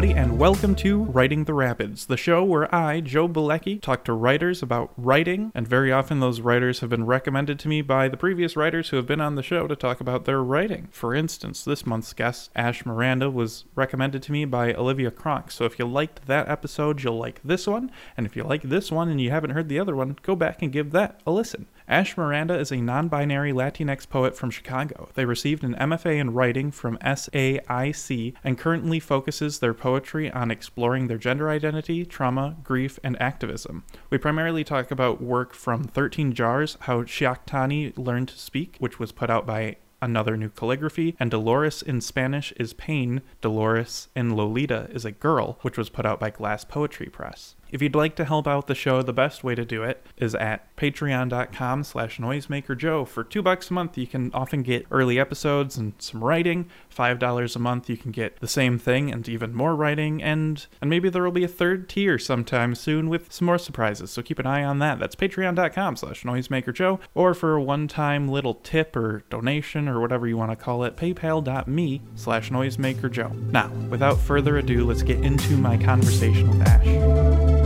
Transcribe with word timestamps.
everybody, 0.00 0.18
and 0.18 0.38
welcome 0.38 0.74
to 0.74 1.02
Writing 1.02 1.44
the 1.44 1.52
Rapids, 1.52 2.06
the 2.06 2.16
show 2.16 2.42
where 2.42 2.74
I, 2.74 3.02
Joe 3.02 3.28
Bilecki, 3.28 3.78
talk 3.82 4.02
to 4.04 4.14
writers 4.14 4.62
about 4.62 4.94
writing, 4.96 5.52
and 5.54 5.68
very 5.68 5.92
often 5.92 6.20
those 6.20 6.40
writers 6.40 6.80
have 6.80 6.88
been 6.88 7.04
recommended 7.04 7.58
to 7.58 7.68
me 7.68 7.82
by 7.82 8.08
the 8.08 8.16
previous 8.16 8.56
writers 8.56 8.88
who 8.88 8.96
have 8.96 9.04
been 9.04 9.20
on 9.20 9.34
the 9.34 9.42
show 9.42 9.66
to 9.66 9.76
talk 9.76 10.00
about 10.00 10.24
their 10.24 10.42
writing. 10.42 10.88
For 10.90 11.14
instance, 11.14 11.62
this 11.62 11.84
month's 11.84 12.14
guest, 12.14 12.50
Ash 12.56 12.86
Miranda, 12.86 13.30
was 13.30 13.66
recommended 13.74 14.22
to 14.22 14.32
me 14.32 14.46
by 14.46 14.72
Olivia 14.72 15.10
Cronk, 15.10 15.50
so 15.50 15.66
if 15.66 15.78
you 15.78 15.84
liked 15.84 16.26
that 16.26 16.48
episode, 16.48 17.02
you'll 17.02 17.18
like 17.18 17.42
this 17.44 17.66
one, 17.66 17.90
and 18.16 18.24
if 18.24 18.34
you 18.34 18.42
like 18.42 18.62
this 18.62 18.90
one 18.90 19.10
and 19.10 19.20
you 19.20 19.30
haven't 19.30 19.50
heard 19.50 19.68
the 19.68 19.78
other 19.78 19.94
one, 19.94 20.16
go 20.22 20.34
back 20.34 20.62
and 20.62 20.72
give 20.72 20.92
that 20.92 21.20
a 21.26 21.30
listen. 21.30 21.66
Ash 21.90 22.16
Miranda 22.16 22.56
is 22.56 22.70
a 22.70 22.76
non 22.76 23.08
binary 23.08 23.52
Latinx 23.52 24.08
poet 24.08 24.36
from 24.36 24.52
Chicago. 24.52 25.08
They 25.14 25.24
received 25.24 25.64
an 25.64 25.74
MFA 25.74 26.20
in 26.20 26.32
writing 26.32 26.70
from 26.70 26.96
SAIC 26.98 28.34
and 28.44 28.56
currently 28.56 29.00
focuses 29.00 29.58
their 29.58 29.74
poetry 29.74 30.30
on 30.30 30.52
exploring 30.52 31.08
their 31.08 31.18
gender 31.18 31.50
identity, 31.50 32.06
trauma, 32.06 32.56
grief, 32.62 33.00
and 33.02 33.20
activism. 33.20 33.82
We 34.08 34.18
primarily 34.18 34.62
talk 34.62 34.92
about 34.92 35.20
work 35.20 35.52
from 35.52 35.82
13 35.82 36.32
Jars, 36.32 36.76
How 36.82 37.02
Xiaktani 37.02 37.98
Learned 37.98 38.28
to 38.28 38.38
Speak, 38.38 38.76
which 38.78 39.00
was 39.00 39.10
put 39.10 39.28
out 39.28 39.44
by 39.44 39.74
Another 40.00 40.36
New 40.36 40.50
Calligraphy, 40.50 41.16
and 41.18 41.28
Dolores 41.28 41.82
in 41.82 42.00
Spanish 42.00 42.52
is 42.52 42.72
Pain, 42.72 43.20
Dolores 43.40 44.06
in 44.14 44.36
Lolita 44.36 44.88
is 44.92 45.04
a 45.04 45.10
Girl, 45.10 45.58
which 45.62 45.76
was 45.76 45.90
put 45.90 46.06
out 46.06 46.20
by 46.20 46.30
Glass 46.30 46.64
Poetry 46.64 47.08
Press. 47.08 47.56
If 47.72 47.82
you'd 47.82 47.94
like 47.94 48.16
to 48.16 48.24
help 48.24 48.46
out 48.46 48.66
the 48.66 48.74
show, 48.74 49.02
the 49.02 49.12
best 49.12 49.44
way 49.44 49.54
to 49.54 49.64
do 49.64 49.82
it 49.82 50.04
is 50.16 50.34
at 50.34 50.74
patreon.com 50.76 51.84
slash 51.84 52.18
noisemakerjoe. 52.18 53.06
For 53.06 53.24
two 53.24 53.42
bucks 53.42 53.70
a 53.70 53.74
month, 53.74 53.96
you 53.96 54.06
can 54.06 54.30
often 54.32 54.62
get 54.62 54.86
early 54.90 55.18
episodes 55.18 55.76
and 55.76 55.94
some 55.98 56.22
writing. 56.22 56.68
Five 56.88 57.18
dollars 57.18 57.56
a 57.56 57.58
month, 57.58 57.88
you 57.88 57.96
can 57.96 58.10
get 58.10 58.40
the 58.40 58.48
same 58.48 58.78
thing 58.78 59.12
and 59.12 59.28
even 59.28 59.54
more 59.54 59.76
writing, 59.76 60.22
and 60.22 60.66
and 60.80 60.90
maybe 60.90 61.08
there 61.08 61.22
will 61.22 61.30
be 61.30 61.44
a 61.44 61.48
third 61.48 61.88
tier 61.88 62.18
sometime 62.18 62.74
soon 62.74 63.08
with 63.08 63.32
some 63.32 63.46
more 63.46 63.58
surprises. 63.58 64.10
So 64.10 64.22
keep 64.22 64.38
an 64.38 64.46
eye 64.46 64.64
on 64.64 64.78
that. 64.80 64.98
That's 64.98 65.16
patreon.com 65.16 65.96
slash 65.96 66.24
noisemakerjoe. 66.24 67.00
Or 67.14 67.34
for 67.34 67.54
a 67.54 67.62
one-time 67.62 68.28
little 68.28 68.54
tip 68.54 68.96
or 68.96 69.24
donation 69.30 69.88
or 69.88 70.00
whatever 70.00 70.26
you 70.26 70.36
want 70.36 70.50
to 70.50 70.56
call 70.56 70.84
it, 70.84 70.96
paypal.me 70.96 72.02
slash 72.14 72.50
noisemakerjoe. 72.50 73.52
Now, 73.52 73.68
without 73.88 74.18
further 74.18 74.58
ado, 74.58 74.84
let's 74.86 75.02
get 75.02 75.20
into 75.20 75.56
my 75.56 75.76
conversation 75.76 76.48
with 76.48 76.66
Ash. 76.66 77.59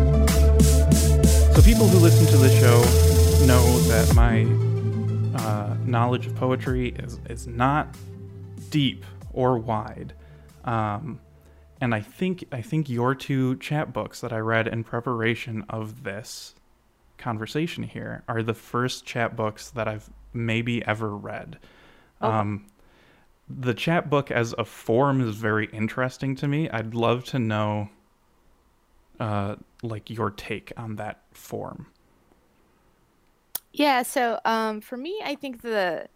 People 1.64 1.88
who 1.88 1.98
listen 1.98 2.26
to 2.26 2.36
the 2.36 2.50
show 2.50 2.76
know 3.46 3.78
that 3.88 4.14
my 4.14 4.42
uh, 5.42 5.74
knowledge 5.86 6.26
of 6.26 6.34
poetry 6.34 6.88
is, 6.98 7.18
is 7.30 7.46
not 7.46 7.96
deep 8.68 9.06
or 9.32 9.56
wide. 9.56 10.12
Um, 10.64 11.20
and 11.80 11.94
I 11.94 12.02
think 12.02 12.44
I 12.52 12.60
think 12.60 12.90
your 12.90 13.14
two 13.14 13.56
chapbooks 13.56 14.20
that 14.20 14.30
I 14.30 14.40
read 14.40 14.68
in 14.68 14.84
preparation 14.84 15.64
of 15.70 16.02
this 16.04 16.54
conversation 17.16 17.82
here 17.82 18.24
are 18.28 18.42
the 18.42 18.52
first 18.52 19.06
chapbooks 19.06 19.72
that 19.72 19.88
I've 19.88 20.10
maybe 20.34 20.84
ever 20.84 21.16
read. 21.16 21.58
Oh. 22.20 22.30
Um, 22.30 22.66
the 23.48 23.72
chapbook 23.72 24.30
as 24.30 24.54
a 24.58 24.66
form 24.66 25.26
is 25.26 25.36
very 25.36 25.66
interesting 25.72 26.36
to 26.36 26.46
me. 26.46 26.68
I'd 26.68 26.94
love 26.94 27.24
to 27.24 27.38
know 27.38 27.88
uh, 29.20 29.56
like 29.82 30.10
your 30.10 30.30
take 30.30 30.72
on 30.76 30.96
that 30.96 31.22
form. 31.32 31.86
Yeah, 33.72 34.02
so 34.02 34.38
um, 34.44 34.80
for 34.80 34.96
me, 34.96 35.20
I 35.24 35.34
think 35.34 35.62
the 35.62 36.06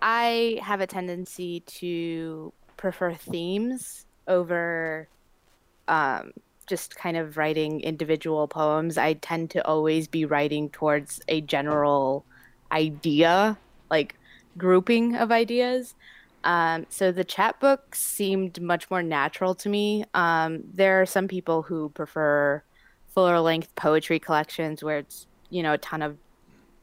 I 0.00 0.58
have 0.62 0.80
a 0.80 0.86
tendency 0.86 1.60
to 1.60 2.52
prefer 2.76 3.12
themes 3.14 4.06
over 4.26 5.08
um, 5.88 6.32
just 6.66 6.96
kind 6.96 7.16
of 7.16 7.36
writing 7.36 7.80
individual 7.80 8.46
poems. 8.46 8.96
I 8.96 9.14
tend 9.14 9.50
to 9.50 9.66
always 9.66 10.06
be 10.06 10.24
writing 10.24 10.70
towards 10.70 11.20
a 11.28 11.40
general 11.40 12.24
idea, 12.70 13.58
like 13.90 14.14
grouping 14.56 15.16
of 15.16 15.32
ideas. 15.32 15.94
Um, 16.44 16.86
so 16.88 17.10
the 17.12 17.24
chat 17.24 17.56
chapbook 17.60 17.94
seemed 17.94 18.60
much 18.60 18.90
more 18.90 19.02
natural 19.02 19.54
to 19.56 19.68
me. 19.68 20.04
Um, 20.14 20.62
there 20.72 21.02
are 21.02 21.06
some 21.06 21.28
people 21.28 21.62
who 21.62 21.90
prefer 21.90 22.62
fuller 23.14 23.40
length 23.40 23.74
poetry 23.74 24.18
collections 24.18 24.82
where 24.82 24.98
it's 24.98 25.26
you 25.50 25.62
know 25.62 25.72
a 25.72 25.78
ton 25.78 26.02
of 26.02 26.16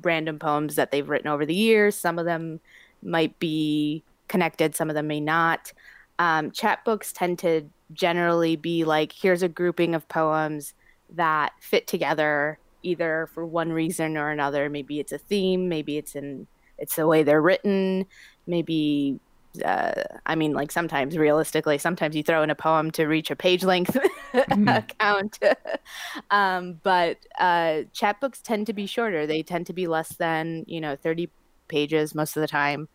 random 0.02 0.38
poems 0.38 0.76
that 0.76 0.92
they've 0.92 1.08
written 1.08 1.30
over 1.30 1.46
the 1.46 1.56
years. 1.56 1.96
Some 1.96 2.20
of 2.20 2.26
them 2.26 2.60
might 3.02 3.38
be 3.40 4.04
connected, 4.28 4.76
some 4.76 4.90
of 4.90 4.96
them 4.96 5.08
may 5.08 5.20
not. 5.20 5.72
Um, 6.20 6.52
chapbooks 6.52 7.12
tend 7.14 7.40
to 7.40 7.70
generally 7.94 8.56
be 8.56 8.84
like 8.84 9.12
here's 9.12 9.44
a 9.44 9.50
grouping 9.50 9.96
of 9.96 10.08
poems 10.08 10.74
that 11.12 11.54
fit 11.60 11.88
together 11.88 12.58
either 12.84 13.30
for 13.34 13.46
one 13.46 13.72
reason 13.72 14.18
or 14.18 14.30
another. 14.30 14.70
Maybe 14.70 15.00
it's 15.00 15.12
a 15.12 15.18
theme, 15.18 15.70
maybe 15.70 15.98
it's 15.98 16.16
in 16.16 16.48
it's 16.78 16.96
the 16.98 17.08
way 17.08 17.24
they're 17.24 17.42
written, 17.42 18.06
maybe 18.48 19.20
uh, 19.62 20.04
I 20.26 20.36
mean, 20.36 20.54
like 20.54 20.72
sometimes 20.72 21.18
realistically, 21.18 21.78
sometimes 21.78 22.16
you 22.16 22.24
throw 22.24 22.44
in 22.44 22.50
a 22.50 22.56
poem 22.56 22.92
to 22.92 23.06
reach 23.06 23.32
a 23.32 23.36
page 23.36 23.64
length 23.64 23.98
count. 25.00 25.40
um, 26.32 26.80
but 26.84 27.18
uh, 27.40 27.84
chapbooks 27.94 28.42
tend 28.42 28.68
to 28.68 28.74
be 28.74 28.86
shorter. 28.86 29.26
They 29.26 29.44
tend 29.44 29.68
to 29.68 29.74
be 29.74 29.88
less 29.88 30.10
than, 30.16 30.64
you 30.68 30.82
know, 30.82 30.96
30 30.96 31.30
pages 31.68 32.16
most 32.16 32.36
of 32.38 32.42
the 32.42 32.48
time. 32.48 32.88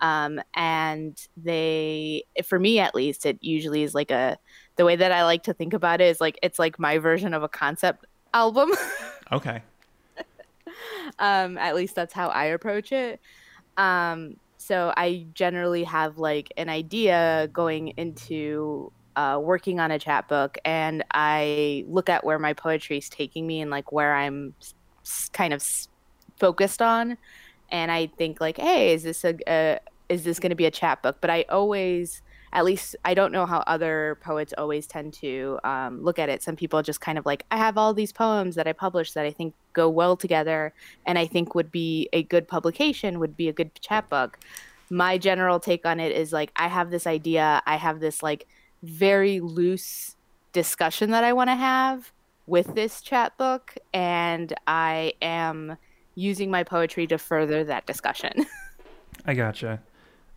Um, 0.00 0.40
and 0.54 1.18
they, 1.36 2.24
for 2.44 2.58
me 2.58 2.78
at 2.78 2.94
least, 2.94 3.26
it 3.26 3.38
usually 3.40 3.82
is 3.82 3.94
like 3.94 4.10
a, 4.10 4.38
the 4.76 4.84
way 4.84 4.96
that 4.96 5.10
I 5.12 5.24
like 5.24 5.42
to 5.44 5.52
think 5.52 5.72
about 5.72 6.00
it 6.00 6.04
is 6.04 6.20
like, 6.20 6.38
it's 6.42 6.58
like 6.58 6.78
my 6.78 6.98
version 6.98 7.34
of 7.34 7.42
a 7.42 7.48
concept 7.48 8.04
album. 8.34 8.72
Okay. 9.30 9.60
um, 11.18 11.58
at 11.58 11.74
least 11.74 11.94
that's 11.94 12.14
how 12.14 12.28
I 12.28 12.46
approach 12.46 12.92
it. 12.92 13.20
Um, 13.76 14.36
so 14.58 14.92
I 14.96 15.26
generally 15.34 15.84
have 15.84 16.18
like 16.18 16.52
an 16.56 16.68
idea 16.68 17.48
going 17.52 17.88
into 17.96 18.92
uh, 19.16 19.38
working 19.42 19.80
on 19.80 19.90
a 19.90 19.98
chapbook, 19.98 20.58
and 20.64 21.04
I 21.14 21.84
look 21.88 22.08
at 22.08 22.24
where 22.24 22.38
my 22.38 22.52
poetry 22.52 22.98
is 22.98 23.08
taking 23.08 23.46
me 23.46 23.60
and 23.60 23.70
like 23.70 23.90
where 23.92 24.14
I'm 24.14 24.54
kind 25.32 25.54
of 25.54 25.64
focused 26.38 26.82
on, 26.82 27.16
and 27.70 27.90
I 27.90 28.06
think 28.18 28.40
like, 28.40 28.58
hey, 28.58 28.94
is 28.94 29.04
this 29.04 29.24
a, 29.24 29.36
a 29.48 29.78
is 30.08 30.24
this 30.24 30.38
going 30.38 30.50
to 30.50 30.56
be 30.56 30.66
a 30.66 30.70
chapbook? 30.70 31.20
But 31.20 31.30
I 31.30 31.44
always 31.48 32.22
at 32.52 32.64
least 32.64 32.96
I 33.04 33.14
don't 33.14 33.32
know 33.32 33.46
how 33.46 33.58
other 33.66 34.18
poets 34.20 34.54
always 34.56 34.86
tend 34.86 35.12
to 35.14 35.58
um, 35.64 36.02
look 36.02 36.18
at 36.18 36.28
it. 36.28 36.42
Some 36.42 36.56
people 36.56 36.82
just 36.82 37.00
kind 37.00 37.18
of 37.18 37.26
like, 37.26 37.44
I 37.50 37.56
have 37.56 37.76
all 37.76 37.94
these 37.94 38.12
poems 38.12 38.54
that 38.54 38.66
I 38.66 38.72
published 38.72 39.14
that 39.14 39.26
I 39.26 39.30
think 39.30 39.54
go 39.72 39.88
well 39.88 40.16
together 40.16 40.72
and 41.06 41.18
I 41.18 41.26
think 41.26 41.54
would 41.54 41.70
be 41.70 42.08
a 42.12 42.22
good 42.22 42.48
publication, 42.48 43.18
would 43.20 43.36
be 43.36 43.48
a 43.48 43.52
good 43.52 43.70
chapbook. 43.80 44.38
My 44.90 45.18
general 45.18 45.60
take 45.60 45.84
on 45.84 46.00
it 46.00 46.12
is 46.12 46.32
like, 46.32 46.50
I 46.56 46.68
have 46.68 46.90
this 46.90 47.06
idea, 47.06 47.62
I 47.66 47.76
have 47.76 48.00
this 48.00 48.22
like 48.22 48.46
very 48.82 49.40
loose 49.40 50.16
discussion 50.52 51.10
that 51.10 51.24
I 51.24 51.32
want 51.32 51.50
to 51.50 51.56
have 51.56 52.12
with 52.46 52.74
this 52.74 53.02
chapbook, 53.02 53.76
and 53.92 54.54
I 54.66 55.12
am 55.20 55.76
using 56.14 56.50
my 56.50 56.64
poetry 56.64 57.06
to 57.08 57.18
further 57.18 57.62
that 57.64 57.86
discussion. 57.86 58.46
I 59.26 59.34
gotcha. 59.34 59.82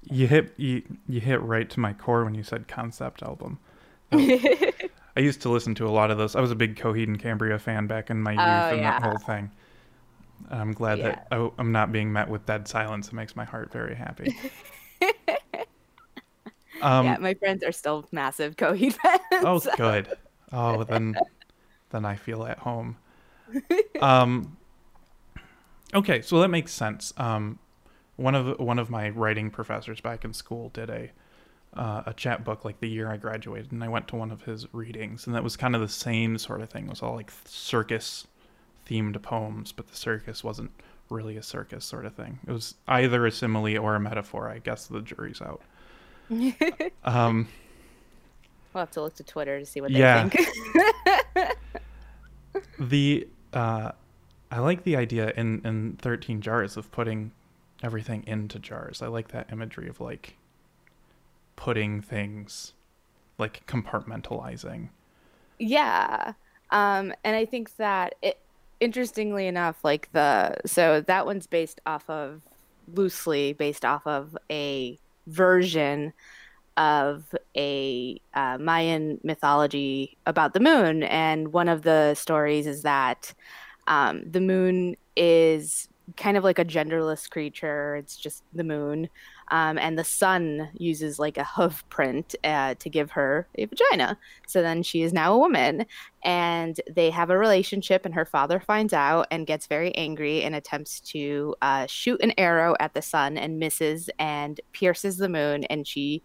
You 0.04 0.28
hit 0.28 0.54
you, 0.58 0.82
you 1.08 1.20
hit 1.20 1.42
right 1.42 1.70
to 1.70 1.80
my 1.80 1.94
core 1.94 2.24
when 2.26 2.36
you 2.36 2.44
said 2.44 2.68
concept 2.68 3.22
album. 3.22 3.60
I 4.12 5.20
used 5.20 5.42
to 5.42 5.50
listen 5.50 5.76
to 5.76 5.86
a 5.86 5.90
lot 5.90 6.12
of 6.12 6.18
those. 6.18 6.36
I 6.36 6.42
was 6.42 6.52
a 6.52 6.56
big 6.56 6.76
Coheed 6.76 7.04
and 7.08 7.20
Cambria 7.20 7.60
fan 7.60 7.88
back 7.88 8.10
in 8.10 8.22
my 8.22 8.32
youth 8.32 8.42
Oh, 8.42 8.76
and 8.76 8.84
that 8.84 9.04
whole 9.04 9.18
thing. 9.18 9.52
I'm 10.50 10.74
glad 10.74 11.00
that 11.00 11.28
I, 11.32 11.50
I'm 11.58 11.72
not 11.72 11.92
being 11.92 12.12
met 12.12 12.30
with 12.30 12.46
dead 12.46 12.68
silence. 12.68 13.08
It 13.10 13.14
makes 13.14 13.36
my 13.36 13.46
heart 13.46 13.72
very 13.72 13.96
happy. 13.96 14.36
um, 16.82 17.06
yeah, 17.06 17.18
my 17.20 17.34
friends 17.36 17.64
are 17.64 17.72
still 17.72 18.08
massive 18.12 18.56
Coheed 18.56 18.94
fans. 18.94 19.22
Oh, 19.32 19.62
good. 19.78 20.08
Oh, 20.52 20.84
then, 20.84 21.16
then 21.92 22.06
I 22.06 22.16
feel 22.16 22.46
at 22.46 22.60
home. 22.60 22.98
Um, 24.02 24.58
okay, 25.94 26.22
so 26.22 26.40
that 26.40 26.50
makes 26.50 26.72
sense. 26.72 27.14
Um, 27.18 27.60
one 28.22 28.36
of 28.36 28.60
one 28.60 28.80
of 28.80 28.90
my 28.90 29.10
writing 29.10 29.50
professors 29.50 30.00
back 30.02 30.24
in 30.24 30.34
school 30.34 30.70
did 30.70 30.90
a 30.90 31.10
uh, 31.74 32.04
a 32.06 32.14
chapbook 32.14 32.66
like 32.66 32.80
the 32.80 32.90
year 32.90 33.10
I 33.10 33.18
graduated, 33.18 33.72
and 33.72 33.84
I 33.84 33.88
went 33.88 34.08
to 34.10 34.16
one 34.18 34.30
of 34.32 34.44
his 34.44 34.68
readings, 34.74 35.26
and 35.26 35.36
that 35.36 35.44
was 35.44 35.56
kind 35.56 35.74
of 35.76 35.82
the 35.82 35.88
same 35.88 36.38
sort 36.38 36.62
of 36.62 36.70
thing. 36.70 36.86
It 36.86 36.90
was 36.90 37.02
all 37.02 37.16
like 37.16 37.32
circus 37.46 38.28
themed 38.90 39.22
poems, 39.22 39.72
but 39.72 39.88
the 39.88 39.96
circus 39.96 40.44
wasn't 40.44 40.72
really 41.10 41.38
a 41.38 41.44
circus 41.44 41.86
sort 41.86 42.06
of 42.06 42.14
thing. 42.14 42.40
It 42.48 42.52
was 42.52 42.76
either 42.88 43.26
a 43.26 43.32
simile 43.32 43.78
or 43.78 43.96
a 43.96 44.00
metaphor. 44.00 44.50
I 44.50 44.60
guess 44.60 44.88
the 44.88 45.02
jury's 45.02 45.42
out. 45.42 45.62
Um, 47.04 47.48
We'll 48.74 48.82
have 48.84 48.92
to 48.92 49.02
look 49.02 49.16
to 49.16 49.24
Twitter 49.24 49.60
to 49.60 49.66
see 49.66 49.82
what 49.82 49.92
Yeah. 49.92 50.30
they 50.30 50.46
think. 50.46 51.58
the 52.80 53.28
uh, 53.54 53.92
I 54.50 54.60
like 54.60 54.84
the 54.84 54.96
idea 54.96 55.32
in 55.36 55.62
in 55.66 55.98
Thirteen 56.02 56.42
Jars 56.42 56.78
of 56.78 56.92
putting 56.92 57.32
everything 57.82 58.24
into 58.28 58.60
jars. 58.60 59.02
I 59.02 59.08
like 59.08 59.30
that 59.30 59.52
imagery 59.52 59.88
of 59.88 60.00
like 60.00 60.38
putting 61.56 62.02
things 62.02 62.74
like 63.38 63.66
compartmentalizing. 63.66 64.90
Yeah. 65.60 66.34
Um, 66.72 67.14
and 67.24 67.36
I 67.36 67.46
think 67.46 67.76
that 67.78 68.16
it, 68.22 68.40
interestingly 68.80 69.48
enough, 69.48 69.84
like 69.84 70.12
the 70.12 70.56
so 70.66 71.02
that 71.02 71.26
one's 71.26 71.48
based 71.48 71.82
off 71.86 72.10
of 72.10 72.42
loosely 72.94 73.54
based 73.54 73.86
off 73.86 74.06
of 74.08 74.38
a 74.50 74.98
version 75.28 76.14
of 76.78 77.36
a 77.56 78.20
uh, 78.34 78.58
Mayan 78.60 79.20
mythology 79.24 80.18
about 80.26 80.54
the 80.54 80.60
moon, 80.60 81.04
and 81.04 81.54
one 81.54 81.68
of 81.68 81.84
the 81.84 82.16
stories 82.16 82.66
is 82.66 82.82
that 82.84 83.34
um, 83.88 84.24
the 84.30 84.42
moon 84.42 84.96
is 85.16 85.88
kind 86.18 86.38
of 86.38 86.44
like 86.44 86.60
a 86.60 86.66
genderless 86.66 87.30
creature. 87.30 87.96
It's 87.96 88.18
just 88.18 88.44
the 88.54 88.64
moon. 88.64 89.10
Um, 89.50 89.78
and 89.78 89.98
the 89.98 90.04
sun 90.04 90.70
uses 90.74 91.20
like 91.20 91.38
a 91.38 91.44
hoof 91.44 91.88
print 91.90 92.36
uh, 92.44 92.76
to 92.76 92.90
give 92.90 93.12
her 93.12 93.48
a 93.56 93.66
vagina. 93.66 94.18
So 94.48 94.62
then 94.62 94.84
she 94.84 95.02
is 95.02 95.14
now 95.14 95.34
a 95.34 95.38
woman. 95.38 95.86
And 96.24 96.80
they 96.90 97.10
have 97.10 97.30
a 97.30 97.38
relationship, 97.38 98.06
and 98.06 98.14
her 98.14 98.26
father 98.26 98.60
finds 98.60 98.94
out 98.94 99.28
and 99.32 99.48
gets 99.48 99.68
very 99.68 99.96
angry 99.96 100.44
and 100.44 100.56
attempts 100.56 101.00
to 101.02 101.56
uh, 101.62 101.88
shoot 101.88 102.22
an 102.22 102.34
arrow 102.38 102.76
at 102.80 102.94
the 102.94 103.02
sun 103.02 103.38
and 103.38 103.60
misses 103.60 104.10
and 104.20 104.62
pierces 104.72 105.18
the 105.18 105.30
moon. 105.30 105.64
And 105.66 105.88
she 105.88 106.22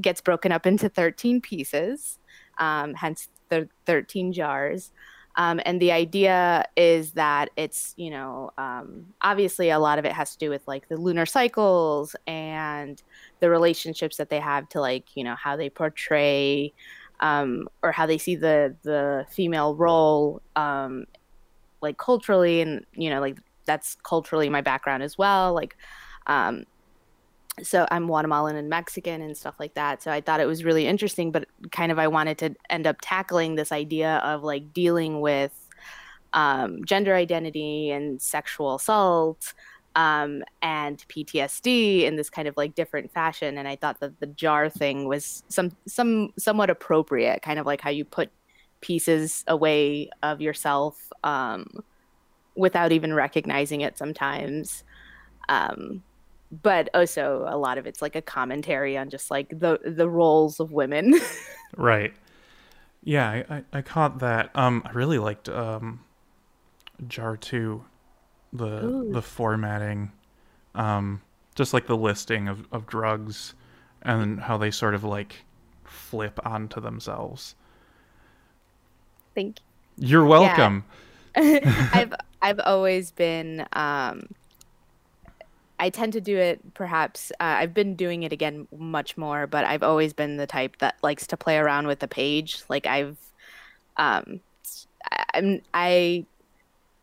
gets 0.00 0.20
broken 0.20 0.52
up 0.52 0.66
into 0.66 0.88
13 0.88 1.40
pieces, 1.40 2.18
um, 2.58 2.94
hence 2.94 3.28
the 3.48 3.68
13 3.86 4.32
jars. 4.32 4.92
Um, 5.38 5.60
and 5.64 5.80
the 5.80 5.92
idea 5.92 6.64
is 6.76 7.12
that 7.12 7.50
it's, 7.56 7.94
you 7.96 8.10
know, 8.10 8.50
um, 8.58 9.06
obviously 9.22 9.70
a 9.70 9.78
lot 9.78 9.98
of 10.00 10.04
it 10.04 10.12
has 10.12 10.32
to 10.32 10.38
do 10.38 10.50
with 10.50 10.66
like 10.66 10.88
the 10.88 10.96
lunar 10.96 11.26
cycles 11.26 12.16
and 12.26 13.00
the 13.38 13.48
relationships 13.48 14.16
that 14.16 14.30
they 14.30 14.40
have 14.40 14.68
to 14.70 14.80
like, 14.80 15.16
you 15.16 15.22
know, 15.22 15.36
how 15.36 15.56
they 15.56 15.70
portray 15.70 16.72
um, 17.20 17.68
or 17.82 17.92
how 17.92 18.06
they 18.06 18.18
see 18.18 18.36
the 18.36 18.74
the 18.82 19.26
female 19.30 19.74
role, 19.74 20.42
um, 20.56 21.06
like 21.80 21.98
culturally, 21.98 22.60
and 22.60 22.84
you 22.94 23.10
know, 23.10 23.20
like 23.20 23.38
that's 23.64 23.96
culturally 24.02 24.48
my 24.48 24.60
background 24.60 25.02
as 25.02 25.18
well. 25.18 25.54
Like, 25.54 25.76
um, 26.26 26.64
so 27.62 27.86
I'm 27.90 28.06
Guatemalan 28.06 28.56
and 28.56 28.68
Mexican 28.68 29.22
and 29.22 29.36
stuff 29.36 29.54
like 29.58 29.74
that. 29.74 30.02
So 30.02 30.10
I 30.10 30.20
thought 30.20 30.40
it 30.40 30.46
was 30.46 30.64
really 30.64 30.86
interesting, 30.86 31.32
but 31.32 31.46
kind 31.70 31.92
of 31.92 31.98
I 31.98 32.08
wanted 32.08 32.38
to 32.38 32.54
end 32.70 32.86
up 32.86 32.96
tackling 33.00 33.54
this 33.54 33.72
idea 33.72 34.16
of 34.18 34.42
like 34.42 34.72
dealing 34.72 35.20
with 35.20 35.68
um, 36.32 36.84
gender 36.84 37.14
identity 37.14 37.90
and 37.90 38.20
sexual 38.20 38.74
assault 38.74 39.54
um, 39.94 40.44
and 40.62 41.04
PTSD 41.08 42.04
in 42.04 42.16
this 42.16 42.30
kind 42.30 42.46
of 42.46 42.56
like 42.56 42.74
different 42.74 43.12
fashion. 43.12 43.58
And 43.58 43.66
I 43.66 43.76
thought 43.76 44.00
that 44.00 44.20
the 44.20 44.26
jar 44.26 44.68
thing 44.68 45.08
was 45.08 45.42
some 45.48 45.72
some 45.86 46.32
somewhat 46.38 46.70
appropriate, 46.70 47.42
kind 47.42 47.58
of 47.58 47.66
like 47.66 47.80
how 47.80 47.90
you 47.90 48.04
put 48.04 48.30
pieces 48.80 49.44
away 49.48 50.10
of 50.22 50.40
yourself 50.40 51.12
um, 51.24 51.82
without 52.54 52.92
even 52.92 53.12
recognizing 53.12 53.80
it 53.80 53.98
sometimes. 53.98 54.84
Um, 55.48 56.02
but 56.50 56.88
also 56.94 57.44
a 57.48 57.56
lot 57.56 57.78
of 57.78 57.86
it's 57.86 58.00
like 58.00 58.16
a 58.16 58.22
commentary 58.22 58.96
on 58.96 59.10
just 59.10 59.30
like 59.30 59.48
the 59.50 59.78
the 59.84 60.08
roles 60.08 60.60
of 60.60 60.72
women. 60.72 61.14
right. 61.76 62.12
Yeah, 63.04 63.30
I, 63.30 63.44
I, 63.48 63.64
I, 63.72 63.82
caught 63.82 64.18
that. 64.18 64.50
Um, 64.54 64.82
I 64.84 64.90
really 64.90 65.18
liked 65.18 65.48
um, 65.48 66.00
Jar 67.06 67.36
Two, 67.36 67.84
the 68.52 68.84
Ooh. 68.84 69.12
the 69.12 69.22
formatting, 69.22 70.10
um, 70.74 71.22
just 71.54 71.72
like 71.72 71.86
the 71.86 71.96
listing 71.96 72.48
of 72.48 72.66
of 72.72 72.86
drugs, 72.86 73.54
and 74.02 74.40
how 74.40 74.58
they 74.58 74.70
sort 74.70 74.94
of 74.94 75.04
like 75.04 75.44
flip 75.84 76.38
onto 76.44 76.80
themselves. 76.80 77.54
Thank 79.34 79.60
you. 79.96 80.08
You're 80.08 80.24
welcome. 80.24 80.84
Yeah. 81.36 81.90
I've 81.92 82.14
I've 82.42 82.60
always 82.64 83.10
been 83.10 83.66
um 83.72 84.28
I 85.78 85.90
tend 85.90 86.12
to 86.14 86.20
do 86.20 86.36
it 86.36 86.74
perhaps 86.74 87.30
uh, 87.40 87.56
I've 87.60 87.74
been 87.74 87.94
doing 87.94 88.22
it 88.24 88.32
again 88.32 88.66
much 88.76 89.16
more, 89.16 89.46
but 89.46 89.64
I've 89.64 89.82
always 89.82 90.12
been 90.12 90.36
the 90.36 90.46
type 90.46 90.78
that 90.78 90.96
likes 91.02 91.26
to 91.28 91.36
play 91.36 91.56
around 91.56 91.86
with 91.86 92.00
the 92.00 92.08
page. 92.08 92.62
Like 92.68 92.86
I've 92.86 93.16
um 93.96 94.40
I'm 95.34 95.60
I 95.72 96.24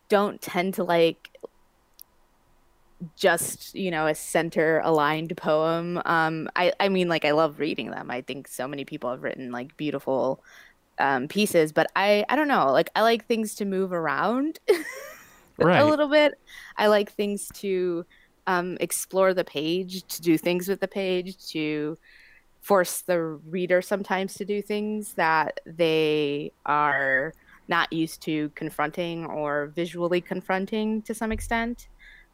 don't 0.10 0.42
tend 0.42 0.76
to 0.76 0.84
like 0.84 1.32
just 3.16 3.76
you 3.76 3.92
know 3.92 4.08
a 4.08 4.16
center 4.16 4.80
aligned 4.84 5.36
poem 5.36 6.02
um 6.06 6.50
i 6.56 6.72
i 6.80 6.88
mean 6.88 7.10
like 7.10 7.26
i 7.26 7.32
love 7.32 7.60
reading 7.60 7.92
them 7.92 8.10
i 8.10 8.22
think 8.22 8.48
so 8.48 8.68
many 8.68 8.86
people 8.86 9.12
have 9.12 9.22
written 9.22 9.52
like 9.52 9.76
beautiful 9.76 10.42
um 10.98 11.28
pieces 11.28 11.74
but 11.74 11.88
i 11.96 12.24
i 12.30 12.36
don't 12.36 12.48
know 12.48 12.72
like 12.72 12.90
i 12.96 13.02
like 13.02 13.26
things 13.26 13.54
to 13.54 13.66
move 13.66 13.92
around 13.92 14.60
right. 15.58 15.80
a 15.82 15.86
little 15.86 16.08
bit 16.08 16.40
i 16.78 16.88
like 16.88 17.12
things 17.12 17.50
to 17.54 18.06
um, 18.48 18.78
explore 18.80 19.34
the 19.34 19.44
page, 19.44 20.04
to 20.08 20.22
do 20.22 20.38
things 20.38 20.68
with 20.68 20.80
the 20.80 20.88
page, 20.88 21.38
to 21.50 21.98
force 22.62 23.02
the 23.02 23.20
reader 23.22 23.82
sometimes 23.82 24.34
to 24.34 24.46
do 24.46 24.62
things 24.62 25.14
that 25.14 25.60
they 25.66 26.52
are 26.66 27.34
not 27.68 27.92
used 27.94 28.22
to 28.22 28.50
confronting 28.56 29.26
or 29.26 29.68
visually 29.76 30.22
confronting 30.22 31.02
to 31.04 31.14
some 31.14 31.32
extent. 31.32 31.88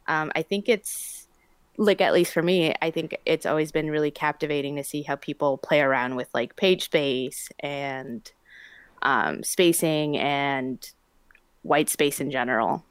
Um, 0.06 0.32
I 0.34 0.42
think 0.42 0.68
it's 0.68 1.28
like 1.76 2.00
at 2.00 2.12
least 2.12 2.32
for 2.32 2.42
me, 2.42 2.74
I 2.82 2.90
think 2.90 3.16
it's 3.24 3.46
always 3.46 3.72
been 3.72 3.90
really 3.90 4.10
captivating 4.10 4.76
to 4.76 4.84
see 4.84 5.02
how 5.02 5.16
people 5.16 5.58
play 5.58 5.80
around 5.80 6.16
with 6.16 6.28
like 6.34 6.56
page 6.56 6.84
space 6.84 7.48
and 7.60 8.30
um, 9.02 9.42
spacing 9.42 10.16
and 10.18 10.90
white 11.62 11.88
space 11.88 12.20
in 12.20 12.30
general. 12.30 12.84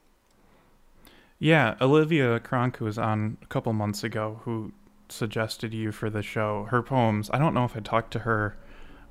Yeah, 1.42 1.74
Olivia 1.82 2.40
Cronk, 2.40 2.78
who 2.78 2.86
was 2.86 3.00
on 3.00 3.38
a 3.42 3.48
couple 3.48 3.74
months 3.74 4.04
ago, 4.04 4.42
who 4.44 4.74
suggested 5.10 5.74
you 5.74 5.92
for 5.92 6.08
the 6.08 6.22
show. 6.22 6.68
Her 6.70 6.84
poems, 6.84 7.32
I 7.34 7.40
don't 7.40 7.56
know 7.56 7.66
if 7.66 7.76
I 7.76 7.80
talked 7.80 8.12
to 8.14 8.20
her 8.20 8.56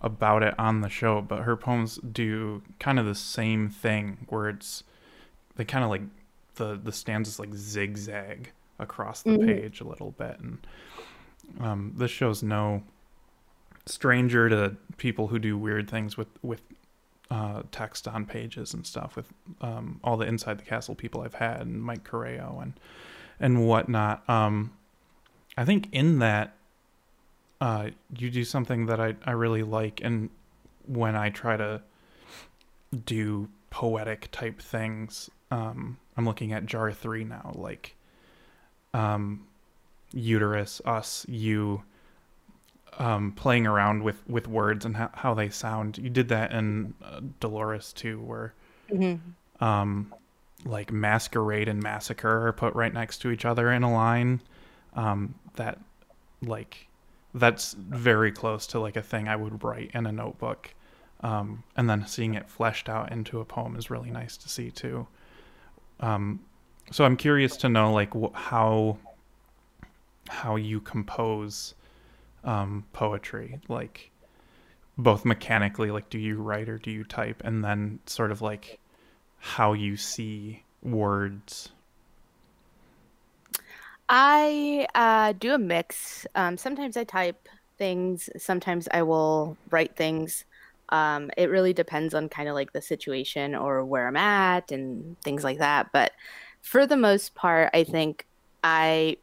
about 0.00 0.44
it 0.44 0.54
on 0.56 0.80
the 0.80 0.88
show, 0.88 1.20
but 1.22 1.40
her 1.40 1.56
poems 1.56 1.96
do 1.96 2.62
kind 2.78 3.00
of 3.00 3.04
the 3.04 3.16
same 3.16 3.68
thing 3.68 4.26
where 4.28 4.48
it's 4.48 4.84
they 5.56 5.64
kind 5.64 5.82
of 5.82 5.90
like 5.90 6.02
the 6.54 6.78
the 6.80 6.92
stanzas 6.92 7.40
like 7.40 7.52
zigzag 7.52 8.52
across 8.78 9.22
the 9.22 9.30
mm-hmm. 9.30 9.46
page 9.46 9.80
a 9.80 9.84
little 9.84 10.12
bit 10.12 10.38
and 10.38 10.66
um, 11.58 11.92
this 11.96 12.12
show's 12.12 12.44
no 12.44 12.84
stranger 13.86 14.48
to 14.48 14.76
people 14.98 15.26
who 15.26 15.38
do 15.40 15.58
weird 15.58 15.90
things 15.90 16.16
with 16.16 16.28
with 16.42 16.62
uh, 17.30 17.62
text 17.70 18.08
on 18.08 18.26
pages 18.26 18.74
and 18.74 18.86
stuff 18.86 19.16
with 19.16 19.26
um, 19.60 20.00
all 20.02 20.16
the 20.16 20.26
inside 20.26 20.58
the 20.58 20.64
castle 20.64 20.94
people 20.94 21.20
I've 21.22 21.34
had 21.34 21.62
and 21.62 21.82
Mike 21.82 22.04
Corrao 22.08 22.62
and 22.62 22.72
and 23.38 23.66
whatnot. 23.66 24.28
Um, 24.28 24.72
I 25.56 25.64
think 25.64 25.88
in 25.92 26.18
that 26.18 26.56
uh, 27.60 27.90
you 28.16 28.30
do 28.30 28.44
something 28.44 28.86
that 28.86 29.00
I, 29.00 29.14
I 29.24 29.32
really 29.32 29.62
like 29.62 30.00
and 30.02 30.30
when 30.86 31.14
I 31.14 31.30
try 31.30 31.56
to 31.56 31.82
do 33.04 33.48
poetic 33.70 34.28
type 34.32 34.60
things, 34.60 35.30
um, 35.50 35.98
I'm 36.16 36.24
looking 36.24 36.52
at 36.52 36.66
jar 36.66 36.90
three 36.92 37.24
now, 37.24 37.52
like 37.54 37.94
um, 38.92 39.46
uterus, 40.12 40.80
us, 40.84 41.24
you, 41.28 41.82
um, 42.98 43.32
playing 43.32 43.66
around 43.66 44.02
with, 44.02 44.28
with 44.28 44.46
words 44.48 44.84
and 44.84 44.96
how, 44.96 45.10
how 45.14 45.34
they 45.34 45.48
sound. 45.48 45.98
You 45.98 46.10
did 46.10 46.28
that 46.28 46.52
in 46.52 46.94
uh, 47.02 47.20
Dolores 47.40 47.92
too, 47.92 48.20
where 48.20 48.54
mm-hmm. 48.90 49.64
um, 49.64 50.12
like 50.64 50.92
masquerade 50.92 51.68
and 51.68 51.82
massacre 51.82 52.46
are 52.48 52.52
put 52.52 52.74
right 52.74 52.92
next 52.92 53.18
to 53.18 53.30
each 53.30 53.44
other 53.44 53.72
in 53.72 53.82
a 53.82 53.92
line. 53.92 54.40
Um, 54.94 55.34
that 55.56 55.78
like 56.42 56.88
that's 57.34 57.74
very 57.74 58.32
close 58.32 58.66
to 58.68 58.80
like 58.80 58.96
a 58.96 59.02
thing 59.02 59.28
I 59.28 59.36
would 59.36 59.62
write 59.62 59.90
in 59.94 60.06
a 60.06 60.12
notebook. 60.12 60.74
Um, 61.22 61.64
and 61.76 61.88
then 61.88 62.06
seeing 62.06 62.34
it 62.34 62.48
fleshed 62.48 62.88
out 62.88 63.12
into 63.12 63.40
a 63.40 63.44
poem 63.44 63.76
is 63.76 63.90
really 63.90 64.10
nice 64.10 64.36
to 64.38 64.48
see 64.48 64.70
too. 64.70 65.06
Um, 66.00 66.40
so 66.90 67.04
I'm 67.04 67.16
curious 67.16 67.56
to 67.58 67.68
know 67.68 67.92
like 67.92 68.12
wh- 68.14 68.34
how 68.34 68.98
how 70.28 70.56
you 70.56 70.80
compose 70.80 71.74
um, 72.44 72.84
poetry, 72.92 73.60
like 73.68 74.10
both 74.96 75.24
mechanically, 75.24 75.90
like 75.90 76.10
do 76.10 76.18
you 76.18 76.40
write 76.40 76.68
or 76.68 76.78
do 76.78 76.90
you 76.90 77.04
type, 77.04 77.42
and 77.44 77.64
then 77.64 78.00
sort 78.06 78.30
of 78.30 78.42
like 78.42 78.78
how 79.38 79.72
you 79.72 79.96
see 79.96 80.62
words. 80.82 81.70
I 84.08 84.86
uh, 84.94 85.32
do 85.38 85.54
a 85.54 85.58
mix. 85.58 86.26
Um, 86.34 86.56
sometimes 86.56 86.96
I 86.96 87.04
type 87.04 87.48
things. 87.78 88.28
Sometimes 88.36 88.88
I 88.92 89.02
will 89.02 89.56
write 89.70 89.96
things. 89.96 90.44
Um, 90.90 91.30
it 91.36 91.48
really 91.48 91.72
depends 91.72 92.14
on 92.14 92.28
kind 92.28 92.48
of 92.48 92.54
like 92.54 92.72
the 92.72 92.82
situation 92.82 93.54
or 93.54 93.84
where 93.84 94.08
I'm 94.08 94.16
at 94.16 94.72
and 94.72 95.18
things 95.22 95.44
like 95.44 95.58
that. 95.58 95.92
But 95.92 96.12
for 96.60 96.86
the 96.86 96.96
most 96.96 97.34
part, 97.34 97.70
I 97.72 97.84
think 97.84 98.26
I 98.64 99.16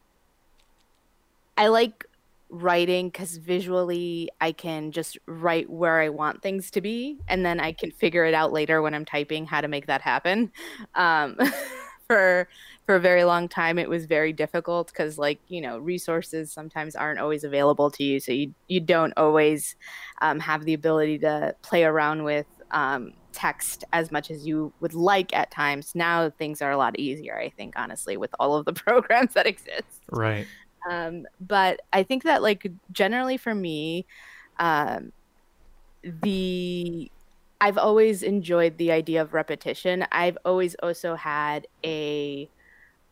I 1.57 1.67
like 1.67 2.05
writing 2.49 3.09
because 3.09 3.37
visually 3.37 4.29
I 4.41 4.51
can 4.51 4.91
just 4.91 5.17
write 5.25 5.69
where 5.69 5.99
I 5.99 6.09
want 6.09 6.41
things 6.41 6.71
to 6.71 6.81
be, 6.81 7.19
and 7.27 7.45
then 7.45 7.59
I 7.59 7.71
can 7.71 7.91
figure 7.91 8.25
it 8.25 8.33
out 8.33 8.53
later 8.53 8.81
when 8.81 8.93
I'm 8.93 9.05
typing 9.05 9.45
how 9.45 9.61
to 9.61 9.67
make 9.67 9.87
that 9.87 10.01
happen. 10.01 10.51
Um, 10.95 11.37
for 12.07 12.47
for 12.85 12.95
a 12.95 12.99
very 12.99 13.25
long 13.25 13.49
time, 13.49 13.77
it 13.77 13.89
was 13.89 14.05
very 14.05 14.31
difficult 14.31 14.87
because, 14.87 15.17
like 15.17 15.39
you 15.47 15.61
know, 15.61 15.77
resources 15.77 16.51
sometimes 16.51 16.95
aren't 16.95 17.19
always 17.19 17.43
available 17.43 17.91
to 17.91 18.03
you, 18.03 18.19
so 18.19 18.31
you 18.31 18.53
you 18.67 18.79
don't 18.79 19.13
always 19.17 19.75
um, 20.21 20.39
have 20.39 20.65
the 20.65 20.73
ability 20.73 21.19
to 21.19 21.55
play 21.61 21.83
around 21.83 22.23
with 22.23 22.45
um, 22.71 23.13
text 23.33 23.83
as 23.93 24.11
much 24.11 24.31
as 24.31 24.47
you 24.47 24.73
would 24.79 24.93
like 24.93 25.35
at 25.35 25.51
times. 25.51 25.93
Now 25.93 26.29
things 26.29 26.61
are 26.61 26.71
a 26.71 26.77
lot 26.77 26.97
easier, 26.97 27.37
I 27.37 27.49
think, 27.49 27.73
honestly, 27.77 28.17
with 28.17 28.33
all 28.39 28.55
of 28.55 28.65
the 28.65 28.73
programs 28.85 29.33
that 29.33 29.45
exist. 29.45 30.01
Right. 30.11 30.47
Um, 30.89 31.25
but 31.39 31.81
I 31.93 32.03
think 32.03 32.23
that 32.23 32.41
like 32.41 32.71
generally 32.91 33.37
for 33.37 33.53
me, 33.53 34.05
um, 34.59 35.11
the 36.03 37.11
I've 37.59 37.77
always 37.77 38.21
enjoyed 38.21 38.77
the 38.77 38.91
idea 38.91 39.21
of 39.21 39.33
repetition. 39.33 40.05
I've 40.11 40.37
always 40.45 40.75
also 40.75 41.15
had 41.15 41.67
a 41.83 42.49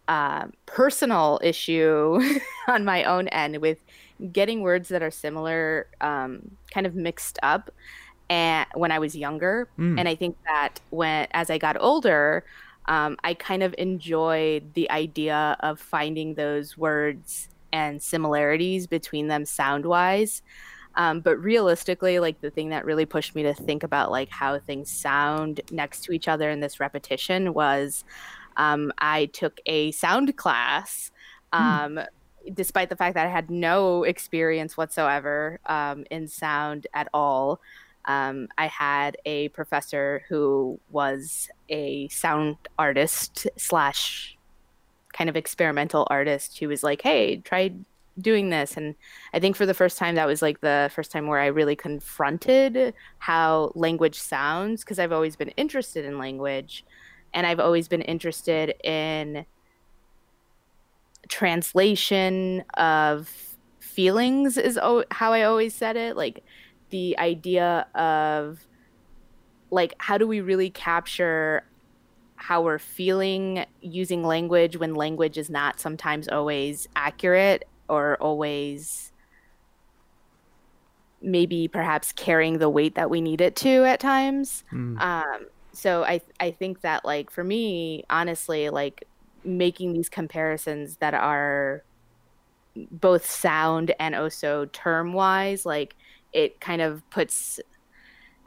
um, 0.08 0.54
personal 0.66 1.40
issue 1.44 2.20
on 2.68 2.86
my 2.86 3.04
own 3.06 3.28
end 3.30 3.58
with 3.58 3.80
getting 4.32 4.62
words 4.62 4.90
that 4.90 5.02
are 5.02 5.12
similar 5.12 5.88
um, 6.00 6.58
kind 6.72 6.86
of 6.86 6.96
mixed 6.96 7.40
up 7.42 7.72
and 8.30 8.68
when 8.76 8.92
I 8.92 9.00
was 9.00 9.16
younger. 9.16 9.68
Mm. 9.80 10.00
And 10.00 10.10
I 10.10 10.16
think 10.16 10.38
that 10.46 10.80
when 10.90 11.28
as 11.32 11.50
I 11.50 11.58
got 11.58 11.78
older, 11.80 12.44
um, 12.88 13.18
I 13.24 13.34
kind 13.34 13.64
of 13.64 13.74
enjoyed 13.78 14.74
the 14.74 14.90
idea 14.92 15.58
of 15.60 15.80
finding 15.80 16.36
those 16.36 16.78
words 16.78 17.50
and 17.76 18.02
similarities 18.02 18.88
between 18.88 19.28
them 19.28 19.44
sound 19.44 19.86
wise. 19.86 20.42
Um, 20.96 21.20
but 21.20 21.38
realistically, 21.38 22.20
like 22.20 22.40
the 22.40 22.50
thing 22.50 22.70
that 22.70 22.86
really 22.86 23.06
pushed 23.06 23.36
me 23.36 23.44
to 23.44 23.54
think 23.54 23.84
about 23.84 24.12
like 24.12 24.30
how 24.30 24.58
things 24.60 24.90
sound 24.90 25.60
next 25.72 26.06
to 26.06 26.14
each 26.14 26.30
other 26.30 26.50
in 26.50 26.62
this 26.62 26.80
repetition 26.80 27.54
was 27.54 28.06
um, 28.56 28.94
I 28.98 29.26
took 29.26 29.60
a 29.66 29.92
sound 29.92 30.38
class. 30.38 31.12
Hmm. 31.54 31.98
Um, 31.98 32.06
Despite 32.54 32.90
the 32.90 32.96
fact 32.96 33.16
that 33.16 33.26
I 33.26 33.32
had 33.32 33.50
no 33.50 34.04
experience 34.04 34.78
whatsoever 34.78 35.60
um, 35.66 36.06
in 36.12 36.28
sound 36.28 36.86
at 36.94 37.08
all, 37.12 37.60
um, 38.06 38.50
I 38.56 38.68
had 38.68 39.18
a 39.26 39.50
professor 39.50 40.24
who 40.30 40.80
was 40.92 41.50
a 41.70 42.08
sound 42.10 42.58
artist 42.78 43.48
slash 43.58 44.35
kind 45.16 45.30
of 45.30 45.36
experimental 45.36 46.08
artist 46.10 46.60
who 46.60 46.68
was 46.68 46.84
like, 46.84 47.02
"Hey, 47.02 47.38
try 47.38 47.72
doing 48.20 48.50
this." 48.50 48.78
And 48.78 48.96
I 49.34 49.40
think 49.40 49.56
for 49.56 49.66
the 49.66 49.74
first 49.74 49.98
time, 49.98 50.16
that 50.16 50.28
was 50.28 50.42
like 50.42 50.62
the 50.62 50.90
first 50.94 51.12
time 51.12 51.28
where 51.28 51.40
I 51.40 51.48
really 51.48 51.76
confronted 51.76 52.94
how 53.20 53.72
language 53.76 54.20
sounds 54.20 54.84
because 54.84 55.00
I've 55.00 55.12
always 55.12 55.36
been 55.36 55.50
interested 55.58 56.06
in 56.06 56.18
language, 56.20 56.86
and 57.34 57.48
I've 57.48 57.60
always 57.60 57.88
been 57.88 58.02
interested 58.02 58.76
in 58.84 59.46
translation 61.28 62.64
of 62.78 63.30
feelings 63.80 64.58
is 64.58 64.78
how 65.12 65.34
I 65.34 65.44
always 65.44 65.74
said 65.74 65.96
it 65.96 66.18
like 66.18 66.44
the 66.90 67.18
idea 67.18 67.88
of 67.96 68.68
like 69.72 69.96
how 69.98 70.18
do 70.18 70.28
we 70.28 70.42
really 70.42 70.70
capture 70.70 71.64
how 72.46 72.62
we're 72.62 72.78
feeling 72.78 73.66
using 73.82 74.22
language 74.22 74.78
when 74.78 74.94
language 74.94 75.36
is 75.36 75.50
not 75.50 75.80
sometimes 75.80 76.28
always 76.28 76.88
accurate 76.96 77.68
or 77.90 78.18
always 78.18 79.12
maybe 81.24 81.68
perhaps 81.68 82.12
carrying 82.12 82.60
the 82.60 82.70
weight 82.70 82.94
that 82.94 83.10
we 83.10 83.20
need 83.20 83.42
it 83.42 83.56
to 83.56 83.84
at 83.86 84.00
times. 84.00 84.64
Mm. 84.72 85.02
Um, 85.02 85.48
so 85.72 86.04
I 86.04 86.22
I 86.40 86.52
think 86.52 86.82
that 86.82 87.04
like 87.04 87.32
for 87.32 87.44
me, 87.44 88.04
honestly, 88.12 88.70
like 88.70 89.08
making 89.44 89.94
these 89.94 90.08
comparisons 90.08 90.98
that 90.98 91.16
are 91.16 91.84
both 92.76 93.26
sound 93.26 93.92
and 94.00 94.14
also 94.14 94.66
term 94.66 95.14
wise, 95.14 95.66
like 95.66 95.96
it 96.32 96.62
kind 96.62 96.84
of 96.84 97.02
puts 97.10 97.60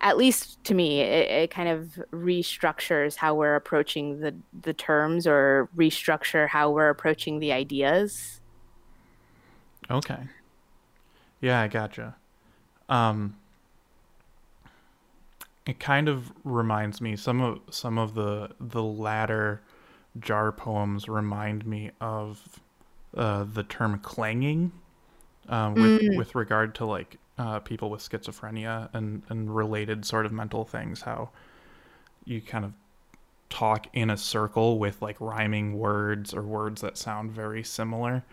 at 0.01 0.17
least 0.17 0.63
to 0.65 0.75
me, 0.75 1.01
it, 1.01 1.31
it, 1.31 1.51
kind 1.51 1.69
of 1.69 1.99
restructures 2.13 3.17
how 3.17 3.35
we're 3.35 3.57
approaching 3.57 4.21
the 4.21 4.35
the 4.63 4.73
terms 4.73 5.27
or 5.27 5.69
restructure 5.77 6.49
how 6.49 6.71
we're 6.71 6.89
approaching 6.89 7.41
the 7.41 7.53
ideas. 7.53 8.41
Okay. 9.91 10.21
Yeah, 11.41 11.61
I 11.61 11.69
gotcha. 11.69 12.17
Um, 12.89 13.37
it 15.67 15.79
kind 15.79 16.09
of 16.09 16.33
reminds 16.45 17.01
me 17.01 17.17
some 17.17 17.41
of 17.41 17.61
some 17.71 17.99
of 17.99 18.15
the 18.15 18.51
the 18.61 18.83
latter 18.83 19.61
jar 20.19 20.53
poems 20.53 21.09
remind 21.09 21.67
me 21.67 21.91
of 22.01 22.61
uh, 23.17 23.45
the 23.53 23.63
term 23.63 23.99
clanging 23.99 24.73
um, 25.49 25.75
with 25.75 26.01
mm. 26.01 26.17
with 26.17 26.35
regard 26.35 26.75
to 26.77 26.87
like 26.87 27.19
uh, 27.39 27.61
people 27.61 27.89
with 27.89 28.01
schizophrenia 28.01 28.89
and, 28.93 29.23
and 29.29 29.55
related 29.55 30.05
sort 30.05 30.27
of 30.27 30.33
mental 30.33 30.65
things, 30.65 31.03
how 31.03 31.31
you 32.25 32.41
kind 32.41 32.65
of 32.65 32.73
talk 33.49 33.87
in 33.93 34.11
a 34.11 34.17
circle 34.17 34.79
with 34.79 35.01
like 35.01 35.19
rhyming 35.21 35.79
words 35.79 36.35
or 36.35 36.43
words 36.43 36.83
that 36.83 36.99
sound 36.99 37.31
very 37.31 37.63
similar. 37.63 38.25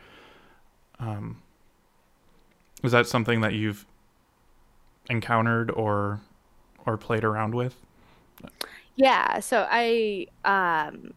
Um, 1.00 1.42
is 2.84 2.92
that 2.92 3.08
something 3.08 3.42
that 3.42 3.54
you've 3.54 3.86
encountered 5.10 5.72
or 5.72 6.22
or 6.86 6.98
played 6.98 7.24
around 7.24 7.56
with? 7.56 7.76
Yeah, 8.96 9.40
so 9.40 9.68
I 9.70 10.28
um 10.44 11.14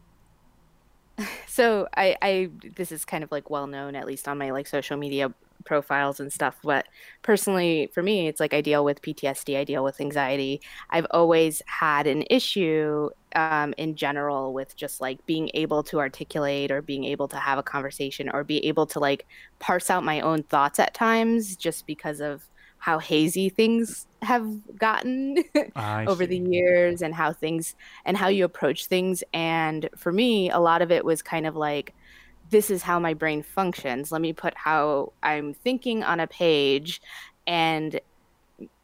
so 1.47 1.89
I 1.97 2.17
I 2.23 2.51
this 2.77 2.93
is 2.93 3.05
kind 3.05 3.25
of 3.25 3.33
like 3.33 3.51
well 3.51 3.67
known 3.67 3.97
at 3.97 4.07
least 4.07 4.29
on 4.29 4.39
my 4.39 4.51
like 4.51 4.67
social 4.67 4.97
media 4.97 5.33
profiles 5.65 6.21
and 6.21 6.33
stuff. 6.33 6.59
But 6.63 6.87
personally, 7.23 7.91
for 7.93 8.03
me, 8.03 8.29
it's 8.29 8.41
like 8.41 8.55
I 8.55 8.61
deal 8.61 8.85
with 8.85 9.03
PTSD, 9.03 9.59
I 9.59 9.65
deal 9.65 9.85
with 9.85 10.01
anxiety. 10.01 10.61
I've 10.91 11.07
always 11.11 11.63
had 11.67 12.07
an 12.07 12.25
issue 12.31 13.11
um, 13.35 13.75
in 13.77 13.95
general 13.95 14.55
with 14.55 14.77
just 14.77 15.01
like 15.01 15.25
being 15.27 15.51
able 15.55 15.83
to 15.85 15.99
articulate 15.99 16.71
or 16.71 16.83
being 16.83 17.05
able 17.05 17.29
to 17.29 17.37
have 17.37 17.59
a 17.59 17.63
conversation 17.63 18.29
or 18.31 18.45
be 18.45 18.65
able 18.67 18.87
to 18.87 18.99
like 18.99 19.27
parse 19.59 19.91
out 19.91 20.05
my 20.05 20.21
own 20.21 20.43
thoughts 20.45 20.79
at 20.79 20.95
times 20.95 21.57
just 21.57 21.87
because 21.87 22.21
of 22.21 22.49
how 22.79 22.99
hazy 22.99 23.49
things 23.49 24.07
have 24.23 24.47
gotten 24.79 25.37
over 26.07 26.27
the 26.27 26.39
years 26.39 27.03
and 27.03 27.15
how 27.15 27.33
things 27.33 27.75
and 28.05 28.17
how 28.17 28.29
you 28.29 28.45
approach 28.45 28.87
things 28.87 29.23
and 29.33 29.89
for 29.97 30.13
me 30.13 30.51
a 30.51 30.59
lot 30.59 30.81
of 30.81 30.91
it 30.93 31.05
was 31.05 31.21
kind 31.23 31.47
of 31.47 31.57
like 31.57 31.95
this 32.51 32.71
is 32.71 32.83
how 32.83 32.99
my 32.99 33.15
brain 33.15 33.43
functions. 33.43 34.13
Let 34.13 34.21
me 34.21 34.33
put 34.33 34.55
how 34.57 35.13
I'm 35.23 35.55
thinking 35.55 36.03
on 36.03 36.21
a 36.21 36.27
page 36.27 37.01
and 37.47 38.01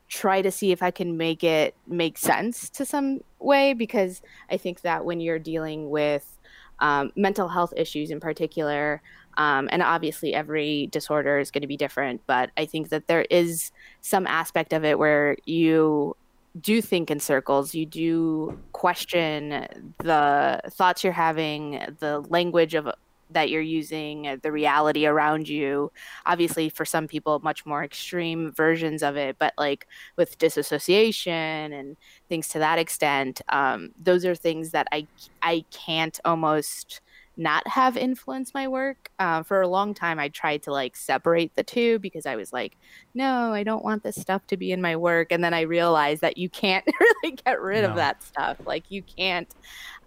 try 0.08 0.42
to 0.42 0.50
see 0.50 0.70
if 0.70 0.82
I 0.82 0.90
can 0.90 1.16
make 1.16 1.42
it 1.42 1.74
make 1.86 2.18
sense 2.18 2.68
to 2.70 2.84
some 2.84 3.20
way 3.38 3.74
because 3.74 4.22
I 4.50 4.56
think 4.56 4.82
that 4.82 5.04
when 5.04 5.20
you're 5.20 5.38
dealing 5.38 5.90
with 5.90 6.38
um, 6.78 7.12
mental 7.16 7.48
health 7.48 7.72
issues 7.76 8.10
in 8.10 8.20
particular, 8.20 9.02
um, 9.36 9.68
and 9.72 9.82
obviously 9.82 10.34
every 10.34 10.86
disorder 10.88 11.38
is 11.38 11.50
going 11.50 11.62
to 11.62 11.66
be 11.68 11.76
different, 11.76 12.20
but 12.26 12.50
I 12.56 12.66
think 12.66 12.90
that 12.90 13.08
there 13.08 13.26
is 13.30 13.72
some 14.00 14.26
aspect 14.26 14.72
of 14.72 14.84
it 14.84 14.98
where 14.98 15.36
you 15.44 16.16
do 16.60 16.80
think 16.80 17.10
in 17.10 17.18
circles, 17.18 17.74
you 17.74 17.84
do 17.84 18.58
question 18.72 19.66
the 19.98 20.60
thoughts 20.70 21.02
you're 21.02 21.12
having, 21.12 21.80
the 21.98 22.20
language 22.28 22.74
of 22.74 22.88
that 23.30 23.50
you're 23.50 23.60
using, 23.62 24.26
uh, 24.26 24.36
the 24.42 24.52
reality 24.52 25.06
around 25.06 25.48
you. 25.48 25.90
Obviously, 26.26 26.68
for 26.68 26.84
some 26.84 27.08
people, 27.08 27.40
much 27.40 27.64
more 27.66 27.82
extreme 27.84 28.52
versions 28.52 29.02
of 29.02 29.16
it, 29.16 29.36
but 29.38 29.54
like 29.58 29.86
with 30.16 30.38
disassociation 30.38 31.72
and 31.72 31.96
things 32.28 32.48
to 32.48 32.58
that 32.58 32.78
extent, 32.78 33.40
um, 33.50 33.90
those 34.00 34.24
are 34.24 34.34
things 34.34 34.70
that 34.70 34.86
I 34.92 35.08
I 35.42 35.64
can't 35.70 36.18
almost 36.24 37.00
not 37.36 37.66
have 37.66 37.96
influenced 37.96 38.54
my 38.54 38.68
work. 38.68 39.10
Uh, 39.18 39.42
for 39.42 39.60
a 39.60 39.68
long 39.68 39.94
time, 39.94 40.18
I 40.18 40.28
tried 40.28 40.62
to 40.64 40.72
like 40.72 40.96
separate 40.96 41.54
the 41.54 41.62
two 41.62 41.98
because 41.98 42.26
I 42.26 42.36
was 42.36 42.52
like, 42.52 42.76
no, 43.14 43.52
I 43.52 43.62
don't 43.62 43.84
want 43.84 44.02
this 44.02 44.16
stuff 44.16 44.46
to 44.48 44.56
be 44.56 44.70
in 44.72 44.80
my 44.80 44.96
work. 44.96 45.32
And 45.32 45.42
then 45.42 45.54
I 45.54 45.62
realized 45.62 46.20
that 46.20 46.38
you 46.38 46.48
can't 46.48 46.84
really 47.00 47.36
get 47.36 47.60
rid 47.60 47.82
no. 47.82 47.90
of 47.90 47.96
that 47.96 48.22
stuff. 48.22 48.58
Like 48.64 48.90
you 48.90 49.02
can't, 49.02 49.52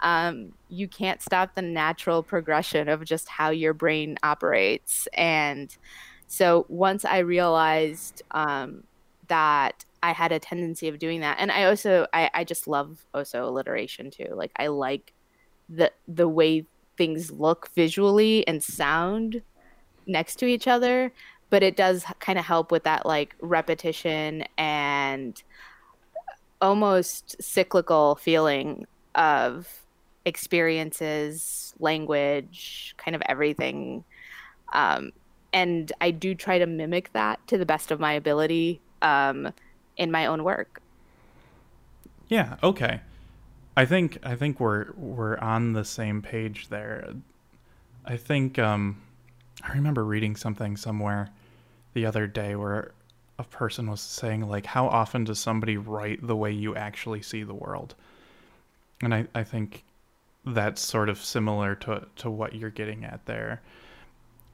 um, 0.02 0.54
you 0.70 0.88
can't 0.88 1.22
stop 1.22 1.56
the 1.56 1.62
natural 1.62 2.24
progression 2.24 2.88
of 2.88 3.04
just 3.04 3.28
how 3.28 3.50
your 3.50 3.74
brain 3.74 4.18
operates. 4.24 5.08
And 5.14 5.76
so 6.28 6.66
once 6.70 7.06
I 7.06 7.20
realized 7.20 8.22
um, 8.32 8.84
that 9.28 9.86
I 10.04 10.12
had 10.12 10.32
a 10.32 10.40
tendency 10.40 10.88
of 10.88 11.00
doing 11.00 11.22
that, 11.22 11.38
and 11.40 11.52
I 11.52 11.66
also 11.66 12.08
I, 12.14 12.30
I 12.34 12.44
just 12.44 12.68
love 12.68 13.06
also 13.14 13.46
alliteration 13.46 14.12
too. 14.12 14.28
Like 14.34 14.52
I 14.56 14.68
like 14.68 15.14
the 15.70 15.92
the 16.08 16.28
way 16.28 16.66
things 16.98 17.32
look 17.32 17.70
visually 17.76 18.48
and 18.48 18.64
sound 18.64 19.42
next 20.06 20.38
to 20.38 20.46
each 20.46 20.68
other. 20.68 21.12
but 21.50 21.64
it 21.64 21.78
does 21.78 22.04
kind 22.20 22.38
of 22.38 22.46
help 22.46 22.72
with 22.72 22.84
that 22.84 23.06
like 23.06 23.34
repetition 23.40 24.44
and 24.58 25.44
almost 26.62 27.42
cyclical 27.42 28.16
feeling 28.16 28.86
of 29.16 29.84
experiences, 30.26 31.74
language, 31.80 32.94
kind 32.98 33.16
of 33.16 33.22
everything. 33.28 34.04
Um, 34.74 35.14
and 35.54 35.92
I 36.02 36.12
do 36.12 36.36
try 36.36 36.60
to 36.60 36.66
mimic 36.66 37.14
that 37.14 37.40
to 37.48 37.58
the 37.58 37.66
best 37.66 37.92
of 37.92 38.00
my 38.00 38.14
ability 38.14 38.82
um, 39.02 39.54
in 39.96 40.12
my 40.12 40.26
own 40.26 40.44
work. 40.44 40.82
Yeah. 42.28 42.58
Okay. 42.62 43.00
I 43.78 43.86
think 43.86 44.18
I 44.24 44.36
think 44.36 44.60
we're 44.60 44.92
we're 44.94 45.38
on 45.38 45.74
the 45.74 45.86
same 45.86 46.24
page 46.24 46.70
there. 46.70 47.14
I 48.04 48.18
think 48.18 48.58
um, 48.58 49.04
I 49.62 49.74
remember 49.74 50.04
reading 50.04 50.36
something 50.36 50.76
somewhere 50.76 51.30
the 51.94 52.08
other 52.08 52.26
day 52.26 52.56
where 52.56 52.92
a 53.38 53.44
person 53.44 53.88
was 53.88 54.02
saying 54.02 54.42
like 54.42 54.66
how 54.66 54.88
often 54.88 55.26
does 55.26 55.38
somebody 55.38 55.78
write 55.78 56.26
the 56.26 56.36
way 56.36 56.52
you 56.52 56.76
actually 56.76 57.22
see 57.22 57.44
the 57.44 57.54
world? 57.54 57.94
And 59.04 59.14
i, 59.14 59.28
I 59.36 59.44
think 59.44 59.84
that's 60.44 60.82
sort 60.82 61.08
of 61.08 61.24
similar 61.24 61.76
to, 61.76 62.08
to 62.16 62.32
what 62.32 62.56
you're 62.56 62.72
getting 62.72 63.06
at 63.06 63.28
there. 63.28 63.62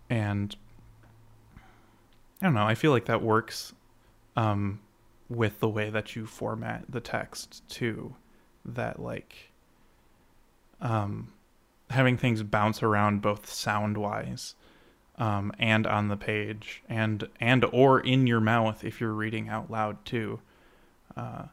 And 0.10 0.54
i 2.42 2.46
don't 2.46 2.56
know 2.56 2.68
i 2.68 2.76
feel 2.76 2.92
like 2.92 3.06
that 3.06 3.22
works 3.22 3.72
um, 4.36 4.82
with 5.30 5.62
the 5.62 5.70
way 5.70 5.90
that 5.90 6.14
you 6.14 6.26
format 6.26 6.84
the 6.90 7.00
text 7.00 7.66
too 7.70 8.16
that 8.66 9.00
like 9.00 9.52
um, 10.82 11.34
having 11.90 12.18
things 12.18 12.44
bounce 12.44 12.84
around 12.84 13.22
both 13.22 13.50
sound 13.50 13.98
wise 13.98 14.56
um, 15.18 15.52
and 15.60 15.86
on 15.86 16.08
the 16.08 16.18
page 16.18 16.84
and 16.90 17.28
and 17.40 17.66
or 17.72 18.00
in 18.00 18.28
your 18.28 18.40
mouth 18.40 18.84
if 18.84 19.00
you're 19.00 19.14
reading 19.14 19.50
out 19.50 19.70
loud 19.70 20.04
too. 20.06 20.40
Uh, 21.16 21.44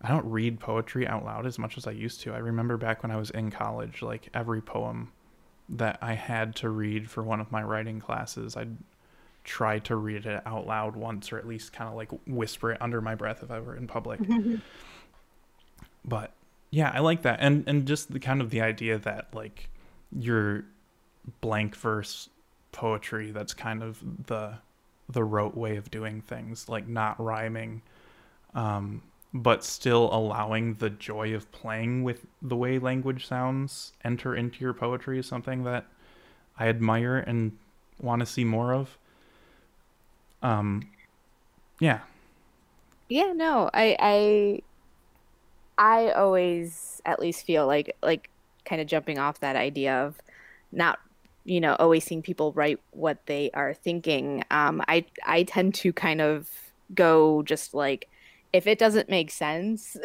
I 0.00 0.08
don't 0.08 0.26
read 0.30 0.60
poetry 0.60 1.08
out 1.08 1.24
loud 1.24 1.44
as 1.44 1.58
much 1.58 1.76
as 1.76 1.86
I 1.86 1.90
used 1.90 2.20
to. 2.20 2.32
I 2.32 2.38
remember 2.38 2.76
back 2.76 3.02
when 3.02 3.10
I 3.10 3.16
was 3.16 3.30
in 3.30 3.50
college, 3.50 4.00
like 4.00 4.28
every 4.32 4.60
poem 4.60 5.10
that 5.68 5.98
I 6.00 6.14
had 6.14 6.54
to 6.56 6.70
read 6.70 7.10
for 7.10 7.22
one 7.22 7.40
of 7.40 7.50
my 7.50 7.62
writing 7.62 7.98
classes, 7.98 8.56
I'd 8.56 8.76
try 9.42 9.78
to 9.80 9.96
read 9.96 10.26
it 10.26 10.42
out 10.46 10.66
loud 10.66 10.94
once 10.94 11.32
or 11.32 11.38
at 11.38 11.48
least 11.48 11.72
kind 11.72 11.88
of 11.88 11.96
like 11.96 12.10
whisper 12.26 12.72
it 12.72 12.82
under 12.82 13.00
my 13.00 13.14
breath 13.14 13.42
if 13.42 13.50
I 13.50 13.58
were 13.60 13.74
in 13.74 13.86
public. 13.88 14.20
but 16.04 16.32
yeah, 16.70 16.90
I 16.94 17.00
like 17.00 17.22
that. 17.22 17.38
And 17.40 17.64
and 17.66 17.86
just 17.86 18.12
the 18.12 18.20
kind 18.20 18.40
of 18.40 18.50
the 18.50 18.60
idea 18.60 18.98
that 18.98 19.28
like 19.32 19.68
your 20.12 20.64
blank 21.40 21.76
verse 21.76 22.28
poetry 22.72 23.30
that's 23.30 23.54
kind 23.54 23.82
of 23.82 24.26
the 24.26 24.54
the 25.08 25.24
rote 25.24 25.56
way 25.56 25.76
of 25.76 25.90
doing 25.90 26.20
things, 26.20 26.68
like 26.68 26.86
not 26.86 27.18
rhyming, 27.18 27.82
um, 28.54 29.02
but 29.32 29.64
still 29.64 30.10
allowing 30.12 30.74
the 30.74 30.90
joy 30.90 31.34
of 31.34 31.50
playing 31.50 32.02
with 32.02 32.26
the 32.42 32.56
way 32.56 32.78
language 32.78 33.26
sounds 33.26 33.92
enter 34.04 34.34
into 34.34 34.60
your 34.60 34.74
poetry 34.74 35.18
is 35.18 35.26
something 35.26 35.64
that 35.64 35.86
I 36.58 36.68
admire 36.68 37.16
and 37.16 37.56
want 38.00 38.20
to 38.20 38.26
see 38.26 38.44
more 38.44 38.74
of. 38.74 38.98
Um, 40.42 40.90
yeah. 41.80 42.00
Yeah, 43.08 43.32
no, 43.32 43.70
I, 43.72 43.96
I, 43.98 44.62
I 45.78 46.10
always 46.10 47.00
at 47.06 47.20
least 47.20 47.46
feel 47.46 47.66
like, 47.66 47.96
like, 48.02 48.28
kind 48.64 48.82
of 48.82 48.86
jumping 48.86 49.18
off 49.18 49.40
that 49.40 49.56
idea 49.56 49.94
of 50.04 50.20
not 50.72 50.98
you 51.48 51.60
know 51.60 51.74
always 51.78 52.04
seeing 52.04 52.20
people 52.20 52.52
write 52.52 52.78
what 52.90 53.24
they 53.26 53.50
are 53.54 53.72
thinking 53.72 54.44
um, 54.50 54.82
i 54.86 55.04
i 55.24 55.42
tend 55.42 55.74
to 55.74 55.92
kind 55.92 56.20
of 56.20 56.48
go 56.94 57.42
just 57.42 57.72
like 57.72 58.08
if 58.52 58.66
it 58.66 58.78
doesn't 58.78 59.08
make 59.08 59.30
sense 59.30 59.96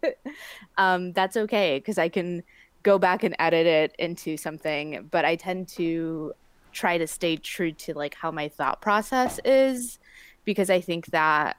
um, 0.78 1.12
that's 1.12 1.36
okay 1.36 1.78
because 1.78 1.98
i 1.98 2.08
can 2.08 2.42
go 2.82 2.98
back 2.98 3.22
and 3.22 3.36
edit 3.38 3.66
it 3.66 3.94
into 3.98 4.36
something 4.36 5.06
but 5.10 5.24
i 5.24 5.36
tend 5.36 5.68
to 5.68 6.32
try 6.72 6.96
to 6.96 7.06
stay 7.06 7.36
true 7.36 7.72
to 7.72 7.92
like 7.92 8.14
how 8.14 8.30
my 8.30 8.48
thought 8.48 8.80
process 8.80 9.38
is 9.44 9.98
because 10.44 10.70
i 10.70 10.80
think 10.80 11.06
that 11.06 11.56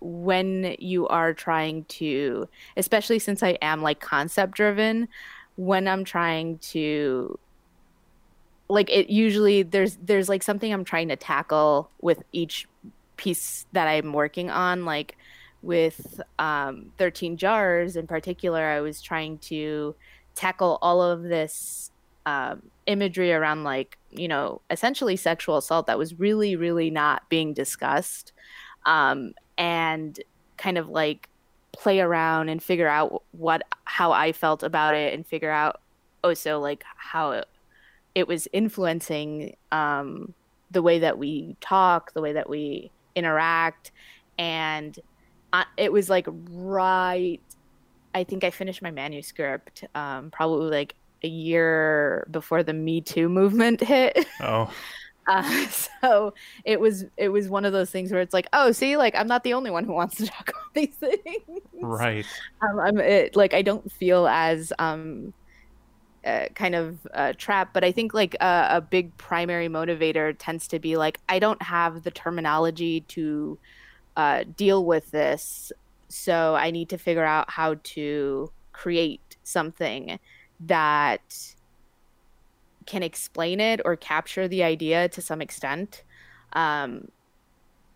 when 0.00 0.76
you 0.78 1.08
are 1.08 1.34
trying 1.34 1.84
to 1.84 2.48
especially 2.76 3.18
since 3.18 3.42
i 3.42 3.58
am 3.62 3.82
like 3.82 4.00
concept 4.00 4.52
driven 4.52 5.08
when 5.56 5.88
i'm 5.88 6.04
trying 6.04 6.56
to 6.58 7.38
like 8.68 8.90
it 8.90 9.10
usually 9.10 9.62
there's 9.62 9.96
there's 9.96 10.28
like 10.28 10.42
something 10.42 10.72
I'm 10.72 10.84
trying 10.84 11.08
to 11.08 11.16
tackle 11.16 11.90
with 12.00 12.22
each 12.32 12.68
piece 13.16 13.66
that 13.72 13.88
I'm 13.88 14.12
working 14.12 14.50
on 14.50 14.84
like 14.84 15.16
with 15.62 16.20
um, 16.38 16.92
13 16.98 17.36
jars 17.36 17.96
in 17.96 18.06
particular 18.06 18.62
I 18.64 18.80
was 18.80 19.00
trying 19.00 19.38
to 19.38 19.96
tackle 20.34 20.78
all 20.82 21.02
of 21.02 21.22
this 21.22 21.90
um, 22.26 22.62
imagery 22.86 23.32
around 23.32 23.64
like 23.64 23.98
you 24.10 24.28
know 24.28 24.60
essentially 24.70 25.16
sexual 25.16 25.56
assault 25.56 25.86
that 25.86 25.98
was 25.98 26.18
really 26.18 26.54
really 26.54 26.90
not 26.90 27.28
being 27.28 27.54
discussed 27.54 28.32
um, 28.88 29.34
and 29.58 30.18
kind 30.56 30.78
of 30.78 30.88
like 30.88 31.28
play 31.72 32.00
around 32.00 32.48
and 32.48 32.60
figure 32.60 32.88
out 32.88 33.22
what 33.30 33.62
how 33.84 34.10
I 34.10 34.32
felt 34.32 34.64
about 34.64 34.94
it 34.94 35.14
and 35.14 35.24
figure 35.24 35.50
out 35.50 35.80
also 36.24 36.58
like 36.58 36.82
how 36.96 37.42
it 38.14 38.26
was 38.26 38.48
influencing 38.52 39.54
um, 39.70 40.34
the 40.72 40.82
way 40.82 40.98
that 40.98 41.18
we 41.18 41.56
talk, 41.60 42.14
the 42.14 42.22
way 42.22 42.32
that 42.32 42.48
we 42.48 42.90
interact, 43.14 43.92
and 44.38 44.98
I, 45.52 45.66
it 45.76 45.92
was 45.92 46.10
like 46.10 46.26
right. 46.50 47.40
I 48.14 48.24
think 48.24 48.42
I 48.42 48.50
finished 48.50 48.82
my 48.82 48.90
manuscript 48.90 49.84
um, 49.94 50.30
probably 50.30 50.70
like 50.70 50.94
a 51.22 51.28
year 51.28 52.26
before 52.30 52.62
the 52.62 52.72
Me 52.72 53.02
Too 53.02 53.28
movement 53.28 53.80
hit. 53.82 54.26
Oh. 54.40 54.72
Uh, 55.28 55.66
so 56.00 56.34
it 56.64 56.80
was 56.80 57.04
it 57.16 57.28
was 57.28 57.48
one 57.48 57.64
of 57.64 57.72
those 57.72 57.90
things 57.90 58.10
where 58.10 58.20
it's 58.20 58.34
like, 58.34 58.48
oh, 58.52 58.72
see, 58.72 58.96
like 58.96 59.14
I'm 59.14 59.28
not 59.28 59.44
the 59.44 59.54
only 59.54 59.70
one 59.70 59.84
who 59.84 59.92
wants 59.92 60.16
to 60.16 60.26
talk 60.26 60.48
about 60.48 60.74
these 60.74 60.94
things. 60.94 61.60
Right. 61.80 62.26
Um, 62.62 62.80
I'm 62.80 62.98
it, 62.98 63.36
like 63.36 63.54
I 63.54 63.62
don't 63.62 63.90
feel 63.92 64.26
as 64.26 64.72
um, 64.78 65.32
uh, 66.24 66.46
kind 66.54 66.74
of 66.74 66.98
uh, 67.14 67.32
trap 67.38 67.72
but 67.72 67.84
i 67.84 67.92
think 67.92 68.12
like 68.12 68.36
uh, 68.40 68.66
a 68.70 68.80
big 68.80 69.16
primary 69.18 69.68
motivator 69.68 70.34
tends 70.36 70.66
to 70.66 70.78
be 70.78 70.96
like 70.96 71.20
i 71.28 71.38
don't 71.38 71.62
have 71.62 72.02
the 72.02 72.10
terminology 72.10 73.02
to 73.02 73.56
uh, 74.16 74.42
deal 74.56 74.84
with 74.84 75.10
this 75.12 75.72
so 76.08 76.56
i 76.56 76.70
need 76.70 76.88
to 76.88 76.98
figure 76.98 77.24
out 77.24 77.48
how 77.48 77.76
to 77.84 78.50
create 78.72 79.36
something 79.44 80.18
that 80.60 81.54
can 82.88 83.02
explain 83.02 83.60
it 83.60 83.80
or 83.84 83.94
capture 83.94 84.48
the 84.48 84.62
idea 84.62 85.08
to 85.08 85.22
some 85.22 85.40
extent 85.40 86.02
um, 86.54 87.08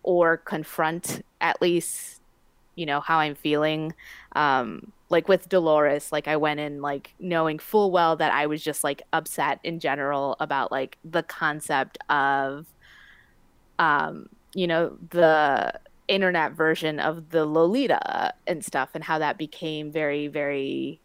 or 0.03 0.37
confront 0.37 1.25
at 1.41 1.61
least 1.61 2.21
you 2.77 2.87
know 2.87 3.01
how 3.01 3.19
i'm 3.19 3.35
feeling 3.35 3.93
um, 4.37 4.93
like 5.13 5.29
with 5.29 5.49
Dolores, 5.49 6.11
like 6.11 6.27
I 6.27 6.39
went 6.39 6.59
in 6.59 6.81
like 6.81 7.15
knowing 7.21 7.59
full 7.59 7.91
well 7.91 8.17
that 8.17 8.33
I 8.33 8.47
was 8.47 8.65
just 8.65 8.83
like 8.83 9.03
upset 9.13 9.61
in 9.63 9.79
general 9.79 10.37
about 10.41 10.73
like 10.73 10.97
the 11.05 11.23
concept 11.23 11.99
of 12.09 12.67
um, 13.79 14.31
you 14.55 14.67
know, 14.67 14.97
the 15.11 15.79
internet 16.09 16.53
version 16.53 16.99
of 16.99 17.31
the 17.31 17.45
Lolita 17.45 18.33
and 18.47 18.65
stuff 18.65 18.91
and 18.95 19.05
how 19.05 19.19
that 19.19 19.39
became 19.39 19.93
very, 19.93 20.29
very 20.29 21.01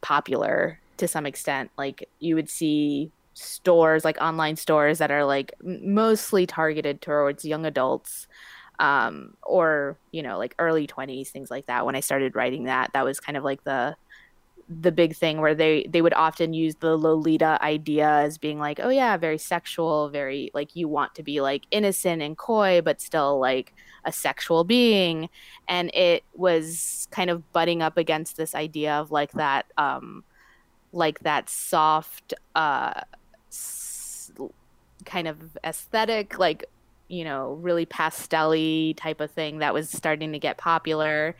popular 0.00 0.80
to 0.96 1.06
some 1.06 1.26
extent. 1.26 1.70
Like 1.76 2.08
you 2.20 2.34
would 2.34 2.48
see 2.48 3.12
stores 3.34 4.04
like 4.04 4.20
online 4.20 4.56
stores 4.56 4.98
that 4.98 5.10
are 5.10 5.24
like 5.24 5.52
mostly 5.62 6.46
targeted 6.46 7.00
towards 7.00 7.44
young 7.44 7.64
adults 7.66 8.26
um, 8.78 9.34
or 9.42 9.96
you 10.10 10.22
know 10.22 10.38
like 10.38 10.54
early 10.58 10.86
20s 10.86 11.28
things 11.28 11.50
like 11.50 11.66
that. 11.66 11.86
When 11.86 11.94
i 11.94 12.00
started 12.00 12.34
writing 12.34 12.64
that 12.64 12.92
that 12.92 13.04
was 13.04 13.20
kind 13.20 13.36
of 13.36 13.44
like 13.44 13.64
the 13.64 13.96
the 14.68 14.92
big 14.92 15.14
thing 15.14 15.40
where 15.40 15.54
they 15.54 15.84
they 15.88 16.00
would 16.00 16.14
often 16.14 16.54
use 16.54 16.76
the 16.76 16.96
lolita 16.96 17.58
idea 17.60 18.08
as 18.08 18.38
being 18.38 18.58
like 18.58 18.80
oh 18.80 18.88
yeah 18.88 19.16
very 19.16 19.36
sexual 19.36 20.08
very 20.08 20.50
like 20.54 20.74
you 20.74 20.88
want 20.88 21.14
to 21.14 21.22
be 21.22 21.40
like 21.42 21.64
innocent 21.70 22.22
and 22.22 22.38
coy 22.38 22.80
but 22.80 23.00
still 23.00 23.38
like 23.38 23.74
a 24.04 24.12
sexual 24.12 24.64
being. 24.64 25.28
And 25.68 25.90
it 25.94 26.24
was 26.34 27.08
kind 27.10 27.30
of 27.30 27.52
butting 27.52 27.82
up 27.82 27.96
against 27.96 28.36
this 28.36 28.54
idea 28.54 28.94
of 28.94 29.10
like 29.10 29.32
that 29.32 29.66
um 29.78 30.24
like 30.92 31.20
that 31.20 31.48
soft 31.48 32.34
uh 32.54 33.00
kind 35.04 35.26
of 35.28 35.38
aesthetic 35.64 36.38
like 36.38 36.64
you 37.08 37.24
know, 37.24 37.58
really 37.60 37.84
pastelly 37.84 38.96
type 38.96 39.20
of 39.20 39.30
thing 39.30 39.58
that 39.58 39.74
was 39.74 39.90
starting 39.90 40.32
to 40.32 40.38
get 40.38 40.56
popular. 40.56 41.36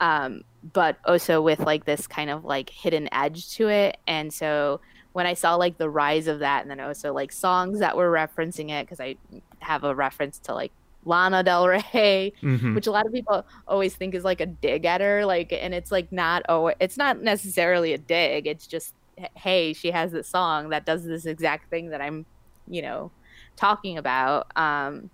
Um, 0.00 0.44
but 0.72 0.96
also 1.04 1.42
with 1.42 1.60
like 1.60 1.84
this 1.84 2.06
kind 2.06 2.30
of 2.30 2.42
like 2.46 2.70
hidden 2.70 3.06
edge 3.12 3.50
to 3.56 3.68
it. 3.68 3.98
And 4.06 4.32
so 4.32 4.80
when 5.12 5.26
I 5.26 5.34
saw 5.34 5.56
like 5.56 5.76
the 5.76 5.90
rise 5.90 6.26
of 6.26 6.38
that, 6.38 6.62
and 6.62 6.70
then 6.70 6.80
also 6.80 7.12
like 7.12 7.32
songs 7.32 7.80
that 7.80 7.98
were 7.98 8.10
referencing 8.10 8.70
it, 8.70 8.86
because 8.86 8.98
I 8.98 9.16
have 9.58 9.84
a 9.84 9.94
reference 9.94 10.38
to 10.38 10.54
like 10.54 10.72
Lana 11.04 11.42
Del 11.42 11.68
Rey, 11.68 12.32
Mhm. 12.42 12.74
which 12.74 12.86
a 12.86 12.90
lot 12.90 13.04
of 13.04 13.12
people 13.12 13.44
always 13.68 13.94
think 13.94 14.14
is 14.14 14.24
like 14.24 14.40
a 14.40 14.46
dig 14.46 14.86
at 14.86 15.02
her, 15.02 15.26
like, 15.26 15.52
and 15.52 15.74
it's 15.74 15.92
like 15.92 16.10
not 16.10 16.44
oh, 16.48 16.72
it's 16.80 16.96
not 16.96 17.20
necessarily 17.20 17.92
a 17.92 17.98
dig. 17.98 18.46
It's 18.46 18.66
just 18.66 18.94
hey, 19.34 19.72
she 19.72 19.90
has 19.90 20.12
this 20.12 20.28
song 20.28 20.70
that 20.70 20.86
does 20.86 21.04
this 21.04 21.26
exact 21.26 21.70
thing 21.70 21.90
that 21.90 22.00
I'm, 22.00 22.26
you 22.68 22.82
know, 22.82 23.10
talking 23.56 23.98
about. 23.98 24.46
Um, 24.56 25.10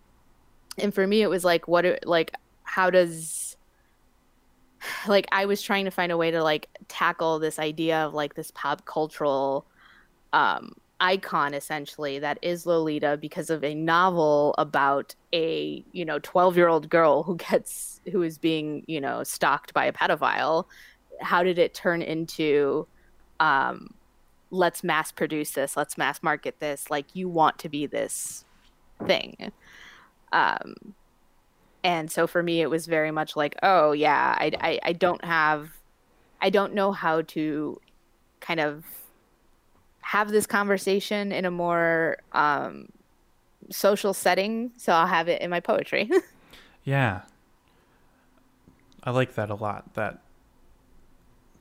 and 0.79 0.95
for 0.95 1.07
me, 1.07 1.23
it 1.23 1.29
was 1.29 1.45
like, 1.45 1.69
what, 1.69 1.87
like, 2.05 2.33
how 2.65 2.91
does, 2.91 3.57
like, 5.07 5.27
I 5.33 5.47
was 5.47 5.63
trying 5.63 5.85
to 5.87 5.91
find 5.91 6.13
a 6.13 6.17
way 6.17 6.31
to 6.31 6.43
like 6.43 6.69
tackle 6.89 7.39
this 7.39 7.59
idea 7.59 8.05
of 8.05 8.15
like 8.15 8.35
this 8.35 8.51
pop 8.51 8.85
cultural, 8.85 9.67
um, 10.33 10.75
icon 11.01 11.53
essentially 11.53 12.19
that 12.19 12.39
is 12.41 12.65
Lolita 12.65 13.19
because 13.21 13.51
of 13.51 13.63
a 13.63 13.75
novel 13.75 14.55
about 14.57 15.15
a 15.33 15.85
you 15.93 16.05
know 16.05 16.19
12 16.21 16.57
year 16.57 16.69
old 16.69 16.89
girl 16.89 17.23
who 17.23 17.37
gets 17.37 18.01
who 18.11 18.23
is 18.23 18.39
being 18.39 18.83
you 18.87 19.01
know 19.01 19.23
stalked 19.23 19.75
by 19.75 19.85
a 19.85 19.93
pedophile 19.93 20.65
how 21.21 21.43
did 21.43 21.59
it 21.59 21.75
turn 21.75 22.01
into 22.01 22.87
um 23.41 23.93
let's 24.57 24.83
mass 24.83 25.13
produce 25.13 25.51
this 25.53 25.77
let's 25.77 25.99
mass 25.99 26.23
market 26.23 26.59
this 26.61 26.91
like 26.91 27.07
you 27.15 27.29
want 27.29 27.59
to 27.59 27.69
be 27.69 27.87
this 27.87 28.45
thing 29.07 29.53
um 30.33 30.75
and 31.85 32.11
so 32.11 32.27
for 32.27 32.43
me 32.43 32.61
it 32.61 32.71
was 32.71 32.87
very 32.87 33.11
much 33.11 33.37
like 33.37 33.55
oh 33.63 33.93
yeah 33.93 34.35
i 34.39 34.51
i, 34.61 34.79
I 34.83 34.93
don't 34.93 35.25
have 35.25 35.71
i 36.41 36.51
don't 36.51 36.75
know 36.75 36.93
how 36.93 37.23
to 37.23 37.81
kind 38.41 38.61
of 38.61 38.85
have 40.01 40.31
this 40.31 40.47
conversation 40.47 41.33
in 41.33 41.45
a 41.45 41.51
more 41.51 42.19
um 42.33 42.89
social 43.71 44.15
setting 44.15 44.73
so 44.77 44.93
i'll 44.93 45.07
have 45.07 45.29
it 45.29 45.43
in 45.43 45.51
my 45.51 45.61
poetry 45.61 46.11
Yeah. 46.87 47.23
I 49.03 49.11
like 49.11 49.35
that 49.35 49.51
a 49.51 49.55
lot. 49.55 49.93
That 49.95 50.23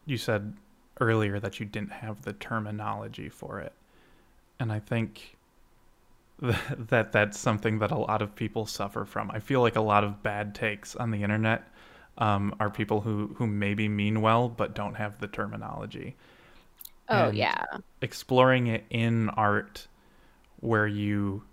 you 0.05 0.17
said 0.17 0.53
earlier 0.99 1.39
that 1.39 1.60
you 1.60 1.65
didn't 1.65 1.91
have 1.93 2.23
the 2.23 2.34
terminology 2.34 3.29
for 3.29 3.60
it. 3.60 3.73
And 4.60 4.71
I 4.71 4.79
think 4.79 5.38
that 6.39 7.12
that's 7.12 7.39
something 7.39 7.79
that 7.79 7.91
a 7.91 7.97
lot 7.97 8.21
of 8.21 8.36
people 8.36 8.65
suffer 8.65 9.05
from. 9.05 9.31
I 9.31 9.39
feel 9.39 9.62
like 9.62 9.75
a 9.75 9.81
lot 9.81 10.03
of 10.03 10.21
bad 10.23 10.53
takes 10.55 10.95
on 10.95 11.12
the 11.12 11.23
internet 11.23 11.67
um, 12.17 12.55
are 12.60 12.69
people 12.69 13.01
who, 13.01 13.36
who 13.38 13.47
maybe 13.47 13.88
mean 13.88 14.21
well 14.21 14.49
but 14.49 14.75
don't 14.75 14.95
have 14.95 15.19
the 15.19 15.27
terminology. 15.27 16.15
oh 17.10 17.29
And 17.29 17.31
yeah 17.31 17.63
Exploring 18.01 18.67
it 18.67 18.86
in 18.91 19.29
art 19.31 19.88
where 20.60 20.88
you 20.88 21.43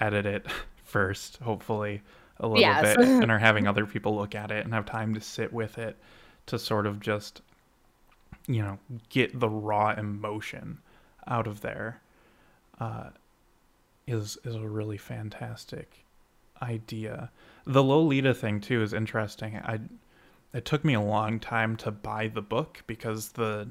edit 0.00 0.26
it 0.26 0.46
first, 0.84 1.38
hopefully, 1.38 2.02
a 2.38 2.48
little 2.48 2.74
Yes. 2.74 2.74
bit, 2.74 3.06
and 3.20 3.30
are 3.30 3.38
having 3.40 3.66
other 3.66 3.86
people 3.86 4.16
look 4.16 4.34
at 4.34 4.50
it 4.50 4.64
and 4.64 4.74
have 4.74 4.86
time 4.86 5.14
to 5.14 5.20
sit 5.20 5.52
with 5.52 5.78
it 5.78 5.96
to 6.46 6.58
sort 6.58 6.86
of 6.86 7.00
just, 7.00 7.42
you 8.46 8.62
know, 8.62 8.78
get 9.08 9.38
the 9.38 9.48
raw 9.48 9.92
emotion 9.92 10.78
out 11.26 11.46
of 11.46 11.60
there. 11.60 12.00
Uh, 12.78 13.10
is 14.06 14.38
is 14.44 14.54
a 14.54 14.68
really 14.68 14.96
fantastic 14.96 16.04
idea. 16.62 17.30
The 17.64 17.82
Lolita 17.82 18.34
thing 18.34 18.60
too 18.60 18.82
is 18.82 18.92
interesting. 18.92 19.56
I 19.56 19.80
it 20.52 20.64
took 20.64 20.84
me 20.84 20.94
a 20.94 21.00
long 21.00 21.38
time 21.38 21.76
to 21.76 21.90
buy 21.90 22.28
the 22.28 22.42
book 22.42 22.82
because 22.86 23.30
the 23.30 23.68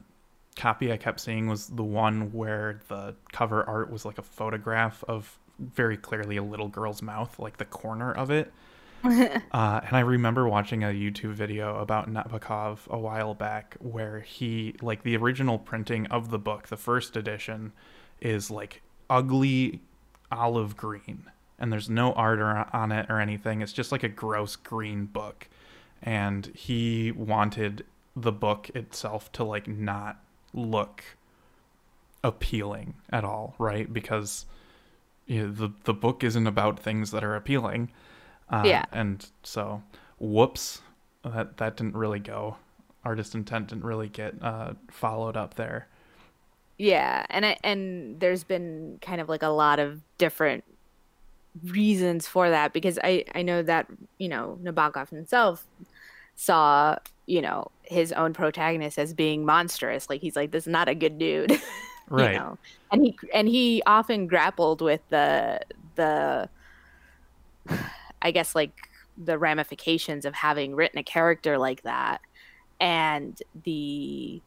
copy 0.56 0.92
I 0.92 0.98
kept 0.98 1.20
seeing 1.20 1.48
was 1.48 1.68
the 1.68 1.84
one 1.84 2.32
where 2.32 2.82
the 2.88 3.16
cover 3.32 3.64
art 3.64 3.92
was 3.92 4.06
like 4.06 4.18
a 4.18 4.24
photograph 4.24 5.04
of 5.08 5.38
very 5.60 5.98
clearly 5.98 6.38
a 6.38 6.44
little 6.44 6.70
girl's 6.70 7.02
mouth, 7.02 7.38
like 7.38 7.58
the 7.58 7.66
corner 7.66 8.12
of 8.12 8.32
it. 8.32 8.52
Uh, 9.52 9.82
and 9.86 9.96
I 9.96 10.02
remember 10.02 10.48
watching 10.48 10.84
a 10.84 10.88
YouTube 10.88 11.34
video 11.34 11.80
about 11.80 12.10
Nabokov 12.10 12.88
a 12.88 12.98
while 12.98 13.34
back 13.34 13.76
where 13.80 14.20
he, 14.20 14.76
like, 14.82 15.04
the 15.04 15.18
original 15.18 15.58
printing 15.58 16.06
of 16.08 16.30
the 16.30 16.38
book, 16.38 16.68
the 16.68 16.78
first 16.78 17.18
edition, 17.18 17.72
is 18.22 18.52
like 18.52 18.82
ugly 19.10 19.82
olive 20.32 20.78
green. 20.78 21.24
And 21.58 21.74
there's 21.74 21.90
no 21.90 22.14
art 22.14 22.40
or, 22.40 22.68
on 22.74 22.92
it 22.92 23.08
or 23.10 23.20
anything. 23.20 23.62
It's 23.62 23.74
just 23.74 23.92
like 23.92 24.04
a 24.04 24.10
gross 24.10 24.56
green 24.56 25.06
book. 25.06 25.50
And 26.02 26.46
he 26.56 27.12
wanted 27.12 27.86
the 28.16 28.32
book 28.32 28.70
itself 28.76 29.32
to, 29.34 29.44
like, 29.44 29.68
not 29.68 30.22
look 30.54 31.04
appealing 32.24 32.96
at 33.10 33.24
all, 33.24 33.56
right? 33.58 33.92
Because 33.92 34.46
you 35.26 35.44
know, 35.44 35.52
the, 35.52 35.70
the 35.84 35.94
book 35.94 36.24
isn't 36.24 36.48
about 36.48 36.80
things 36.80 37.12
that 37.12 37.24
are 37.24 37.36
appealing. 37.36 37.92
Uh, 38.50 38.64
Yeah. 38.66 38.86
And 38.92 39.26
so, 39.44 39.84
whoops, 40.20 40.82
that 41.24 41.58
that 41.58 41.78
didn't 41.78 41.96
really 41.96 42.20
go. 42.20 42.58
Artist 43.04 43.36
intent 43.36 43.68
didn't 43.68 43.84
really 43.84 44.10
get 44.10 44.36
uh, 44.42 44.74
followed 44.90 45.38
up 45.38 45.56
there. 45.56 45.88
Yeah, 46.78 47.26
and 47.30 47.46
I, 47.46 47.58
and 47.64 48.20
there's 48.20 48.44
been 48.44 49.00
kind 49.02 49.20
of 49.20 49.28
like 49.30 49.44
a 49.44 49.50
lot 49.50 49.80
of 49.80 50.02
different 50.18 50.64
reasons 51.66 52.28
for 52.28 52.50
that 52.50 52.74
because 52.74 53.00
I 53.04 53.26
I 53.36 53.42
know 53.42 53.62
that 53.64 53.88
you 54.18 54.30
know 54.30 54.58
Nabokov 54.64 55.10
himself 55.10 55.66
saw 56.36 56.98
you 57.26 57.42
know 57.42 57.70
his 57.84 58.12
own 58.14 58.34
protagonist 58.34 58.98
as 59.00 59.14
being 59.14 59.46
monstrous. 59.46 60.10
Like 60.10 60.22
he's 60.22 60.36
like 60.36 60.52
this 60.52 60.64
is 60.66 60.72
not 60.72 60.88
a 60.90 60.96
good 60.96 61.18
dude, 61.20 61.60
Right. 62.10 62.34
You 62.34 62.40
know? 62.40 62.58
And 62.92 63.04
he 63.06 63.18
and 63.34 63.48
he 63.48 63.84
often 63.86 64.28
grappled 64.28 64.82
with 64.82 65.02
the 65.10 65.62
the 65.96 66.50
I 68.22 68.32
guess 68.32 68.56
like 68.56 68.90
the 69.18 69.38
ramifications 69.38 70.26
of 70.26 70.34
having 70.34 70.76
written 70.76 70.98
a 70.98 71.04
character 71.04 71.58
like 71.58 71.84
that 71.84 72.22
and 72.80 73.42
the 73.66 74.42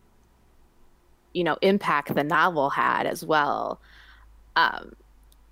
you 1.34 1.44
know 1.44 1.56
impact 1.60 2.14
the 2.14 2.24
novel 2.24 2.70
had 2.70 3.06
as 3.06 3.24
well 3.24 3.80
um 4.56 4.92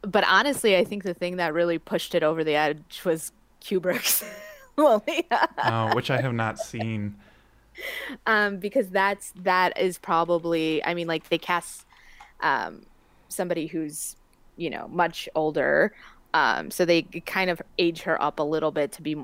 but 0.03 0.25
honestly 0.27 0.77
i 0.77 0.85
think 0.85 1.03
the 1.03 1.15
thing 1.15 1.37
that 1.37 1.53
really 1.53 1.79
pushed 1.79 2.15
it 2.15 2.23
over 2.23 2.43
the 2.43 2.55
edge 2.55 3.03
was 3.05 3.33
kubrick's 3.61 4.25
lolita 4.77 5.49
uh, 5.59 5.93
which 5.93 6.11
I 6.11 6.21
have 6.21 6.33
not 6.33 6.59
seen. 6.59 7.15
um 8.27 8.59
because 8.59 8.89
that's 8.89 9.33
that 9.37 9.79
is 9.79 9.99
probably 9.99 10.83
i 10.85 10.95
mean 10.95 11.07
like 11.07 11.29
they 11.29 11.39
cast 11.39 11.85
um 12.41 12.83
somebody 13.29 13.67
who's 13.67 14.17
you 14.57 14.71
know 14.71 14.89
much 14.89 15.29
older 15.35 15.93
um 16.35 16.71
so 16.71 16.85
they 16.85 17.03
kind 17.03 17.51
of 17.51 17.61
age 17.79 18.03
her 18.03 18.21
up 18.23 18.39
a 18.39 18.43
little 18.43 18.71
bit 18.71 18.93
to 18.93 19.03
be 19.03 19.17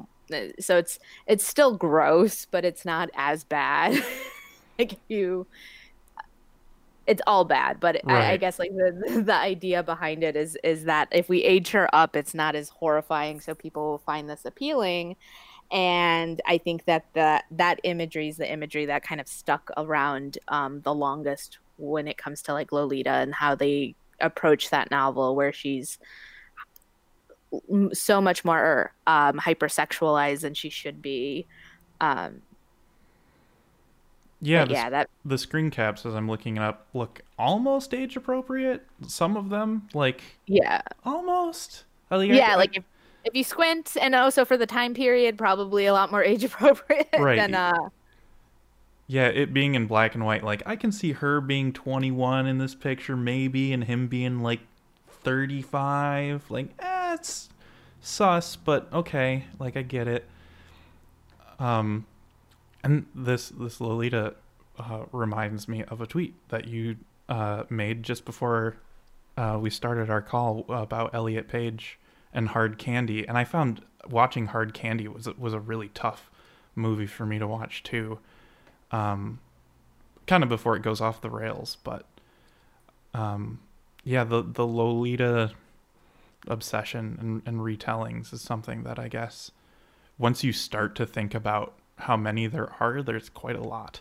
so 0.59 0.77
it's 0.77 0.99
it's 1.27 1.47
still 1.47 1.77
gross 1.77 2.47
but 2.47 2.65
it's 2.65 2.85
not 2.85 3.11
as 3.15 3.45
bad. 3.45 4.03
Like 4.79 4.99
you 5.09 5.47
it's 7.07 7.23
all 7.27 7.47
bad 7.47 7.81
but 7.81 8.03
I, 8.07 8.33
I 8.33 8.37
guess 8.37 8.59
like 8.59 8.73
the 8.73 9.23
the 9.25 9.35
idea 9.35 9.83
behind 9.83 10.23
it 10.23 10.37
is 10.37 10.59
is 10.63 10.85
that 10.85 11.09
if 11.13 11.31
we 11.31 11.43
age 11.45 11.71
her 11.71 11.89
up 11.95 12.15
it's 12.15 12.35
not 12.35 12.55
as 12.55 12.69
horrifying 12.69 13.41
so 13.41 13.55
people 13.55 13.89
will 13.89 13.99
find 13.99 14.29
this 14.29 14.45
appealing. 14.45 15.17
And 15.71 16.43
i 16.47 16.59
think 16.59 16.85
that 16.85 17.07
the, 17.15 17.43
that 17.53 17.81
imagery 17.85 18.29
is 18.29 18.37
the 18.37 18.53
imagery 18.53 18.85
that 18.85 19.03
kind 19.03 19.19
of 19.19 19.29
stuck 19.29 19.71
around 19.79 20.37
um, 20.49 20.83
the 20.83 20.93
longest 20.93 21.59
when 21.79 22.07
it 22.07 22.19
comes 22.19 22.43
to 22.43 22.53
like 22.53 22.71
lolita 22.71 23.11
and 23.11 23.35
how 23.35 23.55
they 23.55 23.95
approach 24.21 24.69
that 24.69 24.91
novel 24.91 25.35
where 25.35 25.55
she's 25.55 25.99
so 27.93 28.21
much 28.21 28.45
more 28.45 28.93
um, 29.07 29.39
hypersexualized 29.39 30.41
than 30.41 30.55
she 30.55 30.71
should 30.71 31.01
be 31.03 31.47
um, 32.01 32.43
Yeah, 34.41 34.65
the, 34.67 34.73
yeah 34.73 34.91
that 34.91 35.09
the 35.25 35.39
screen 35.39 35.71
caps 35.71 36.05
as 36.05 36.15
I'm 36.15 36.29
looking 36.29 36.57
it 36.59 36.63
up 36.63 36.87
look 36.95 37.23
almost 37.39 37.95
age 37.95 38.17
appropriate. 38.17 38.87
Some 39.07 39.37
of 39.37 39.49
them, 39.49 39.89
like 39.95 40.23
yeah 40.47 40.83
almost. 41.05 41.85
Like, 42.11 42.29
yeah 42.29 42.53
I- 42.53 42.57
like 42.57 42.77
if, 42.77 42.85
if 43.25 43.35
you 43.35 43.43
squint 43.43 43.97
and 44.01 44.15
also 44.15 44.45
for 44.45 44.57
the 44.57 44.67
time 44.67 44.95
period 44.95 45.37
probably 45.39 45.87
a 45.87 45.93
lot 45.93 46.11
more 46.13 46.23
age 46.33 46.45
appropriate 46.45 47.09
Right. 47.19 47.37
than 47.37 47.55
uh 47.55 47.73
Yeah, 49.09 49.29
it 49.29 49.53
being 49.55 49.75
in 49.75 49.87
black 49.87 50.15
and 50.15 50.25
white, 50.25 50.45
like 50.45 50.63
I 50.67 50.77
can 50.77 50.93
see 50.93 51.13
her 51.13 51.41
being 51.41 51.73
21 51.73 52.47
in 52.47 52.59
this 52.59 52.75
picture, 52.75 53.17
maybe, 53.17 53.73
and 53.73 53.85
him 53.85 54.07
being 54.09 54.41
like 54.41 54.61
35. 55.27 56.53
Like, 56.53 56.69
eh, 56.79 57.15
it's 57.15 57.49
sus, 58.01 58.55
but 58.55 58.87
okay, 58.93 59.43
like 59.59 59.77
I 59.77 59.83
get 59.83 60.07
it. 60.07 60.25
Um, 61.59 62.07
and 62.85 63.07
this 63.13 63.49
this 63.49 63.81
Lolita 63.81 64.35
uh, 64.79 65.07
reminds 65.11 65.67
me 65.67 65.83
of 65.83 66.01
a 66.01 66.07
tweet 66.07 66.35
that 66.51 66.69
you 66.69 66.99
uh, 67.29 67.65
made 67.69 68.05
just 68.05 68.25
before 68.25 68.77
uh, 69.37 69.59
we 69.61 69.69
started 69.69 70.11
our 70.11 70.23
call 70.23 70.65
about 70.69 71.13
Elliot 71.13 71.49
Page 71.49 71.99
and 72.33 72.51
Hard 72.51 72.79
Candy, 72.79 73.27
and 73.27 73.37
I 73.37 73.43
found 73.43 73.83
watching 74.09 74.47
Hard 74.47 74.75
Candy 74.75 75.09
was 75.09 75.29
was 75.37 75.53
a 75.53 75.59
really 75.59 75.89
tough 75.89 76.31
movie 76.77 77.07
for 77.07 77.27
me 77.27 77.41
to 77.41 77.49
watch 77.49 77.83
too 77.83 78.21
um, 78.93 79.41
kind 80.29 80.45
of 80.45 80.49
before 80.49 80.77
it 80.77 80.83
goes 80.83 81.01
off 81.01 81.21
the 81.21 81.31
rails. 81.31 81.79
But 81.83 82.07
um, 83.13 83.59
yeah, 84.07 84.23
the 84.23 84.41
the 84.41 84.65
Lolita 84.65 85.51
obsession 86.47 87.19
and, 87.21 87.43
and 87.45 87.61
retellings 87.61 88.33
is 88.33 88.41
something 88.41 88.85
that 88.85 89.01
I 89.01 89.09
guess 89.09 89.51
once 90.17 90.45
you 90.45 90.53
start 90.53 90.95
to 90.95 91.07
think 91.07 91.35
about 91.35 91.75
how 91.99 92.17
many 92.17 92.47
there 92.47 92.73
are, 92.79 93.03
there's 93.03 93.29
quite 93.29 93.57
a 93.57 93.63
lot. 93.63 94.01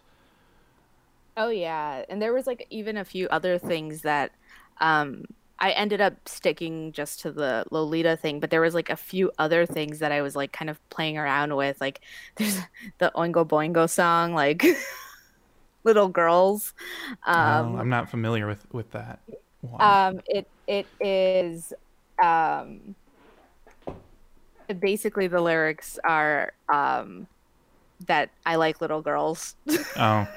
Oh 1.35 1.49
yeah, 1.49 2.05
and 2.07 2.21
there 2.21 2.33
was 2.33 2.45
like 2.45 2.67
even 2.69 2.97
a 2.97 3.03
few 3.03 3.27
other 3.29 3.57
things 3.57 4.03
that 4.03 4.31
um 4.79 5.25
I 5.57 5.71
ended 5.71 6.01
up 6.01 6.13
sticking 6.29 6.91
just 6.91 7.21
to 7.21 7.31
the 7.31 7.65
Lolita 7.71 8.15
thing, 8.15 8.39
but 8.39 8.51
there 8.51 8.61
was 8.61 8.75
like 8.75 8.91
a 8.91 8.95
few 8.95 9.31
other 9.39 9.65
things 9.65 9.99
that 9.99 10.11
I 10.11 10.21
was 10.21 10.35
like 10.35 10.51
kind 10.51 10.69
of 10.69 10.79
playing 10.91 11.17
around 11.17 11.55
with. 11.55 11.81
Like 11.81 12.01
there's 12.35 12.59
the 12.99 13.11
Oingo 13.15 13.47
Boingo 13.47 13.89
song, 13.89 14.35
like 14.35 14.63
Little 15.83 16.09
Girls. 16.09 16.75
Um, 17.25 17.75
oh, 17.75 17.79
I'm 17.79 17.89
not 17.89 18.11
familiar 18.11 18.45
with 18.45 18.71
with 18.71 18.91
that. 18.91 19.19
Um, 19.79 20.19
it 20.27 20.47
it 20.67 20.87
is 20.99 21.73
um, 22.23 22.95
basically 24.79 25.27
the 25.27 25.41
lyrics 25.41 25.99
are 26.03 26.53
um, 26.73 27.27
that 28.07 28.29
I 28.45 28.55
like 28.55 28.81
little 28.81 29.01
girls. 29.01 29.55
oh. 29.97 30.27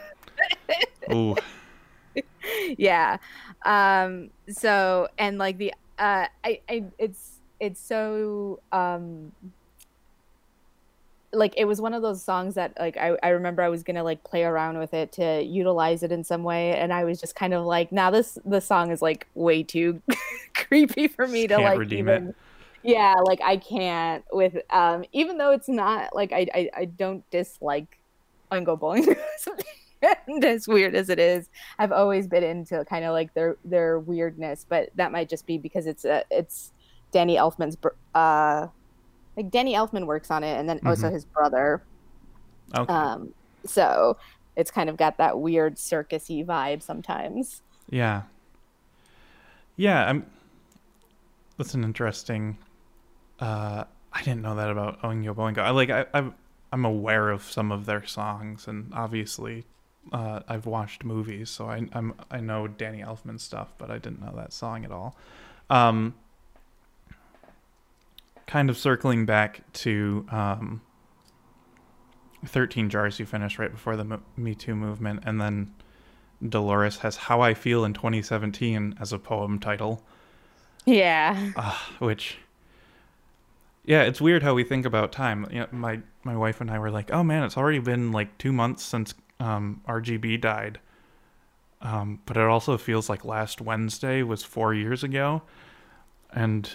Ooh. 1.13 1.35
yeah. 2.77 3.17
Um, 3.65 4.31
so 4.49 5.09
and 5.19 5.39
like 5.39 5.59
the 5.59 5.73
uh 5.99 6.27
I, 6.45 6.61
I 6.69 6.85
it's 6.99 7.41
it's 7.61 7.81
so 7.81 8.61
um 8.73 9.33
like 11.39 11.55
it 11.57 11.65
was 11.65 11.81
one 11.81 11.95
of 11.95 12.03
those 12.03 12.23
songs 12.23 12.55
that 12.55 12.73
like 12.79 12.97
I, 12.97 13.17
I 13.23 13.29
remember 13.31 13.63
I 13.63 13.69
was 13.69 13.83
gonna 13.83 14.05
like 14.05 14.23
play 14.25 14.45
around 14.45 14.79
with 14.79 14.93
it 14.95 15.13
to 15.13 15.43
utilize 15.43 16.03
it 16.03 16.13
in 16.13 16.25
some 16.25 16.43
way 16.43 16.77
and 16.77 16.93
I 16.93 17.05
was 17.05 17.21
just 17.21 17.35
kind 17.35 17.55
of 17.55 17.65
like 17.65 17.93
now 17.93 18.11
this 18.11 18.39
the 18.45 18.61
song 18.61 18.91
is 18.91 19.01
like 19.01 19.27
way 19.35 19.63
too 19.63 20.03
creepy 20.55 21.09
for 21.09 21.27
me 21.27 21.47
to 21.47 21.57
Can't 21.57 21.79
like 21.79 21.93
even 21.93 22.29
it. 22.29 22.35
yeah 22.83 23.15
like 23.25 23.41
I 23.43 23.57
can't 23.57 24.25
with 24.33 24.57
um 24.71 25.05
even 25.13 25.39
though 25.39 25.53
it's 25.53 25.69
not 25.69 26.15
like 26.15 26.33
I 26.33 26.47
I, 26.55 26.71
I 26.77 26.85
don't 26.85 27.29
dislike 27.31 27.99
Oingo 28.51 28.79
Boingo 28.79 29.17
as 30.43 30.69
weird 30.69 30.95
as 30.95 31.09
it 31.09 31.19
is, 31.19 31.49
I've 31.79 31.93
always 31.93 32.27
been 32.27 32.45
into 32.45 32.85
kind 32.85 33.05
of 33.05 33.13
like 33.13 33.35
their 33.35 33.57
their 33.65 33.99
weirdness, 33.99 34.65
but 34.69 34.91
that 34.97 35.13
might 35.13 35.29
just 35.29 35.47
be 35.47 35.59
because 35.59 35.87
it's 35.87 36.05
a 36.05 36.25
it's 36.31 36.73
Danny 37.11 37.37
Elfman's 37.37 37.77
uh 38.15 38.69
like 39.39 39.51
Danny 39.53 39.75
Elfman 39.75 40.05
works 40.05 40.31
on 40.31 40.43
it, 40.43 40.59
and 40.59 40.69
then 40.69 40.79
mm-hmm. 40.79 40.89
also 40.89 41.11
his 41.11 41.25
brother. 41.25 41.83
Okay. 42.77 42.93
Um, 42.93 43.33
so 43.65 44.17
it's 44.57 44.71
kind 44.71 44.91
of 44.91 44.97
got 44.97 45.17
that 45.19 45.39
weird 45.39 45.77
circusy 45.77 46.45
vibe 46.45 46.83
sometimes. 46.83 47.63
Yeah. 47.89 48.23
Yeah, 49.77 50.05
I'm. 50.05 50.27
That's 51.57 51.75
an 51.75 51.85
interesting. 51.85 52.59
Uh, 53.39 53.85
I 54.13 54.23
didn't 54.23 54.43
know 54.43 54.57
that 54.57 54.71
about 54.71 55.01
Oingo 55.03 55.35
Boingo. 55.35 55.59
I 55.59 55.71
like 55.71 55.91
I, 55.91 56.05
I'm 56.13 56.35
I'm 56.73 56.85
aware 56.85 57.31
of 57.31 57.45
some 57.45 57.71
of 57.71 57.87
their 57.87 58.05
songs, 58.05 58.67
and 58.67 58.93
obviously 58.93 59.65
uh, 60.13 60.41
I've 60.49 60.67
watched 60.67 61.05
movies, 61.05 61.49
so 61.49 61.67
I 61.67 61.87
I'm, 61.93 62.15
i 62.33 62.41
know 62.41 62.67
Danny 62.67 63.03
Elfman 63.03 63.39
stuff, 63.39 63.73
but 63.79 63.89
I 63.89 63.99
didn't 63.99 64.21
know 64.21 64.33
that 64.35 64.53
song 64.53 64.85
at 64.85 64.91
all. 64.91 65.17
Um, 65.71 66.15
kind 68.49 68.71
of 68.71 68.79
circling 68.79 69.27
back 69.27 69.61
to 69.75 70.27
um, 70.31 70.81
13 72.47 72.89
Jars 72.89 73.21
you 73.21 73.27
finished 73.27 73.59
right 73.59 73.71
before 73.71 73.97
the 73.97 74.21
Me 74.37 74.55
Too 74.55 74.75
movement, 74.75 75.23
and 75.25 75.41
then 75.41 75.73
Dolores 76.47 76.99
has 76.99 77.17
How 77.17 77.43
I 77.43 77.55
Feel 77.55 77.85
in 77.85 77.93
2017 77.93 78.97
as 79.01 79.13
a 79.13 79.19
poem 79.19 79.61
title. 79.61 80.03
Yeah. 80.87 81.53
Uh, 81.55 81.77
which, 81.99 82.39
yeah, 83.85 84.03
it's 84.03 84.21
weird 84.21 84.43
how 84.43 84.55
we 84.55 84.65
think 84.65 84.87
about 84.87 85.13
time. 85.13 85.47
You 85.53 85.61
know, 85.61 85.69
my 85.71 86.01
my 86.25 86.37
wife 86.37 86.61
and 86.61 86.71
I 86.71 86.79
were 86.79 86.91
like, 86.91 87.13
"Oh 87.13 87.23
man, 87.23 87.45
it's 87.45 87.57
already 87.57 87.79
been 87.79 88.11
like 88.11 88.39
two 88.39 88.53
months 88.53 88.83
since 88.83 89.15
um, 89.39 89.83
RGB 89.87 90.41
died. 90.41 90.81
Um, 91.81 92.21
but 92.27 92.37
it 92.37 92.43
also 92.43 92.77
feels 92.77 93.09
like 93.09 93.25
last 93.25 93.61
Wednesday 93.61 94.23
was 94.23 94.43
four 94.43 94.75
years 94.75 95.05
ago. 95.05 95.43
And 96.33 96.69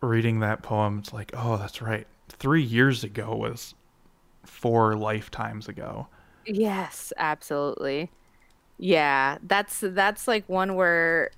reading 0.00 0.40
that 0.40 0.62
poem, 0.62 0.98
it's 0.98 1.12
like, 1.12 1.32
oh, 1.34 1.56
that's 1.56 1.80
right. 1.82 2.06
Three 2.28 2.62
years 2.62 3.04
ago 3.04 3.34
was 3.34 3.74
four 4.44 4.96
lifetimes 4.96 5.68
ago. 5.68 6.08
Yes, 6.46 7.12
absolutely. 7.16 8.10
Yeah, 8.78 9.38
that's 9.42 9.80
that's 9.80 10.28
like 10.28 10.48
one 10.48 10.74
where 10.74 11.30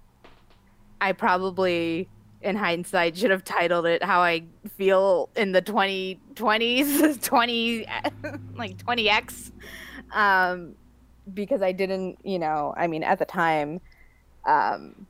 I 1.00 1.12
probably 1.12 2.08
in 2.40 2.56
hindsight 2.56 3.16
should 3.16 3.30
have 3.30 3.44
titled 3.44 3.86
it 3.86 4.02
how 4.02 4.20
I 4.20 4.42
feel 4.76 5.28
in 5.36 5.52
the 5.52 5.62
2020s 5.62 7.22
20 7.22 7.86
like 8.56 8.76
20x 8.78 9.52
um 10.12 10.74
because 11.32 11.62
I 11.62 11.70
didn't 11.70 12.18
you 12.24 12.38
know 12.38 12.74
I 12.76 12.88
mean 12.88 13.04
at 13.04 13.20
the 13.20 13.24
time 13.24 13.80
um 14.44 15.06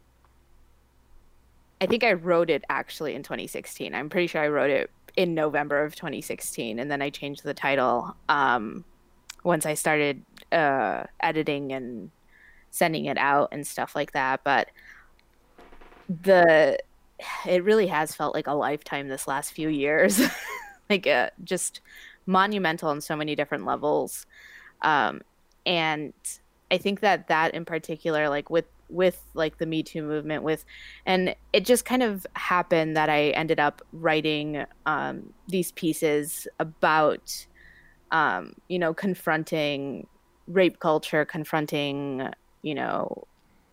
I 1.82 1.86
think 1.86 2.04
I 2.04 2.12
wrote 2.12 2.48
it 2.48 2.64
actually 2.68 3.14
in 3.14 3.22
2016 3.24 3.94
I'm 3.94 4.08
pretty 4.08 4.28
sure 4.28 4.40
I 4.40 4.48
wrote 4.48 4.70
it 4.70 4.90
in 5.16 5.34
November 5.34 5.84
of 5.84 5.96
2016 5.96 6.78
and 6.78 6.90
then 6.90 7.02
I 7.02 7.10
changed 7.10 7.42
the 7.42 7.54
title 7.54 8.16
um 8.28 8.84
once 9.42 9.66
I 9.66 9.74
started 9.74 10.22
uh 10.52 11.04
editing 11.20 11.72
and 11.72 12.10
sending 12.70 13.06
it 13.06 13.18
out 13.18 13.48
and 13.50 13.66
stuff 13.66 13.96
like 13.96 14.12
that. 14.12 14.44
But 14.44 14.68
the 16.08 16.78
it 17.46 17.64
really 17.64 17.88
has 17.88 18.14
felt 18.14 18.34
like 18.34 18.46
a 18.46 18.52
lifetime 18.52 19.08
this 19.08 19.26
last 19.26 19.52
few 19.52 19.68
years. 19.68 20.20
Like 20.90 21.06
uh, 21.06 21.30
just 21.42 21.80
monumental 22.26 22.90
on 22.90 23.00
so 23.00 23.16
many 23.16 23.34
different 23.34 23.64
levels. 23.64 24.26
Um, 24.82 25.22
and 25.66 26.12
i 26.70 26.78
think 26.78 27.00
that 27.00 27.28
that 27.28 27.54
in 27.54 27.64
particular 27.64 28.28
like 28.28 28.50
with 28.50 28.64
with 28.92 29.22
like 29.34 29.58
the 29.58 29.66
me 29.66 29.82
too 29.82 30.02
movement 30.02 30.42
with 30.42 30.64
and 31.06 31.34
it 31.52 31.64
just 31.64 31.84
kind 31.84 32.02
of 32.02 32.26
happened 32.34 32.96
that 32.96 33.08
i 33.08 33.30
ended 33.30 33.58
up 33.58 33.82
writing 33.92 34.64
um, 34.86 35.32
these 35.48 35.72
pieces 35.72 36.46
about 36.58 37.46
um, 38.10 38.54
you 38.68 38.78
know 38.78 38.92
confronting 38.92 40.06
rape 40.46 40.78
culture 40.78 41.24
confronting 41.24 42.28
you 42.62 42.74
know 42.74 43.26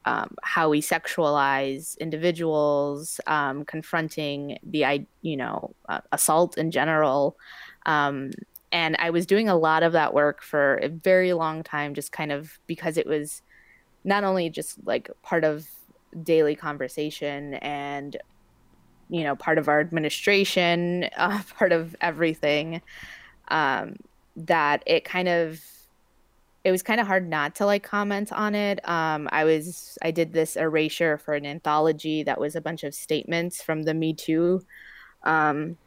um, 0.06 0.36
how 0.42 0.70
we 0.70 0.82
sexualize 0.82 1.98
individuals, 2.00 3.20
um, 3.28 3.64
confronting 3.66 4.58
the 4.64 5.06
you 5.22 5.38
know 5.38 5.76
uh, 5.88 6.02
assault 6.12 6.58
in 6.58 6.72
general. 6.72 7.38
Um, 7.86 8.32
and 8.72 8.96
I 9.00 9.10
was 9.10 9.26
doing 9.26 9.50
a 9.50 9.58
lot 9.58 9.84
of 9.84 9.94
that 9.94 10.14
work 10.14 10.42
for 10.42 10.76
a 10.78 10.90
very 10.90 11.34
long 11.34 11.64
time, 11.64 11.94
just 11.94 12.12
kind 12.12 12.32
of 12.32 12.60
because 12.66 12.98
it 12.98 13.08
was 13.08 13.42
not 14.04 14.24
only 14.24 14.50
just 14.50 14.86
like 14.86 15.10
part 15.22 15.44
of 15.44 15.68
daily 16.24 16.56
conversation 16.56 17.56
and 17.56 18.18
you 19.10 19.24
know 19.24 19.36
part 19.36 19.58
of 19.58 19.68
our 19.68 19.80
administration, 19.80 21.04
uh, 21.18 21.42
part 21.58 21.72
of 21.72 21.96
everything. 22.02 22.82
Um, 23.48 23.96
that 24.36 24.84
it 24.86 25.04
kind 25.04 25.28
of 25.28 25.60
it 26.64 26.72
was 26.72 26.84
kind 26.84 27.00
of 27.00 27.08
hard 27.08 27.28
not 27.28 27.56
to 27.56 27.66
like 27.66 27.84
comment 27.84 28.32
on 28.32 28.54
it. 28.54 28.88
Um, 28.88 29.30
I 29.32 29.44
was 29.44 29.98
I 30.02 30.12
did 30.12 30.34
this 30.34 30.56
erasure 30.56 31.18
for 31.18 31.34
an 31.34 31.46
anthology 31.46 32.24
that 32.24 32.40
was 32.40 32.56
a 32.56 32.62
bunch 32.62 32.84
of 32.84 32.94
statements 32.94 33.62
from 33.62 33.84
the 33.84 33.94
Me 33.94 34.14
Too, 34.14 34.62
um, 35.24 35.78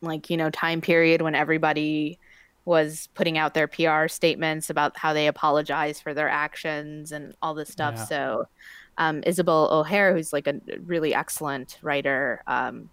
like 0.00 0.30
you 0.30 0.36
know 0.36 0.50
time 0.50 0.80
period 0.80 1.22
when 1.22 1.34
everybody 1.34 2.18
was 2.64 3.08
putting 3.14 3.36
out 3.36 3.54
their 3.54 3.68
PR 3.68 4.08
statements 4.08 4.70
about 4.70 4.96
how 4.96 5.12
they 5.12 5.26
apologize 5.26 6.00
for 6.00 6.14
their 6.14 6.28
actions 6.28 7.12
and 7.12 7.34
all 7.42 7.54
this 7.54 7.68
stuff. 7.68 7.94
Yeah. 7.96 8.04
So 8.04 8.48
um, 8.96 9.22
Isobel 9.22 9.70
O'Hare, 9.70 10.14
who's 10.14 10.32
like 10.32 10.46
a 10.46 10.60
really 10.84 11.14
excellent 11.14 11.78
writer, 11.82 12.42
um, 12.46 12.88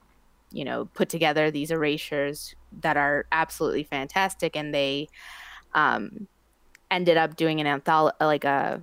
you 0.51 0.65
know, 0.65 0.86
put 0.93 1.10
together 1.10 1.51
these 1.51 1.71
erasures 1.71 2.55
that 2.81 2.97
are 2.97 3.25
absolutely 3.31 3.84
fantastic, 3.84 4.55
and 4.55 4.73
they 4.73 5.07
um, 5.73 6.27
ended 6.89 7.17
up 7.17 7.36
doing 7.36 7.62
an 7.62 7.67
anthology, 7.67 8.17
like 8.19 8.43
a 8.43 8.81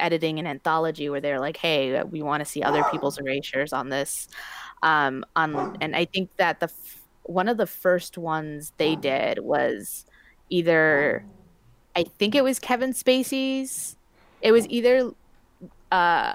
editing 0.00 0.38
an 0.38 0.46
anthology 0.46 1.08
where 1.08 1.20
they're 1.20 1.40
like, 1.40 1.56
"Hey, 1.56 2.02
we 2.02 2.22
want 2.22 2.40
to 2.42 2.44
see 2.44 2.62
other 2.62 2.84
people's 2.90 3.18
erasures 3.18 3.72
on 3.72 3.88
this." 3.88 4.28
Um, 4.82 5.24
on 5.36 5.76
and 5.80 5.96
I 5.96 6.04
think 6.04 6.30
that 6.36 6.60
the 6.60 6.66
f- 6.66 7.02
one 7.22 7.48
of 7.48 7.56
the 7.56 7.66
first 7.66 8.18
ones 8.18 8.72
they 8.76 8.96
did 8.96 9.38
was 9.38 10.04
either, 10.50 11.24
I 11.94 12.04
think 12.04 12.34
it 12.34 12.44
was 12.44 12.58
Kevin 12.58 12.92
Spacey's. 12.92 13.96
It 14.42 14.52
was 14.52 14.68
either, 14.68 15.10
uh, 15.90 16.34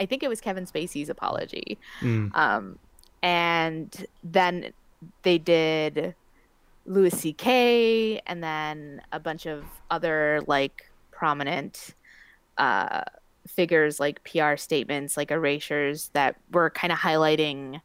I 0.00 0.06
think 0.06 0.22
it 0.22 0.28
was 0.28 0.40
Kevin 0.40 0.66
Spacey's 0.66 1.08
apology, 1.08 1.78
mm. 2.00 2.34
um, 2.36 2.78
and 3.22 4.06
then 4.24 4.72
they 5.22 5.38
did 5.38 6.14
Louis 6.86 7.10
C.K. 7.10 8.20
and 8.26 8.42
then 8.42 9.02
a 9.12 9.20
bunch 9.20 9.46
of 9.46 9.64
other 9.90 10.40
like 10.46 10.90
prominent 11.10 11.94
uh, 12.58 13.02
figures 13.46 14.00
like 14.00 14.22
PR 14.24 14.56
statements, 14.56 15.16
like 15.16 15.30
erasures 15.30 16.10
that 16.14 16.36
were 16.50 16.70
kind 16.70 16.92
of 16.92 16.98
highlighting 16.98 17.80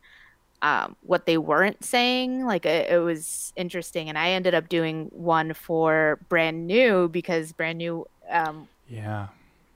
um, 0.61 0.95
what 1.01 1.25
they 1.25 1.37
weren't 1.37 1.83
saying. 1.83 2.45
Like 2.45 2.65
it, 2.65 2.89
it, 2.89 2.99
was 2.99 3.53
interesting, 3.55 4.09
and 4.09 4.17
I 4.17 4.29
ended 4.31 4.53
up 4.53 4.69
doing 4.69 5.09
one 5.11 5.53
for 5.53 6.19
Brand 6.29 6.67
New 6.67 7.07
because 7.09 7.51
Brand 7.51 7.77
New, 7.77 8.05
um, 8.29 8.67
yeah, 8.89 9.27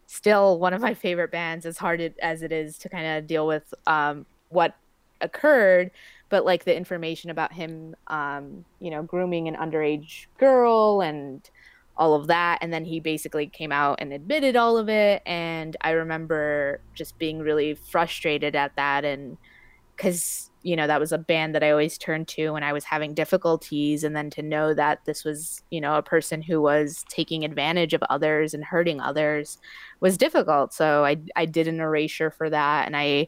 still 0.08 0.60
one 0.60 0.74
of 0.74 0.82
my 0.82 0.94
favorite 0.94 1.32
bands. 1.32 1.65
As 1.65 1.78
hard 1.78 2.13
as 2.22 2.41
it 2.41 2.52
is 2.52 2.78
to 2.80 2.89
kind 2.89 3.17
of 3.17 3.28
deal 3.28 3.46
with 3.46 3.74
um, 3.86 4.26
what 4.50 4.76
occurred, 5.22 5.91
but 6.30 6.46
like 6.46 6.63
the 6.63 6.76
information 6.76 7.30
about 7.30 7.54
him, 7.54 7.96
um, 8.08 8.65
you 8.80 8.89
know, 8.89 9.04
grooming 9.04 9.48
an 9.48 9.56
underage 9.56 10.26
girl 10.38 11.02
and 11.02 11.50
all 11.98 12.15
of 12.15 12.28
that 12.28 12.58
and 12.62 12.72
then 12.72 12.86
he 12.86 13.00
basically 13.00 13.46
came 13.46 13.72
out 13.72 13.98
and 14.00 14.13
admitted 14.13 14.56
all 14.56 14.78
of 14.78 14.88
it 14.88 15.22
and 15.26 15.76
i 15.82 15.91
remember 15.91 16.80
just 16.96 17.20
being 17.20 17.39
really 17.39 17.74
frustrated 17.76 18.56
at 18.56 18.74
that 18.78 19.04
and 19.04 19.38
because 19.96 20.51
you 20.63 20.76
know 20.76 20.88
that 20.88 21.00
was 21.00 21.12
a 21.12 21.17
band 21.17 21.56
that 21.56 21.63
i 21.63 21.71
always 21.71 21.97
turned 21.97 22.28
to 22.28 22.52
when 22.52 22.63
i 22.63 22.74
was 22.74 22.84
having 22.84 23.13
difficulties 23.13 24.04
and 24.04 24.15
then 24.15 24.30
to 24.30 24.41
know 24.41 24.74
that 24.74 25.04
this 25.06 25.24
was 25.24 25.63
you 25.71 25.82
know 25.82 25.95
a 25.95 26.04
person 26.04 26.41
who 26.41 26.62
was 26.62 27.04
taking 27.10 27.43
advantage 27.43 27.93
of 27.93 28.04
others 28.10 28.54
and 28.54 28.63
hurting 28.63 29.02
others 29.02 29.58
was 30.00 30.17
difficult. 30.17 30.74
So 30.74 31.06
i 31.06 31.17
i 31.36 31.45
did 31.45 31.67
an 31.67 31.80
erasure 31.80 32.32
for 32.32 32.50
that 32.50 32.86
and 32.88 32.95
i 32.95 33.28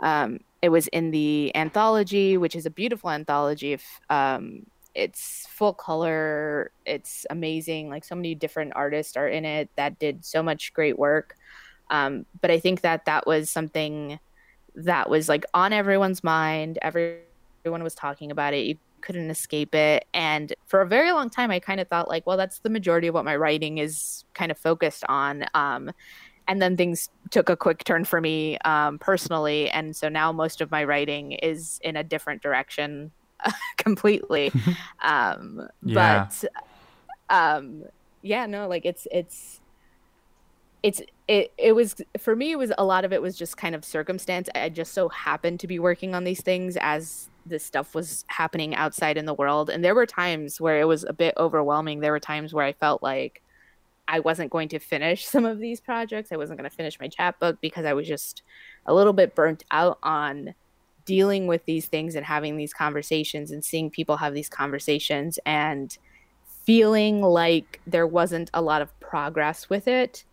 um 0.00 0.38
it 0.62 0.70
was 0.70 0.86
in 0.88 1.10
the 1.10 1.54
anthology 1.54 2.36
which 2.36 2.56
is 2.56 2.66
a 2.66 2.70
beautiful 2.70 3.10
anthology. 3.10 3.72
If 3.72 4.00
um 4.10 4.66
it's 4.94 5.46
full 5.48 5.72
color 5.72 6.70
it's 6.84 7.24
amazing 7.30 7.88
like 7.88 8.04
so 8.04 8.14
many 8.14 8.34
different 8.34 8.72
artists 8.76 9.16
are 9.16 9.28
in 9.28 9.44
it 9.44 9.70
that 9.76 9.98
did 9.98 10.24
so 10.24 10.42
much 10.42 10.72
great 10.74 10.98
work. 10.98 11.36
Um, 11.90 12.24
but 12.40 12.50
i 12.50 12.58
think 12.58 12.80
that 12.82 13.04
that 13.04 13.26
was 13.26 13.50
something 13.50 14.18
that 14.74 15.08
was 15.08 15.28
like 15.28 15.44
on 15.54 15.72
everyone's 15.72 16.24
mind 16.24 16.78
everyone 16.82 17.82
was 17.82 17.94
talking 17.94 18.30
about 18.30 18.54
it 18.54 18.64
you 18.66 18.76
couldn't 19.00 19.30
escape 19.30 19.74
it 19.74 20.04
and 20.14 20.54
for 20.66 20.80
a 20.80 20.86
very 20.86 21.10
long 21.12 21.28
time 21.28 21.50
i 21.50 21.58
kind 21.58 21.80
of 21.80 21.88
thought 21.88 22.08
like 22.08 22.26
well 22.26 22.36
that's 22.36 22.60
the 22.60 22.70
majority 22.70 23.08
of 23.08 23.14
what 23.14 23.24
my 23.24 23.36
writing 23.36 23.78
is 23.78 24.24
kind 24.34 24.50
of 24.50 24.58
focused 24.58 25.04
on 25.08 25.44
um, 25.54 25.90
and 26.48 26.62
then 26.62 26.76
things 26.76 27.08
took 27.30 27.48
a 27.48 27.56
quick 27.56 27.84
turn 27.84 28.04
for 28.04 28.20
me 28.20 28.58
um, 28.64 28.98
personally 28.98 29.68
and 29.70 29.94
so 29.96 30.08
now 30.08 30.30
most 30.30 30.60
of 30.60 30.70
my 30.70 30.84
writing 30.84 31.32
is 31.32 31.80
in 31.82 31.96
a 31.96 32.04
different 32.04 32.42
direction 32.42 33.10
completely. 33.76 34.52
um, 35.02 35.68
yeah. 35.82 36.28
But 36.28 36.44
um, 37.30 37.84
yeah, 38.22 38.46
no, 38.46 38.68
like 38.68 38.84
it's 38.84 39.06
it's 39.10 39.60
it's 40.82 41.00
it 41.28 41.52
it 41.58 41.72
was 41.72 41.96
for 42.18 42.34
me 42.34 42.52
it 42.52 42.58
was 42.58 42.72
a 42.76 42.84
lot 42.84 43.04
of 43.04 43.12
it 43.12 43.22
was 43.22 43.36
just 43.36 43.56
kind 43.56 43.74
of 43.74 43.84
circumstance. 43.84 44.48
I 44.54 44.68
just 44.68 44.92
so 44.92 45.08
happened 45.08 45.60
to 45.60 45.66
be 45.66 45.78
working 45.78 46.14
on 46.14 46.24
these 46.24 46.42
things 46.42 46.76
as 46.80 47.28
this 47.46 47.64
stuff 47.64 47.94
was 47.94 48.24
happening 48.28 48.74
outside 48.74 49.16
in 49.16 49.26
the 49.26 49.34
world. 49.34 49.70
And 49.70 49.84
there 49.84 49.94
were 49.94 50.06
times 50.06 50.60
where 50.60 50.80
it 50.80 50.86
was 50.86 51.04
a 51.04 51.12
bit 51.12 51.34
overwhelming. 51.36 52.00
There 52.00 52.12
were 52.12 52.20
times 52.20 52.52
where 52.52 52.64
i 52.64 52.72
felt 52.72 53.02
like 53.02 53.42
i 54.08 54.20
wasn't 54.20 54.50
going 54.50 54.68
to 54.68 54.78
finish 54.78 55.26
some 55.26 55.44
of 55.44 55.58
these 55.58 55.80
projects. 55.80 56.32
I 56.32 56.36
wasn't 56.36 56.58
going 56.58 56.70
to 56.70 56.76
finish 56.76 56.98
my 57.00 57.08
chapbook 57.08 57.60
because 57.60 57.84
i 57.84 57.92
was 57.92 58.08
just 58.08 58.42
a 58.86 58.94
little 58.94 59.12
bit 59.12 59.34
burnt 59.34 59.64
out 59.70 59.98
on 60.02 60.54
dealing 61.04 61.46
with 61.46 61.64
these 61.64 61.86
things 61.86 62.14
and 62.14 62.24
having 62.24 62.56
these 62.56 62.72
conversations 62.72 63.50
and 63.50 63.64
seeing 63.64 63.90
people 63.90 64.16
have 64.16 64.34
these 64.34 64.48
conversations 64.48 65.38
and 65.44 65.98
feeling 66.64 67.20
like 67.20 67.80
there 67.86 68.06
wasn't 68.06 68.50
a 68.54 68.62
lot 68.62 68.82
of 68.82 69.00
progress 69.00 69.68
with 69.68 69.88
it. 69.88 70.24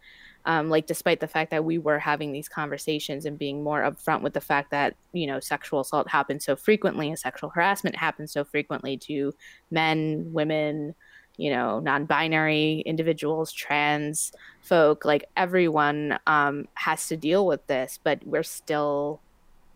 Um, 0.45 0.69
like 0.69 0.87
despite 0.87 1.19
the 1.19 1.27
fact 1.27 1.51
that 1.51 1.65
we 1.65 1.77
were 1.77 1.99
having 1.99 2.31
these 2.31 2.47
conversations 2.47 3.25
and 3.25 3.37
being 3.37 3.63
more 3.63 3.81
upfront 3.81 4.21
with 4.21 4.33
the 4.33 4.41
fact 4.41 4.71
that 4.71 4.95
you 5.11 5.27
know 5.27 5.39
sexual 5.39 5.81
assault 5.81 6.09
happens 6.09 6.45
so 6.45 6.55
frequently 6.55 7.09
and 7.09 7.19
sexual 7.19 7.49
harassment 7.49 7.95
happens 7.95 8.31
so 8.31 8.45
frequently 8.45 8.95
to 8.97 9.33
men 9.69 10.25
women 10.31 10.95
you 11.37 11.49
know 11.49 11.79
non-binary 11.81 12.83
individuals 12.85 13.51
trans 13.51 14.31
folk 14.61 15.03
like 15.03 15.25
everyone 15.35 16.17
um, 16.25 16.67
has 16.75 17.07
to 17.09 17.17
deal 17.17 17.45
with 17.45 17.65
this 17.67 17.99
but 18.01 18.25
we're 18.25 18.41
still 18.41 19.19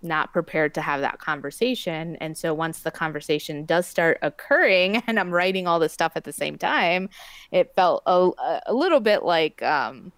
not 0.04 0.34
prepared 0.34 0.74
to 0.74 0.82
have 0.82 1.02
that 1.02 1.20
conversation. 1.20 2.18
And 2.18 2.38
so 2.38 2.54
once 2.54 2.80
the 2.80 2.92
conversation 2.92 3.66
does 3.66 3.88
start 3.88 4.20
occurring 4.22 4.98
and 5.08 5.20
I'm 5.20 5.32
writing 5.32 5.68
all 5.68 5.80
this 5.80 5.94
stuff 5.94 6.14
at 6.16 6.26
the 6.26 6.34
same 6.34 6.58
time, 6.58 7.10
it 7.52 7.74
felt 7.76 8.04
a, 8.06 8.62
a 8.68 8.74
little 8.74 9.00
bit 9.00 9.24
like, 9.24 9.64
um, 9.64 10.12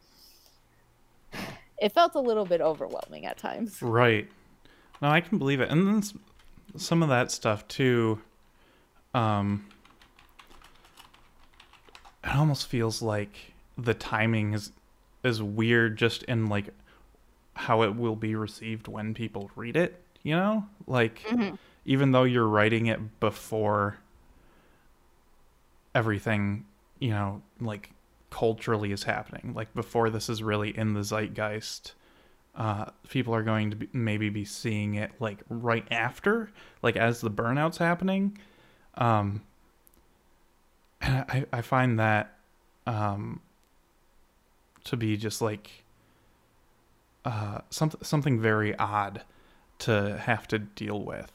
it 1.77 1.91
felt 1.91 2.15
a 2.15 2.19
little 2.19 2.45
bit 2.45 2.61
overwhelming 2.61 3.25
at 3.25 3.37
times. 3.37 3.81
Right. 3.81 4.29
No, 5.01 5.09
I 5.09 5.21
can 5.21 5.37
believe 5.37 5.61
it. 5.61 5.69
And 5.69 5.87
then 5.87 6.03
some 6.77 7.03
of 7.03 7.09
that 7.09 7.31
stuff 7.31 7.67
too, 7.67 8.19
um, 9.13 9.65
it 12.23 12.35
almost 12.35 12.67
feels 12.67 13.01
like 13.01 13.53
the 13.77 13.93
timing 13.93 14.53
is 14.53 14.71
is 15.23 15.41
weird 15.41 15.97
just 15.97 16.23
in 16.23 16.45
like 16.47 16.69
how 17.55 17.81
it 17.81 17.95
will 17.95 18.15
be 18.15 18.35
received 18.35 18.87
when 18.87 19.13
people 19.13 19.49
read 19.55 19.75
it, 19.75 20.01
you 20.23 20.35
know? 20.35 20.65
Like 20.87 21.21
mm-hmm. 21.23 21.55
even 21.85 22.11
though 22.11 22.23
you're 22.23 22.47
writing 22.47 22.85
it 22.87 23.19
before 23.19 23.97
everything, 25.95 26.65
you 26.99 27.09
know, 27.09 27.41
like 27.59 27.89
culturally 28.35 28.91
is 28.91 29.03
happening, 29.03 29.53
like 29.55 29.73
before 29.73 30.09
this 30.09 30.27
is 30.27 30.43
really 30.43 30.77
in 30.77 30.93
the 30.93 30.99
zeitgeist, 30.99 31.93
uh, 32.53 32.83
people 33.07 33.33
are 33.33 33.43
going 33.43 33.69
to 33.69 33.77
be, 33.77 33.87
maybe 33.93 34.27
be 34.27 34.43
seeing 34.43 34.95
it 34.95 35.09
like 35.21 35.39
right 35.47 35.87
after, 35.89 36.51
like 36.81 36.97
as 36.97 37.21
the 37.21 37.31
burnout's 37.31 37.77
happening. 37.77 38.37
Um, 38.95 39.41
and 40.99 41.23
I, 41.29 41.45
I 41.53 41.61
find 41.61 41.97
that 41.97 42.37
um, 42.85 43.39
to 44.83 44.97
be 44.97 45.15
just 45.15 45.41
like 45.41 45.85
uh, 47.23 47.59
something 47.69 48.01
something 48.03 48.41
very 48.41 48.77
odd 48.77 49.21
to 49.79 50.17
have 50.17 50.45
to 50.49 50.59
deal 50.59 51.01
with. 51.01 51.31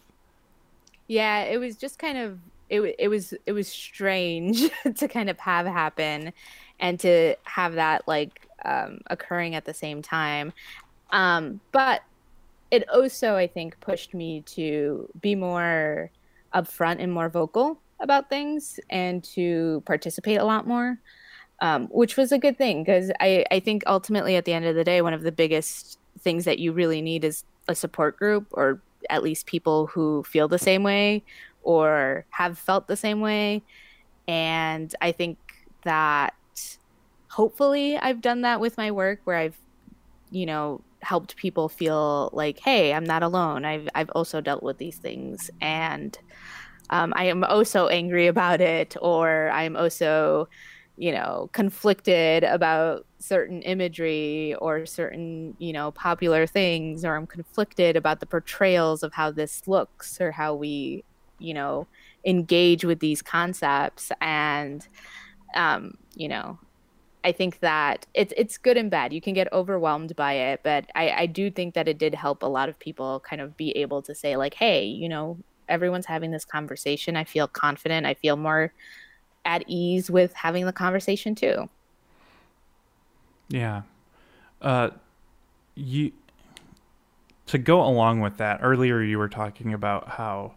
Yeah, 1.06 1.44
it 1.44 1.58
was 1.58 1.76
just 1.76 1.98
kind 1.98 2.18
of 2.18 2.40
it 2.70 2.94
it 2.98 3.08
was 3.08 3.34
it 3.46 3.52
was 3.52 3.68
strange 3.68 4.70
to 4.96 5.08
kind 5.08 5.28
of 5.28 5.38
have 5.38 5.66
happen 5.66 6.32
and 6.80 6.98
to 7.00 7.36
have 7.44 7.74
that 7.74 8.06
like 8.08 8.48
um, 8.64 9.00
occurring 9.08 9.54
at 9.54 9.64
the 9.64 9.74
same 9.74 10.02
time. 10.02 10.52
Um, 11.10 11.60
but 11.72 12.02
it 12.70 12.88
also 12.88 13.36
I 13.36 13.46
think 13.46 13.78
pushed 13.80 14.14
me 14.14 14.42
to 14.42 15.08
be 15.20 15.34
more 15.34 16.10
upfront 16.54 16.96
and 17.00 17.12
more 17.12 17.28
vocal 17.28 17.78
about 18.00 18.28
things 18.28 18.80
and 18.90 19.22
to 19.22 19.82
participate 19.86 20.38
a 20.38 20.44
lot 20.44 20.66
more 20.66 20.98
um, 21.60 21.88
which 21.88 22.16
was 22.16 22.32
a 22.32 22.38
good 22.38 22.56
thing 22.56 22.82
because 22.82 23.10
I, 23.20 23.44
I 23.50 23.60
think 23.60 23.82
ultimately 23.86 24.36
at 24.36 24.44
the 24.44 24.52
end 24.52 24.64
of 24.64 24.74
the 24.74 24.84
day, 24.84 25.02
one 25.02 25.12
of 25.12 25.22
the 25.22 25.32
biggest 25.32 25.98
things 26.20 26.44
that 26.44 26.58
you 26.58 26.72
really 26.72 27.02
need 27.02 27.24
is 27.24 27.44
a 27.68 27.74
support 27.74 28.16
group 28.16 28.46
or 28.52 28.80
at 29.08 29.22
least 29.22 29.46
people 29.46 29.86
who 29.86 30.22
feel 30.24 30.48
the 30.48 30.58
same 30.58 30.82
way 30.82 31.22
or 31.62 32.24
have 32.30 32.58
felt 32.58 32.86
the 32.86 32.96
same 32.96 33.20
way. 33.20 33.62
And 34.26 34.94
I 35.00 35.12
think 35.12 35.38
that 35.84 36.34
hopefully 37.30 37.96
I've 37.96 38.20
done 38.20 38.42
that 38.42 38.60
with 38.60 38.76
my 38.76 38.90
work 38.90 39.20
where 39.24 39.36
I've, 39.36 39.56
you 40.30 40.46
know, 40.46 40.82
helped 41.02 41.36
people 41.36 41.68
feel 41.68 42.30
like, 42.32 42.58
hey, 42.58 42.92
I'm 42.92 43.04
not 43.04 43.22
alone. 43.22 43.64
I've, 43.64 43.88
I've 43.94 44.10
also 44.10 44.40
dealt 44.40 44.62
with 44.62 44.78
these 44.78 44.98
things. 44.98 45.50
And 45.60 46.16
um, 46.90 47.12
I 47.16 47.24
am 47.24 47.44
also 47.44 47.86
angry 47.86 48.26
about 48.26 48.60
it, 48.60 48.96
or 49.00 49.50
I'm 49.50 49.76
also 49.76 50.48
you 51.00 51.12
know, 51.12 51.48
conflicted 51.54 52.44
about 52.44 53.06
certain 53.20 53.62
imagery 53.62 54.54
or 54.56 54.84
certain, 54.84 55.56
you 55.58 55.72
know, 55.72 55.90
popular 55.92 56.46
things, 56.46 57.06
or 57.06 57.16
I'm 57.16 57.26
conflicted 57.26 57.96
about 57.96 58.20
the 58.20 58.26
portrayals 58.26 59.02
of 59.02 59.14
how 59.14 59.30
this 59.30 59.66
looks 59.66 60.20
or 60.20 60.30
how 60.30 60.54
we, 60.54 61.02
you 61.38 61.54
know, 61.54 61.86
engage 62.26 62.84
with 62.84 63.00
these 63.00 63.22
concepts. 63.22 64.12
And, 64.20 64.86
um, 65.54 65.94
you 66.14 66.28
know, 66.28 66.58
I 67.22 67.32
think 67.32 67.60
that 67.60 68.06
it's 68.14 68.32
it's 68.36 68.56
good 68.56 68.76
and 68.76 68.90
bad. 68.90 69.12
You 69.12 69.20
can 69.20 69.34
get 69.34 69.52
overwhelmed 69.52 70.16
by 70.16 70.32
it, 70.32 70.60
but 70.62 70.86
I, 70.94 71.10
I 71.10 71.26
do 71.26 71.50
think 71.50 71.74
that 71.74 71.86
it 71.86 71.98
did 71.98 72.14
help 72.14 72.42
a 72.42 72.46
lot 72.46 72.68
of 72.68 72.78
people 72.78 73.20
kind 73.20 73.42
of 73.42 73.56
be 73.56 73.72
able 73.72 74.02
to 74.02 74.14
say 74.14 74.36
like, 74.36 74.54
hey, 74.54 74.84
you 74.84 75.08
know, 75.08 75.38
everyone's 75.68 76.06
having 76.06 76.30
this 76.30 76.44
conversation. 76.44 77.16
I 77.16 77.24
feel 77.24 77.46
confident. 77.46 78.06
I 78.06 78.14
feel 78.14 78.36
more 78.36 78.72
at 79.44 79.64
ease 79.66 80.10
with 80.10 80.32
having 80.34 80.66
the 80.66 80.72
conversation 80.72 81.34
too. 81.34 81.68
Yeah. 83.48 83.82
Uh, 84.62 84.90
you 85.74 86.12
to 87.46 87.58
go 87.58 87.82
along 87.82 88.20
with 88.20 88.36
that. 88.36 88.60
Earlier, 88.62 89.02
you 89.02 89.18
were 89.18 89.28
talking 89.28 89.74
about 89.74 90.08
how 90.08 90.54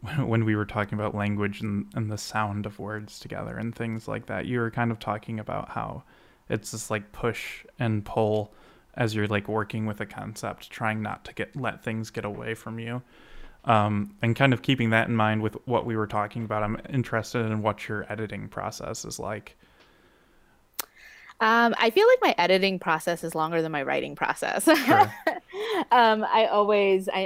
when 0.24 0.44
we 0.44 0.54
were 0.54 0.66
talking 0.66 0.98
about 0.98 1.14
language 1.14 1.60
and, 1.60 1.86
and 1.94 2.10
the 2.10 2.18
sound 2.18 2.66
of 2.66 2.78
words 2.78 3.18
together 3.18 3.56
and 3.56 3.74
things 3.74 4.06
like 4.06 4.26
that, 4.26 4.46
you 4.46 4.60
were 4.60 4.70
kind 4.70 4.90
of 4.90 4.98
talking 4.98 5.40
about 5.40 5.70
how 5.70 6.02
it's 6.48 6.70
this 6.70 6.90
like 6.90 7.12
push 7.12 7.64
and 7.78 8.04
pull 8.04 8.52
as 8.94 9.14
you're 9.14 9.26
like 9.26 9.48
working 9.48 9.86
with 9.86 10.00
a 10.00 10.06
concept, 10.06 10.70
trying 10.70 11.02
not 11.02 11.24
to 11.24 11.34
get 11.34 11.54
let 11.54 11.82
things 11.82 12.10
get 12.10 12.24
away 12.24 12.54
from 12.54 12.78
you. 12.78 13.02
Um, 13.64 14.14
and 14.22 14.34
kind 14.34 14.54
of 14.54 14.62
keeping 14.62 14.90
that 14.90 15.08
in 15.08 15.16
mind 15.16 15.42
with 15.42 15.56
what 15.66 15.84
we 15.84 15.96
were 15.96 16.06
talking 16.06 16.44
about, 16.44 16.62
I'm 16.62 16.80
interested 16.88 17.44
in 17.44 17.60
what 17.60 17.88
your 17.88 18.10
editing 18.10 18.48
process 18.48 19.04
is 19.04 19.18
like. 19.18 19.56
Um, 21.40 21.74
I 21.78 21.90
feel 21.90 22.06
like 22.08 22.18
my 22.20 22.34
editing 22.38 22.78
process 22.78 23.22
is 23.22 23.34
longer 23.34 23.62
than 23.62 23.70
my 23.70 23.82
writing 23.82 24.16
process. 24.16 24.64
Sure. 24.64 25.12
um, 25.92 26.24
I 26.24 26.46
always, 26.50 27.08
I, 27.08 27.20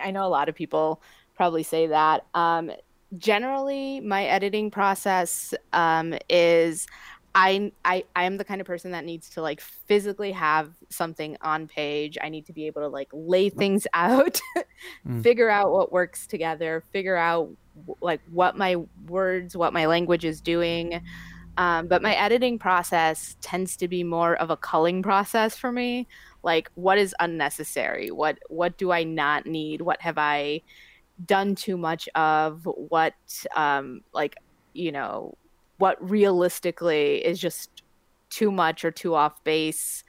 I, 0.00 0.08
I 0.08 0.10
know 0.10 0.26
a 0.26 0.28
lot 0.28 0.48
of 0.48 0.54
people 0.54 1.00
probably 1.42 1.64
say 1.64 1.88
that. 1.88 2.24
Um, 2.34 2.70
generally, 3.18 3.98
my 3.98 4.26
editing 4.26 4.70
process 4.70 5.52
um, 5.72 6.14
is 6.30 6.86
I 7.34 7.72
I 7.84 8.04
I 8.14 8.24
am 8.26 8.36
the 8.36 8.44
kind 8.44 8.60
of 8.60 8.66
person 8.68 8.92
that 8.92 9.04
needs 9.04 9.28
to 9.30 9.42
like 9.42 9.60
physically 9.60 10.30
have 10.30 10.70
something 10.88 11.36
on 11.40 11.66
page. 11.66 12.16
I 12.22 12.28
need 12.28 12.46
to 12.46 12.52
be 12.52 12.68
able 12.68 12.82
to 12.82 12.86
like 12.86 13.08
lay 13.12 13.48
things 13.48 13.88
out, 13.92 14.40
mm. 15.04 15.20
figure 15.20 15.50
out 15.50 15.72
what 15.72 15.90
works 15.90 16.28
together, 16.28 16.84
figure 16.92 17.16
out 17.16 17.50
like 18.00 18.20
what 18.30 18.56
my 18.56 18.76
words, 19.08 19.56
what 19.56 19.72
my 19.72 19.86
language 19.86 20.24
is 20.24 20.40
doing. 20.40 21.02
Um, 21.56 21.88
but 21.88 22.02
my 22.02 22.14
editing 22.14 22.56
process 22.56 23.36
tends 23.40 23.76
to 23.78 23.88
be 23.88 24.04
more 24.04 24.36
of 24.36 24.50
a 24.50 24.56
culling 24.56 25.02
process 25.02 25.56
for 25.56 25.72
me. 25.72 26.06
Like 26.44 26.70
what 26.76 26.98
is 26.98 27.16
unnecessary? 27.18 28.12
What 28.12 28.38
what 28.48 28.78
do 28.78 28.92
I 28.92 29.02
not 29.02 29.44
need? 29.44 29.80
What 29.80 30.00
have 30.02 30.18
I 30.18 30.62
done 31.24 31.54
too 31.54 31.76
much 31.76 32.08
of? 32.14 32.66
What 32.66 33.14
um 33.56 34.02
like 34.12 34.36
you 34.72 34.92
know 34.92 35.36
what 35.78 35.98
realistically 36.08 37.24
is 37.24 37.40
just 37.40 37.82
too 38.30 38.50
much 38.50 38.84
or 38.84 38.90
too 38.90 39.14
off 39.14 39.42
base. 39.44 40.04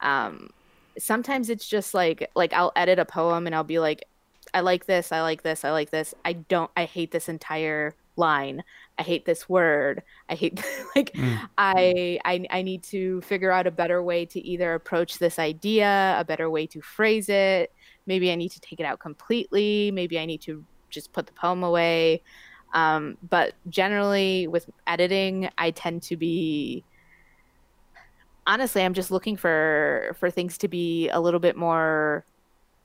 Um, 0.00 0.50
sometimes 0.98 1.48
it's 1.48 1.66
just 1.68 1.94
like 1.94 2.30
like 2.34 2.52
I'll 2.52 2.72
edit 2.76 2.98
a 2.98 3.04
poem 3.04 3.46
and 3.46 3.54
I'll 3.54 3.64
be 3.64 3.78
like, 3.78 4.04
I 4.52 4.60
like 4.60 4.86
this, 4.86 5.12
I 5.12 5.22
like 5.22 5.42
this, 5.42 5.64
I 5.64 5.70
like 5.70 5.90
this. 5.90 6.14
I 6.24 6.32
don't, 6.32 6.70
I 6.76 6.84
hate 6.84 7.12
this 7.12 7.28
entire 7.28 7.94
line. 8.16 8.64
I 8.98 9.02
hate 9.02 9.26
this 9.26 9.48
word. 9.48 10.02
I 10.28 10.34
hate 10.34 10.62
like 10.96 11.12
mm. 11.12 11.38
I, 11.56 12.18
I 12.24 12.46
I 12.50 12.62
need 12.62 12.82
to 12.84 13.20
figure 13.22 13.52
out 13.52 13.66
a 13.66 13.70
better 13.70 14.02
way 14.02 14.26
to 14.26 14.40
either 14.40 14.74
approach 14.74 15.18
this 15.18 15.38
idea, 15.38 16.16
a 16.18 16.24
better 16.24 16.50
way 16.50 16.66
to 16.68 16.80
phrase 16.80 17.28
it. 17.28 17.72
Maybe 18.08 18.32
I 18.32 18.34
need 18.34 18.50
to 18.50 18.60
take 18.60 18.80
it 18.80 18.84
out 18.84 18.98
completely. 18.98 19.92
Maybe 19.92 20.18
I 20.18 20.26
need 20.26 20.40
to 20.42 20.64
just 20.90 21.12
put 21.12 21.26
the 21.26 21.32
poem 21.34 21.62
away. 21.62 22.22
Um, 22.74 23.16
but 23.28 23.54
generally, 23.68 24.48
with 24.48 24.68
editing, 24.86 25.48
I 25.58 25.70
tend 25.70 26.02
to 26.04 26.16
be 26.16 26.84
honestly, 28.46 28.82
I'm 28.82 28.94
just 28.94 29.10
looking 29.10 29.36
for 29.36 30.16
for 30.18 30.30
things 30.30 30.58
to 30.58 30.68
be 30.68 31.08
a 31.10 31.20
little 31.20 31.38
bit 31.38 31.56
more 31.56 32.24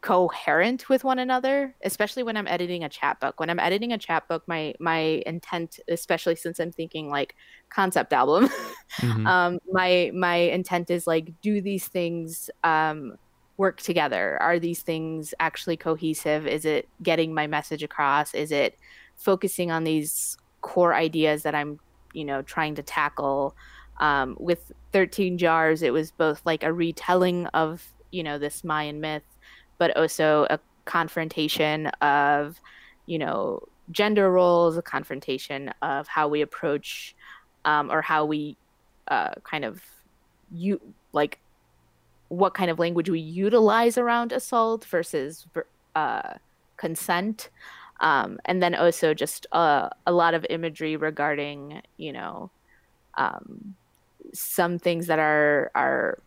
coherent 0.04 0.90
with 0.90 1.06
one 1.06 1.18
another 1.18 1.74
especially 1.86 2.24
when 2.24 2.36
i'm 2.36 2.46
editing 2.48 2.84
a 2.84 2.90
chapbook 2.90 3.40
when 3.40 3.50
i'm 3.50 3.58
editing 3.58 3.94
a 3.94 3.98
chapbook 3.98 4.46
my 4.48 4.76
my 4.78 5.24
intent 5.26 5.80
especially 5.88 6.36
since 6.36 6.60
i'm 6.60 6.74
thinking 6.74 7.10
like 7.10 7.36
concept 7.70 8.12
album 8.12 8.50
mm-hmm. 8.98 9.26
um 9.26 9.60
my 9.72 10.12
my 10.14 10.36
intent 10.36 10.90
is 10.90 11.08
like 11.08 11.32
do 11.42 11.62
these 11.62 11.88
things 11.88 12.50
um 12.66 13.16
work 13.64 13.82
together? 13.82 14.38
Are 14.42 14.60
these 14.60 14.82
things 14.82 15.34
actually 15.40 15.78
cohesive? 15.78 16.46
Is 16.46 16.66
it 16.66 16.90
getting 17.02 17.34
my 17.34 17.48
message 17.48 17.82
across? 17.82 18.34
Is 18.34 18.52
it 18.52 18.78
focusing 19.16 19.72
on 19.72 19.86
these 19.86 20.38
core 20.60 20.94
ideas 20.94 21.44
that 21.44 21.56
I'm, 21.56 21.80
you 22.14 22.26
know, 22.26 22.42
trying 22.42 22.76
to 22.76 22.84
tackle. 22.84 23.56
Um, 24.00 24.36
with 24.40 24.72
13 24.92 25.38
jars, 25.38 25.82
it 25.82 25.94
was 25.94 26.12
both 26.12 26.42
like 26.46 26.64
a 26.64 26.74
retelling 26.74 27.46
of, 27.48 27.88
you 28.12 28.24
know, 28.24 28.38
this 28.38 28.64
Mayan 28.64 29.00
myth, 29.00 29.24
but 29.78 29.96
also 29.96 30.48
a 30.50 30.60
confrontation 30.86 31.88
of, 32.02 32.60
you 33.06 33.20
know, 33.20 33.62
gender 33.92 34.32
roles, 34.32 34.78
a 34.78 34.82
confrontation 34.82 35.72
of 35.82 36.08
how 36.08 36.28
we 36.28 36.42
approach 36.42 37.16
um, 37.66 37.92
or 37.92 38.02
how 38.02 38.26
we 38.26 38.58
uh, 39.08 39.36
kind 39.44 39.64
of 39.64 39.82
you 40.52 40.80
like 41.14 41.40
what 42.34 42.54
kind 42.54 42.70
of 42.70 42.80
language 42.80 43.10
we 43.10 43.20
utilize 43.20 43.98
around 43.98 44.32
assault 44.32 44.86
versus 44.86 45.46
uh, 45.96 46.34
consent. 46.78 47.50
Um, 48.00 48.40
and 48.46 48.62
then 48.62 48.76
also 48.76 49.14
just 49.14 49.46
uh, 49.52 49.90
a 50.06 50.12
lot 50.12 50.34
of 50.34 50.46
imagery 50.50 50.98
regarding 50.98 51.82
you 51.98 52.12
know 52.12 52.50
um, 53.18 53.76
some 54.34 54.80
things 54.80 55.08
that 55.08 55.20
are 55.20 55.72
are 55.76 56.20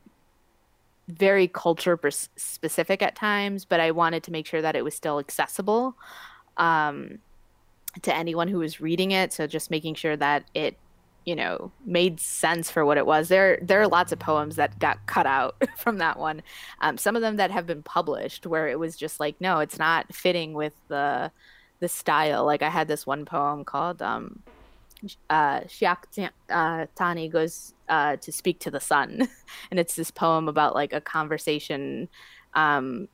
very 1.08 1.46
culture 1.46 1.98
specific 2.34 3.00
at 3.00 3.14
times 3.14 3.64
but 3.64 3.78
i 3.78 3.92
wanted 3.92 4.24
to 4.24 4.32
make 4.32 4.44
sure 4.44 4.60
that 4.60 4.74
it 4.74 4.82
was 4.82 4.92
still 4.92 5.20
accessible 5.20 5.94
um, 6.56 7.20
to 8.02 8.14
anyone 8.14 8.48
who 8.48 8.58
was 8.58 8.80
reading 8.80 9.10
it. 9.10 9.32
So 9.32 9.46
just 9.46 9.70
making 9.70 9.94
sure 9.94 10.16
that 10.16 10.44
it 10.54 10.76
you 11.26 11.36
know 11.36 11.70
made 11.84 12.18
sense 12.20 12.70
for 12.70 12.84
what 12.84 12.96
it 12.96 13.04
was 13.04 13.28
there 13.28 13.58
there 13.60 13.80
are 13.80 13.88
lots 13.88 14.12
of 14.12 14.18
poems 14.18 14.56
that 14.56 14.78
got 14.78 15.04
cut 15.06 15.26
out 15.26 15.56
from 15.76 15.98
that 15.98 16.18
one 16.18 16.40
um, 16.80 16.96
some 16.96 17.16
of 17.16 17.22
them 17.22 17.36
that 17.36 17.50
have 17.50 17.66
been 17.66 17.82
published 17.82 18.46
where 18.46 18.68
it 18.68 18.78
was 18.78 18.96
just 18.96 19.20
like 19.20 19.38
no 19.40 19.58
it's 19.58 19.78
not 19.78 20.14
fitting 20.14 20.54
with 20.54 20.72
the 20.88 21.30
the 21.80 21.88
style. 21.88 22.44
Like 22.44 22.62
I 22.62 22.70
had 22.70 22.88
this 22.88 23.06
one 23.06 23.24
poem 23.24 23.64
called 23.64 24.02
um, 24.02 24.42
uh, 25.28 25.60
Shiak 25.60 26.30
uh, 26.50 26.86
Tani 26.94 27.28
goes 27.28 27.74
uh, 27.88 28.16
to 28.16 28.32
speak 28.32 28.60
to 28.60 28.70
the 28.70 28.80
sun, 28.80 29.28
and 29.70 29.80
it's 29.80 29.94
this 29.94 30.10
poem 30.10 30.48
about 30.48 30.74
like 30.74 30.92
a 30.92 31.00
conversation 31.00 32.08
um, 32.54 33.08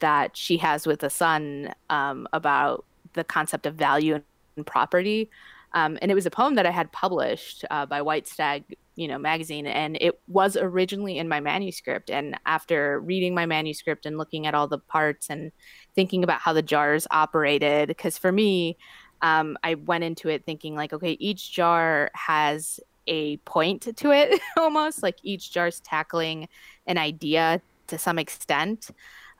that 0.00 0.36
she 0.36 0.58
has 0.58 0.86
with 0.86 1.00
the 1.00 1.10
sun 1.10 1.72
um, 1.90 2.26
about 2.32 2.84
the 3.14 3.24
concept 3.24 3.66
of 3.66 3.74
value 3.74 4.20
and 4.56 4.66
property. 4.66 5.30
Um, 5.72 5.98
and 6.00 6.10
it 6.10 6.14
was 6.14 6.26
a 6.26 6.30
poem 6.30 6.54
that 6.54 6.66
I 6.66 6.70
had 6.70 6.90
published 6.92 7.64
uh, 7.70 7.86
by 7.86 8.02
White 8.02 8.26
Stag, 8.26 8.64
you 8.96 9.06
know, 9.06 9.18
magazine, 9.18 9.66
and 9.66 9.98
it 10.00 10.18
was 10.26 10.56
originally 10.56 11.18
in 11.18 11.28
my 11.28 11.40
manuscript. 11.40 12.10
And 12.10 12.36
after 12.46 13.00
reading 13.00 13.34
my 13.34 13.46
manuscript 13.46 14.06
and 14.06 14.16
looking 14.16 14.46
at 14.46 14.54
all 14.54 14.66
the 14.66 14.78
parts 14.78 15.28
and 15.28 15.52
thinking 15.94 16.24
about 16.24 16.40
how 16.40 16.52
the 16.52 16.62
jars 16.62 17.06
operated, 17.10 17.88
because 17.88 18.16
for 18.16 18.32
me, 18.32 18.76
um, 19.20 19.58
I 19.62 19.74
went 19.74 20.04
into 20.04 20.28
it 20.28 20.44
thinking 20.44 20.74
like, 20.74 20.92
okay, 20.92 21.12
each 21.12 21.52
jar 21.52 22.10
has 22.14 22.80
a 23.06 23.36
point 23.38 23.96
to 23.96 24.12
it, 24.12 24.40
almost 24.56 25.02
like 25.02 25.16
each 25.22 25.50
jar's 25.50 25.80
tackling 25.80 26.48
an 26.86 26.98
idea 26.98 27.60
to 27.88 27.98
some 27.98 28.18
extent. 28.18 28.90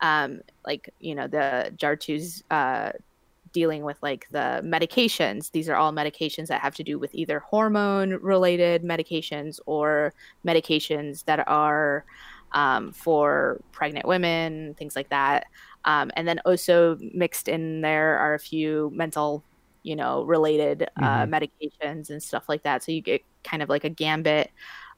Um, 0.00 0.42
like 0.64 0.90
you 1.00 1.14
know, 1.14 1.26
the 1.26 1.72
jar 1.76 1.96
two's 1.96 2.42
uh, 2.50 2.92
dealing 3.52 3.82
with 3.84 3.96
like 4.02 4.28
the 4.30 4.60
medications. 4.64 5.50
These 5.50 5.68
are 5.68 5.76
all 5.76 5.92
medications 5.92 6.48
that 6.48 6.60
have 6.60 6.74
to 6.76 6.84
do 6.84 6.98
with 6.98 7.14
either 7.14 7.40
hormone 7.40 8.14
related 8.14 8.82
medications 8.82 9.60
or 9.66 10.14
medications 10.46 11.24
that 11.24 11.46
are 11.48 12.04
um, 12.52 12.92
for 12.92 13.60
pregnant 13.72 14.06
women, 14.06 14.74
things 14.74 14.96
like 14.96 15.10
that. 15.10 15.46
Um, 15.84 16.10
and 16.16 16.26
then 16.26 16.40
also 16.44 16.98
mixed 17.14 17.48
in 17.48 17.80
there 17.80 18.18
are 18.18 18.34
a 18.34 18.38
few 18.38 18.90
mental, 18.94 19.44
you 19.82 19.96
know, 19.96 20.24
related 20.24 20.88
uh, 20.96 21.24
mm-hmm. 21.24 21.34
medications 21.34 22.10
and 22.10 22.22
stuff 22.22 22.48
like 22.48 22.62
that. 22.62 22.82
So 22.82 22.92
you 22.92 23.00
get 23.00 23.22
kind 23.44 23.62
of 23.62 23.68
like 23.68 23.84
a 23.84 23.90
gambit. 23.90 24.50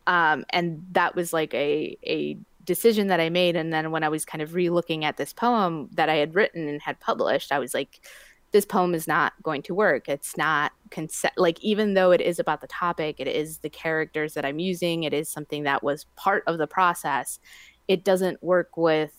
Um, 0.07 0.44
and 0.51 0.84
that 0.92 1.14
was 1.14 1.32
like 1.32 1.55
a, 1.55 1.96
a 2.05 2.38
decision 2.64 3.09
that 3.09 3.20
I 3.20 3.30
made. 3.30 3.57
And 3.57 3.72
then 3.72 3.90
when 3.90 4.05
I 4.05 4.09
was 4.09 4.24
kind 4.24 4.42
of 4.42 4.55
re 4.55 4.70
looking 4.70 5.05
at 5.05 5.16
this 5.16 5.32
poem 5.32 5.88
that 5.92 6.09
I 6.09 6.16
had 6.16 6.34
written 6.34 6.68
and 6.68 6.80
had 6.80 6.98
published, 7.01 7.53
I 7.53 7.59
was 7.59 7.74
like, 7.74 8.01
this 8.53 8.64
poem 8.64 8.94
is 8.94 9.07
not 9.07 9.32
going 9.42 9.62
to 9.62 9.74
work. 9.74 10.09
It's 10.09 10.36
not 10.36 10.72
consent. 10.90 11.34
Like, 11.36 11.62
even 11.62 11.94
though 11.94 12.11
it 12.11 12.20
is 12.20 12.38
about 12.38 12.61
the 12.61 12.66
topic, 12.66 13.16
it 13.18 13.28
is 13.28 13.59
the 13.59 13.70
characters 13.70 14.34
that 14.34 14.44
I'm 14.44 14.59
using, 14.59 15.05
it 15.05 15.14
is 15.14 15.28
something 15.28 15.62
that 15.64 15.82
was 15.82 16.07
part 16.16 16.42
of 16.46 16.59
the 16.59 16.66
process. 16.66 17.38
It 17.86 18.05
doesn't 18.05 18.42
work 18.42 18.76
with 18.76 19.12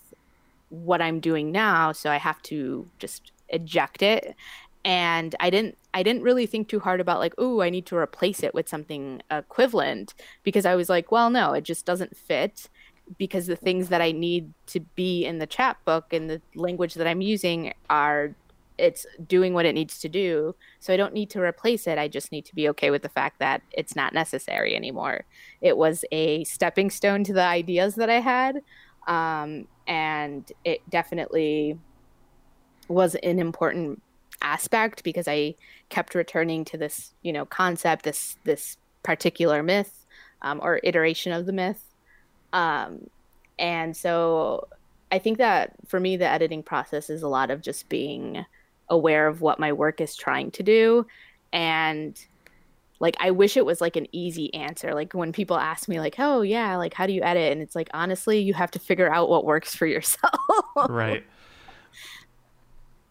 what 0.69 1.01
I'm 1.01 1.19
doing 1.19 1.51
now. 1.51 1.91
So 1.91 2.09
I 2.09 2.17
have 2.17 2.41
to 2.43 2.88
just 2.99 3.32
eject 3.49 4.01
it. 4.01 4.36
And 4.84 5.36
I 5.39 5.49
didn't 5.49 5.77
I 5.93 6.03
didn't 6.03 6.23
really 6.23 6.45
think 6.45 6.69
too 6.69 6.79
hard 6.79 7.01
about 7.01 7.19
like, 7.19 7.34
oh, 7.38 7.61
I 7.61 7.69
need 7.69 7.86
to 7.88 7.97
replace 7.97 8.43
it 8.43 8.53
with 8.53 8.67
something 8.67 9.21
equivalent 9.29 10.15
because 10.43 10.65
I 10.65 10.75
was 10.75 10.89
like, 10.89 11.11
well, 11.11 11.29
no, 11.29 11.53
it 11.53 11.63
just 11.63 11.86
doesn't 11.86 12.15
fit 12.15 12.69
because 13.17 13.47
the 13.47 13.57
things 13.57 13.89
that 13.89 14.01
I 14.01 14.11
need 14.11 14.53
to 14.67 14.79
be 14.79 15.25
in 15.25 15.39
the 15.39 15.45
chapbook 15.45 16.13
and 16.13 16.29
the 16.29 16.41
language 16.55 16.93
that 16.93 17.07
I'm 17.07 17.21
using 17.21 17.73
are 17.89 18.34
it's 18.82 19.05
doing 19.27 19.53
what 19.53 19.65
it 19.65 19.73
needs 19.73 19.99
to 19.99 20.09
do. 20.09 20.55
So 20.79 20.93
I 20.93 20.97
don't 20.97 21.13
need 21.13 21.29
to 21.32 21.41
replace 21.41 21.86
it. 21.88 21.97
I 21.97 22.07
just 22.07 22.32
need 22.32 22.45
to 22.45 22.55
be 22.55 22.67
okay 22.69 22.89
with 22.89 23.03
the 23.03 23.09
fact 23.09 23.39
that 23.39 23.61
it's 23.71 23.95
not 23.95 24.13
necessary 24.13 24.75
anymore. 24.75 25.25
It 25.61 25.77
was 25.77 26.03
a 26.11 26.43
stepping 26.45 26.89
stone 26.89 27.23
to 27.25 27.34
the 27.34 27.43
ideas 27.43 27.95
that 27.95 28.09
I 28.09 28.19
had. 28.19 28.61
Um, 29.07 29.67
and 29.88 30.51
it 30.65 30.82
definitely 30.89 31.77
was 32.88 33.15
an 33.15 33.39
important 33.39 34.01
aspect 34.41 35.03
because 35.03 35.27
I 35.27 35.55
kept 35.89 36.15
returning 36.15 36.65
to 36.65 36.77
this, 36.77 37.13
you 37.21 37.32
know, 37.32 37.45
concept, 37.45 38.03
this 38.03 38.38
this 38.43 38.77
particular 39.03 39.63
myth 39.63 40.05
um, 40.41 40.59
or 40.61 40.79
iteration 40.84 41.32
of 41.32 41.45
the 41.45 41.53
myth. 41.53 41.84
Um, 42.53 43.09
and 43.59 43.95
so 43.95 44.67
I 45.11 45.19
think 45.19 45.38
that 45.38 45.73
for 45.88 45.99
me, 45.99 46.17
the 46.17 46.27
editing 46.27 46.63
process 46.63 47.09
is 47.09 47.21
a 47.21 47.27
lot 47.27 47.51
of 47.51 47.61
just 47.61 47.89
being 47.89 48.45
aware 48.91 49.27
of 49.27 49.41
what 49.41 49.59
my 49.59 49.73
work 49.73 49.99
is 49.99 50.15
trying 50.15 50.51
to 50.51 50.61
do. 50.61 51.07
And 51.51 52.19
like, 52.99 53.15
I 53.19 53.31
wish 53.31 53.57
it 53.57 53.65
was 53.65 53.81
like 53.81 53.95
an 53.95 54.05
easy 54.11 54.53
answer. 54.53 54.93
Like, 54.93 55.13
when 55.13 55.31
people 55.31 55.57
ask 55.57 55.89
me, 55.89 55.99
like, 55.99 56.15
oh, 56.19 56.43
yeah, 56.43 56.75
like, 56.75 56.93
how 56.93 57.07
do 57.07 57.13
you 57.13 57.23
edit? 57.23 57.51
And 57.51 57.59
it's 57.59 57.75
like, 57.75 57.89
honestly, 57.95 58.39
you 58.39 58.53
have 58.53 58.69
to 58.71 58.79
figure 58.79 59.11
out 59.11 59.27
what 59.27 59.43
works 59.43 59.75
for 59.75 59.87
yourself. 59.87 60.35
right. 60.87 61.25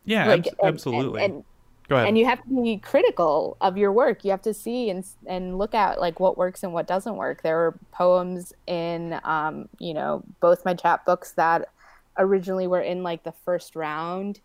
Yeah, 0.06 0.28
like, 0.28 0.46
ab- 0.46 0.54
absolutely. 0.62 1.22
And, 1.22 1.34
and, 1.34 1.44
Go 1.90 1.96
ahead. 1.96 2.06
And 2.06 2.16
you 2.16 2.24
have 2.24 2.40
to 2.44 2.62
be 2.62 2.78
critical 2.78 3.56
of 3.60 3.76
your 3.76 3.92
work. 3.92 4.24
You 4.24 4.30
have 4.30 4.42
to 4.42 4.54
see 4.54 4.90
and 4.90 5.04
and 5.26 5.58
look 5.58 5.74
at 5.74 6.00
like 6.00 6.20
what 6.20 6.38
works 6.38 6.62
and 6.62 6.72
what 6.72 6.86
doesn't 6.86 7.16
work. 7.16 7.42
There 7.42 7.66
are 7.66 7.78
poems 7.90 8.52
in, 8.68 9.18
um, 9.24 9.68
you 9.80 9.92
know, 9.92 10.22
both 10.38 10.64
my 10.64 10.72
chapbooks 10.72 11.34
that 11.34 11.68
originally 12.16 12.68
were 12.68 12.80
in 12.80 13.02
like 13.02 13.24
the 13.24 13.32
first 13.44 13.74
round. 13.74 14.38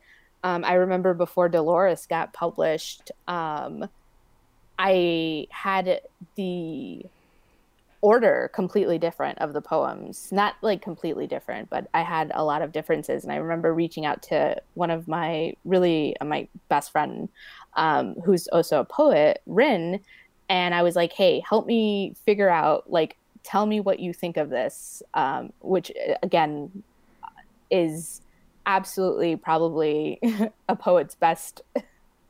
Um, 0.46 0.64
I 0.64 0.74
remember 0.74 1.16
before 1.16 1.50
Dolores 1.50 2.06
got 2.06 2.32
published, 2.32 3.12
um, 3.28 3.90
I 4.78 5.48
had 5.50 6.02
the 6.36 7.04
order 8.02 8.52
completely 8.54 9.00
different 9.00 9.40
of 9.40 9.54
the 9.54 9.62
poems. 9.62 10.32
Not 10.32 10.54
like 10.62 10.84
completely 10.84 11.26
different, 11.26 11.72
but 11.72 11.88
I 11.96 12.04
had 12.04 12.32
a 12.36 12.46
lot 12.46 12.62
of 12.62 12.72
differences. 12.72 13.24
And 13.24 13.34
I 13.34 13.38
remember 13.38 13.74
reaching 13.74 14.06
out 14.06 14.22
to 14.24 14.62
one 14.76 14.92
of 14.92 15.08
my 15.08 15.56
really 15.66 16.16
uh, 16.22 16.26
my 16.26 16.48
best 16.70 16.92
friend, 16.92 17.28
um, 17.74 18.14
who's 18.24 18.48
also 18.50 18.80
a 18.80 18.86
poet, 18.86 19.42
Rin, 19.48 20.00
and 20.48 20.76
I 20.76 20.84
was 20.84 20.96
like, 20.96 21.12
"Hey, 21.12 21.42
help 21.50 21.66
me 21.66 22.16
figure 22.24 22.50
out 22.50 22.92
like." 22.92 23.18
Tell 23.44 23.68
me 23.68 23.80
what 23.80 24.00
you 24.00 24.12
think 24.12 24.38
of 24.38 24.50
this, 24.50 25.04
um, 25.14 25.54
which 25.62 25.92
uh, 25.92 26.16
again 26.24 26.84
is 27.70 28.22
absolutely 28.66 29.36
probably 29.36 30.20
a 30.70 30.76
poet's 30.76 31.16
best 31.16 31.62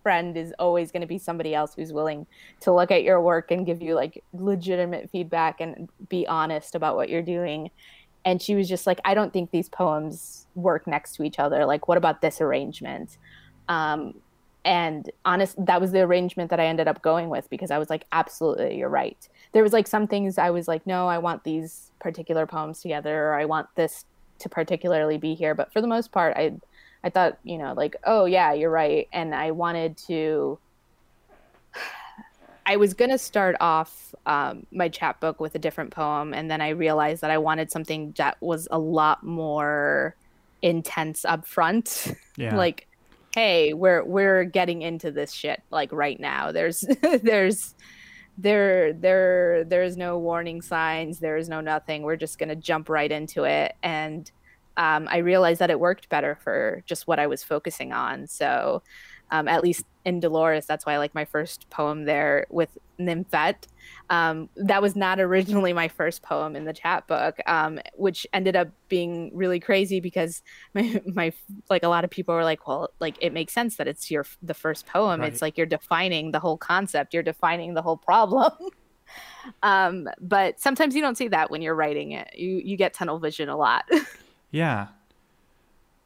friend 0.06 0.38
is 0.38 0.54
always 0.60 0.92
going 0.92 1.02
to 1.02 1.08
be 1.08 1.18
somebody 1.18 1.56
else 1.56 1.74
who's 1.74 1.92
willing 1.92 2.28
to 2.60 2.72
look 2.72 2.92
at 2.92 3.02
your 3.02 3.20
work 3.20 3.50
and 3.50 3.66
give 3.66 3.82
you 3.82 3.96
like 3.96 4.24
legitimate 4.34 5.10
feedback 5.10 5.60
and 5.60 5.90
be 6.10 6.28
honest 6.28 6.76
about 6.76 6.96
what 6.96 7.10
you're 7.10 7.24
doing. 7.24 7.72
And 8.24 8.40
she 8.40 8.54
was 8.54 8.70
just 8.70 8.86
like 8.86 9.00
i 9.04 9.16
don't 9.16 9.34
think 9.34 9.50
these 9.50 9.68
poems 9.68 10.46
work 10.54 10.86
next 10.86 11.16
to 11.16 11.24
each 11.24 11.40
other. 11.40 11.66
Like 11.66 11.88
what 11.88 11.98
about 11.98 12.22
this 12.22 12.40
arrangement? 12.40 13.18
Um, 13.68 14.14
and 14.64 15.10
honest 15.26 15.64
that 15.66 15.80
was 15.80 15.92
the 15.92 16.02
arrangement 16.02 16.50
that 16.50 16.60
i 16.60 16.66
ended 16.66 16.88
up 16.88 17.00
going 17.04 17.30
with 17.30 17.48
because 17.52 17.70
i 17.70 17.78
was 17.78 17.90
like 17.90 18.06
absolutely 18.12 18.78
you're 18.78 18.90
right. 18.90 19.28
There 19.54 19.64
was 19.64 19.74
like 19.74 19.88
some 19.88 20.06
things 20.06 20.38
i 20.38 20.52
was 20.52 20.68
like 20.68 20.86
no 20.86 21.08
i 21.08 21.18
want 21.18 21.44
these 21.44 21.92
particular 22.00 22.46
poems 22.46 22.80
together 22.82 23.30
or 23.30 23.34
i 23.34 23.46
want 23.46 23.68
this 23.76 24.06
to 24.40 24.50
particularly 24.50 25.18
be 25.18 25.34
here 25.34 25.56
but 25.56 25.72
for 25.72 25.82
the 25.82 25.88
most 25.88 26.12
part 26.12 26.36
i 26.38 26.54
i 27.04 27.10
thought 27.10 27.38
you 27.44 27.58
know 27.58 27.74
like 27.74 27.96
oh 28.04 28.26
yeah 28.26 28.54
you're 28.54 28.70
right. 28.72 29.08
And 29.14 29.34
i 29.34 29.52
wanted 29.52 29.98
to 30.08 30.58
i 32.66 32.78
was 32.78 32.94
going 32.94 33.12
to 33.12 33.18
start 33.18 33.56
off 33.60 34.16
um, 34.26 34.66
my 34.72 34.90
chapbook 34.90 35.40
with 35.40 35.54
a 35.54 35.60
different 35.60 35.92
poem. 35.92 36.34
And 36.34 36.50
then 36.50 36.62
i 36.62 36.70
realized 36.70 37.22
that 37.22 37.32
i 37.32 37.38
wanted 37.38 37.72
something 37.72 38.14
that 38.18 38.38
was 38.42 38.68
a 38.72 38.80
lot 38.80 39.24
more 39.24 40.16
intense 40.62 41.26
up 41.26 41.46
front. 41.46 42.14
Yeah. 42.38 42.58
like 42.58 42.86
hey 43.34 43.72
we're 43.74 44.04
we're 44.04 44.44
getting 44.44 44.82
into 44.82 45.10
this 45.10 45.32
shit 45.32 45.62
like 45.72 45.92
right 45.94 46.20
now. 46.20 46.52
There's 46.52 46.84
there's 47.24 47.76
there 48.38 48.94
there 48.94 49.64
there's 49.64 49.96
no 49.96 50.18
warning 50.18 50.62
signs 50.62 51.20
there 51.20 51.38
is 51.38 51.50
no 51.50 51.62
nothing. 51.62 52.04
We're 52.04 52.16
just 52.18 52.38
going 52.38 52.50
to 52.50 52.56
jump 52.56 52.90
right 52.90 53.12
into 53.12 53.44
it. 53.44 53.76
And 53.84 54.30
um, 54.78 55.08
i 55.10 55.18
realized 55.18 55.62
that 55.62 55.70
it 55.70 55.80
worked 55.80 56.10
better 56.10 56.36
for 56.36 56.84
just 56.86 57.08
what 57.08 57.20
i 57.20 57.28
was 57.28 57.44
focusing 57.44 57.94
on. 57.94 58.28
So 58.28 58.84
um, 59.32 59.48
at 59.48 59.64
least 59.64 59.86
in 60.06 60.20
Dolores. 60.20 60.66
That's 60.66 60.86
why 60.86 60.94
I 60.94 60.98
like 60.98 61.16
my 61.16 61.26
first 61.26 61.70
poem 61.70 62.06
there 62.06 62.46
with 62.50 62.78
Nymphette. 63.00 63.68
Um, 64.10 64.50
that 64.56 64.82
was 64.82 64.96
not 64.96 65.20
originally 65.20 65.74
my 65.74 65.88
first 65.88 66.22
poem 66.22 66.56
in 66.56 66.66
the 66.66 66.74
chapbook, 66.74 67.38
um, 67.48 67.80
which 67.96 68.26
ended 68.32 68.56
up 68.56 68.70
being 68.88 69.32
really 69.34 69.60
crazy 69.60 70.00
because 70.00 70.44
my, 70.74 71.02
my 71.06 71.34
like 71.70 71.84
a 71.84 71.88
lot 71.88 72.04
of 72.04 72.10
people 72.10 72.36
were 72.36 72.44
like, 72.44 72.68
well, 72.68 72.92
like 73.00 73.16
it 73.20 73.34
makes 73.34 73.54
sense 73.54 73.78
that 73.78 73.88
it's 73.88 74.10
your 74.10 74.26
the 74.42 74.54
first 74.54 74.86
poem. 74.86 75.22
Right. 75.22 75.34
It's 75.34 75.42
like 75.42 75.58
you're 75.58 75.66
defining 75.66 76.32
the 76.32 76.40
whole 76.40 76.58
concept, 76.58 77.14
you're 77.14 77.24
defining 77.24 77.74
the 77.74 77.82
whole 77.82 77.98
problem. 77.98 78.52
um, 79.64 80.08
but 80.22 80.60
sometimes 80.60 80.96
you 80.96 81.02
don't 81.02 81.18
see 81.18 81.28
that 81.30 81.50
when 81.50 81.62
you're 81.62 81.76
writing 81.76 82.12
it. 82.12 82.30
You 82.36 82.62
you 82.64 82.78
get 82.78 82.94
tunnel 82.94 83.20
vision 83.20 83.50
a 83.50 83.58
lot. 83.58 83.86
yeah. 84.52 84.88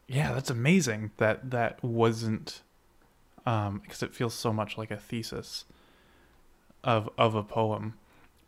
Yeah, 0.08 0.34
that's 0.34 0.50
amazing 0.50 1.12
that 1.18 1.52
that 1.52 1.84
wasn't 1.84 2.64
um, 3.46 3.80
because 3.80 4.04
it 4.04 4.14
feels 4.14 4.34
so 4.34 4.52
much 4.54 4.78
like 4.78 4.92
a 4.92 4.98
thesis 4.98 5.66
of 6.84 7.10
of 7.18 7.36
a 7.36 7.44
poem. 7.44 7.96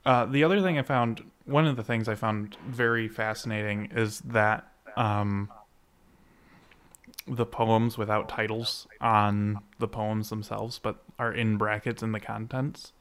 Uh, 0.05 0.25
the 0.25 0.43
other 0.43 0.61
thing 0.61 0.79
I 0.79 0.81
found, 0.81 1.23
one 1.45 1.67
of 1.67 1.75
the 1.75 1.83
things 1.83 2.07
I 2.07 2.15
found 2.15 2.57
very 2.67 3.07
fascinating 3.07 3.91
is 3.93 4.19
that 4.21 4.67
um, 4.97 5.51
the 7.27 7.45
poems 7.45 7.97
without 7.97 8.27
titles 8.27 8.87
on 8.99 9.59
the 9.77 9.87
poems 9.87 10.29
themselves, 10.29 10.79
but 10.79 11.03
are 11.19 11.31
in 11.31 11.57
brackets 11.57 12.01
in 12.01 12.13
the 12.13 12.19
contents, 12.19 12.93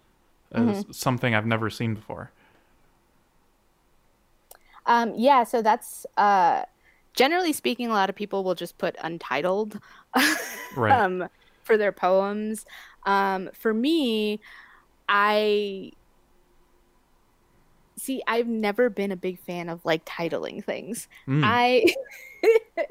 is 0.54 0.60
mm-hmm. 0.60 0.92
something 0.92 1.34
I've 1.34 1.46
never 1.46 1.70
seen 1.70 1.94
before. 1.94 2.32
Um, 4.86 5.14
yeah, 5.16 5.44
so 5.44 5.62
that's 5.62 6.04
uh, 6.16 6.64
generally 7.14 7.52
speaking, 7.52 7.88
a 7.88 7.92
lot 7.92 8.10
of 8.10 8.16
people 8.16 8.44
will 8.44 8.54
just 8.54 8.78
put 8.78 8.96
untitled. 9.02 9.78
right. 10.76 10.92
um, 10.92 11.28
for 11.70 11.76
their 11.76 11.92
poems. 11.92 12.66
Um, 13.06 13.48
for 13.52 13.72
me, 13.72 14.40
I 15.08 15.92
see. 17.96 18.22
I've 18.26 18.48
never 18.48 18.90
been 18.90 19.12
a 19.12 19.16
big 19.16 19.38
fan 19.38 19.68
of 19.68 19.84
like 19.84 20.04
titling 20.04 20.64
things. 20.64 21.06
Mm. 21.28 21.42
I. 21.44 21.86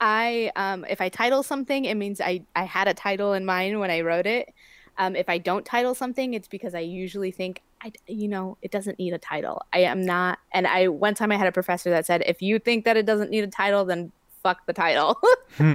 I 0.00 0.50
um, 0.56 0.86
if 0.88 1.02
I 1.02 1.10
title 1.10 1.42
something, 1.42 1.84
it 1.84 1.94
means 1.94 2.20
I 2.22 2.42
I 2.56 2.64
had 2.64 2.88
a 2.88 2.94
title 2.94 3.34
in 3.34 3.44
mind 3.44 3.78
when 3.80 3.90
I 3.90 4.00
wrote 4.00 4.26
it. 4.26 4.48
Um, 4.96 5.14
if 5.14 5.28
I 5.28 5.36
don't 5.36 5.64
title 5.64 5.94
something, 5.94 6.32
it's 6.32 6.48
because 6.48 6.74
I 6.74 6.80
usually 6.80 7.30
think 7.30 7.60
I, 7.82 7.92
you 8.06 8.28
know, 8.28 8.56
it 8.62 8.70
doesn't 8.70 8.98
need 8.98 9.12
a 9.12 9.18
title. 9.18 9.62
I 9.72 9.80
am 9.80 10.02
not, 10.02 10.38
and 10.52 10.66
I 10.66 10.88
one 10.88 11.14
time 11.14 11.32
I 11.32 11.36
had 11.36 11.46
a 11.46 11.52
professor 11.52 11.90
that 11.90 12.06
said, 12.06 12.22
if 12.26 12.40
you 12.40 12.58
think 12.58 12.86
that 12.86 12.96
it 12.96 13.04
doesn't 13.04 13.30
need 13.30 13.44
a 13.44 13.48
title, 13.48 13.84
then 13.84 14.12
fuck 14.42 14.66
the 14.66 14.72
title. 14.72 15.18
Hmm. 15.56 15.72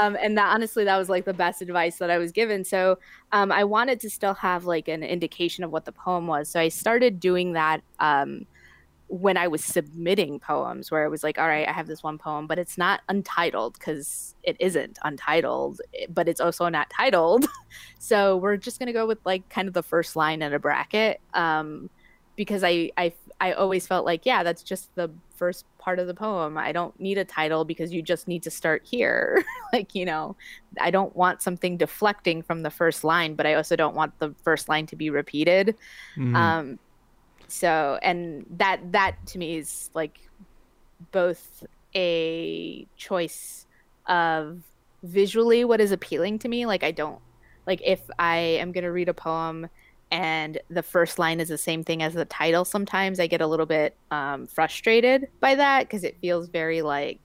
um, 0.00 0.16
and 0.22 0.38
that 0.38 0.54
honestly, 0.54 0.84
that 0.84 0.96
was 0.96 1.08
like 1.08 1.24
the 1.24 1.34
best 1.34 1.60
advice 1.60 1.98
that 1.98 2.10
I 2.10 2.18
was 2.18 2.30
given. 2.30 2.64
So 2.64 2.96
um, 3.32 3.50
I 3.50 3.64
wanted 3.64 3.98
to 4.00 4.08
still 4.08 4.34
have 4.34 4.64
like 4.64 4.86
an 4.86 5.02
indication 5.02 5.64
of 5.64 5.72
what 5.72 5.84
the 5.84 5.90
poem 5.90 6.28
was. 6.28 6.48
So 6.48 6.60
I 6.60 6.68
started 6.68 7.18
doing 7.18 7.52
that 7.54 7.82
um, 7.98 8.46
when 9.08 9.36
I 9.36 9.48
was 9.48 9.64
submitting 9.64 10.38
poems, 10.38 10.92
where 10.92 11.04
it 11.04 11.10
was 11.10 11.24
like, 11.24 11.38
all 11.38 11.48
right, 11.48 11.68
I 11.68 11.72
have 11.72 11.88
this 11.88 12.04
one 12.04 12.18
poem, 12.18 12.46
but 12.46 12.56
it's 12.56 12.78
not 12.78 13.00
untitled 13.08 13.74
because 13.74 14.36
it 14.44 14.56
isn't 14.60 15.00
untitled, 15.02 15.80
but 16.08 16.28
it's 16.28 16.40
also 16.40 16.68
not 16.68 16.88
titled. 16.88 17.46
so 17.98 18.36
we're 18.36 18.56
just 18.56 18.78
gonna 18.78 18.92
go 18.92 19.06
with 19.06 19.18
like 19.24 19.46
kind 19.48 19.66
of 19.66 19.74
the 19.74 19.82
first 19.82 20.14
line 20.14 20.40
in 20.40 20.54
a 20.54 20.60
bracket. 20.60 21.20
Um, 21.34 21.90
because 22.36 22.62
I, 22.64 22.90
I 22.96 23.12
I 23.38 23.52
always 23.52 23.86
felt 23.86 24.06
like 24.06 24.24
yeah 24.24 24.42
that's 24.42 24.62
just 24.62 24.94
the 24.94 25.10
first 25.40 25.64
part 25.78 25.98
of 25.98 26.06
the 26.06 26.12
poem 26.12 26.58
I 26.58 26.70
don't 26.70 26.98
need 27.00 27.16
a 27.16 27.24
title 27.24 27.64
because 27.64 27.90
you 27.92 28.02
just 28.02 28.28
need 28.28 28.42
to 28.44 28.50
start 28.50 28.82
here. 28.84 29.42
Like 29.72 29.94
you 29.94 30.04
know 30.04 30.36
I 30.80 30.90
don't 30.90 31.14
want 31.14 31.42
something 31.42 31.76
deflecting 31.76 32.42
from 32.42 32.62
the 32.62 32.70
first 32.70 33.04
line 33.04 33.36
but 33.36 33.46
I 33.46 33.54
also 33.54 33.76
don't 33.76 33.94
want 33.94 34.18
the 34.18 34.34
first 34.42 34.68
line 34.68 34.86
to 34.86 34.96
be 34.96 35.10
repeated. 35.10 35.76
Mm-hmm. 36.16 36.36
um 36.36 36.78
so 37.48 37.98
and 38.02 38.44
that 38.58 38.92
that 38.92 39.14
to 39.26 39.38
me 39.38 39.56
is 39.56 39.90
like 39.94 40.18
both 41.12 41.64
a 41.94 42.86
choice 42.96 43.66
of 44.06 44.60
visually 45.02 45.64
what 45.64 45.80
is 45.80 45.92
appealing 45.92 46.38
to 46.40 46.48
me. 46.48 46.66
Like 46.66 46.84
I 46.84 46.90
don't 46.90 47.20
like 47.66 47.80
if 47.84 48.00
I 48.18 48.36
am 48.36 48.72
going 48.72 48.84
to 48.84 48.92
read 48.92 49.08
a 49.08 49.14
poem 49.14 49.68
and 50.10 50.58
the 50.68 50.82
first 50.82 51.18
line 51.18 51.40
is 51.40 51.48
the 51.48 51.58
same 51.58 51.84
thing 51.84 52.02
as 52.02 52.14
the 52.14 52.24
title. 52.24 52.64
Sometimes 52.64 53.20
i 53.20 53.26
get 53.26 53.40
a 53.40 53.46
little 53.46 53.66
bit 53.66 53.96
um, 54.10 54.46
frustrated 54.46 55.28
by 55.40 55.54
that 55.54 55.84
because 55.84 56.04
it 56.04 56.16
feels 56.20 56.48
very 56.48 56.82
like 56.82 57.20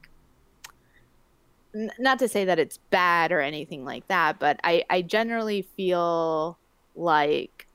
n- 1.74 1.92
not 2.00 2.20
to 2.20 2.28
say 2.28 2.46
that 2.46 2.60
it's 2.60 2.78
bad 2.90 3.32
or 3.32 3.42
anything 3.42 3.86
like 3.86 4.08
that 4.08 4.40
but 4.40 4.60
i 4.64 4.84
i 4.90 5.02
generally 5.02 5.62
feel 5.76 6.58
like 6.96 7.68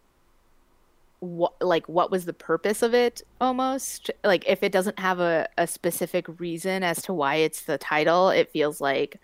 what 1.21 1.53
like 1.61 1.87
what 1.89 2.11
was 2.11 2.25
the 2.25 2.33
purpose 2.33 2.83
of 2.83 2.95
it 2.95 3.23
almost? 3.41 4.11
Like 4.25 4.45
if 4.49 4.63
it 4.63 4.73
doesn't 4.73 4.99
have 4.99 5.21
a, 5.21 5.47
a 5.59 5.67
specific 5.67 6.27
reason 6.41 6.83
as 6.83 7.03
to 7.03 7.13
why 7.13 7.37
it's 7.37 7.63
the 7.63 7.79
title 7.79 8.31
it 8.31 8.51
feels 8.51 8.81
like 8.81 9.21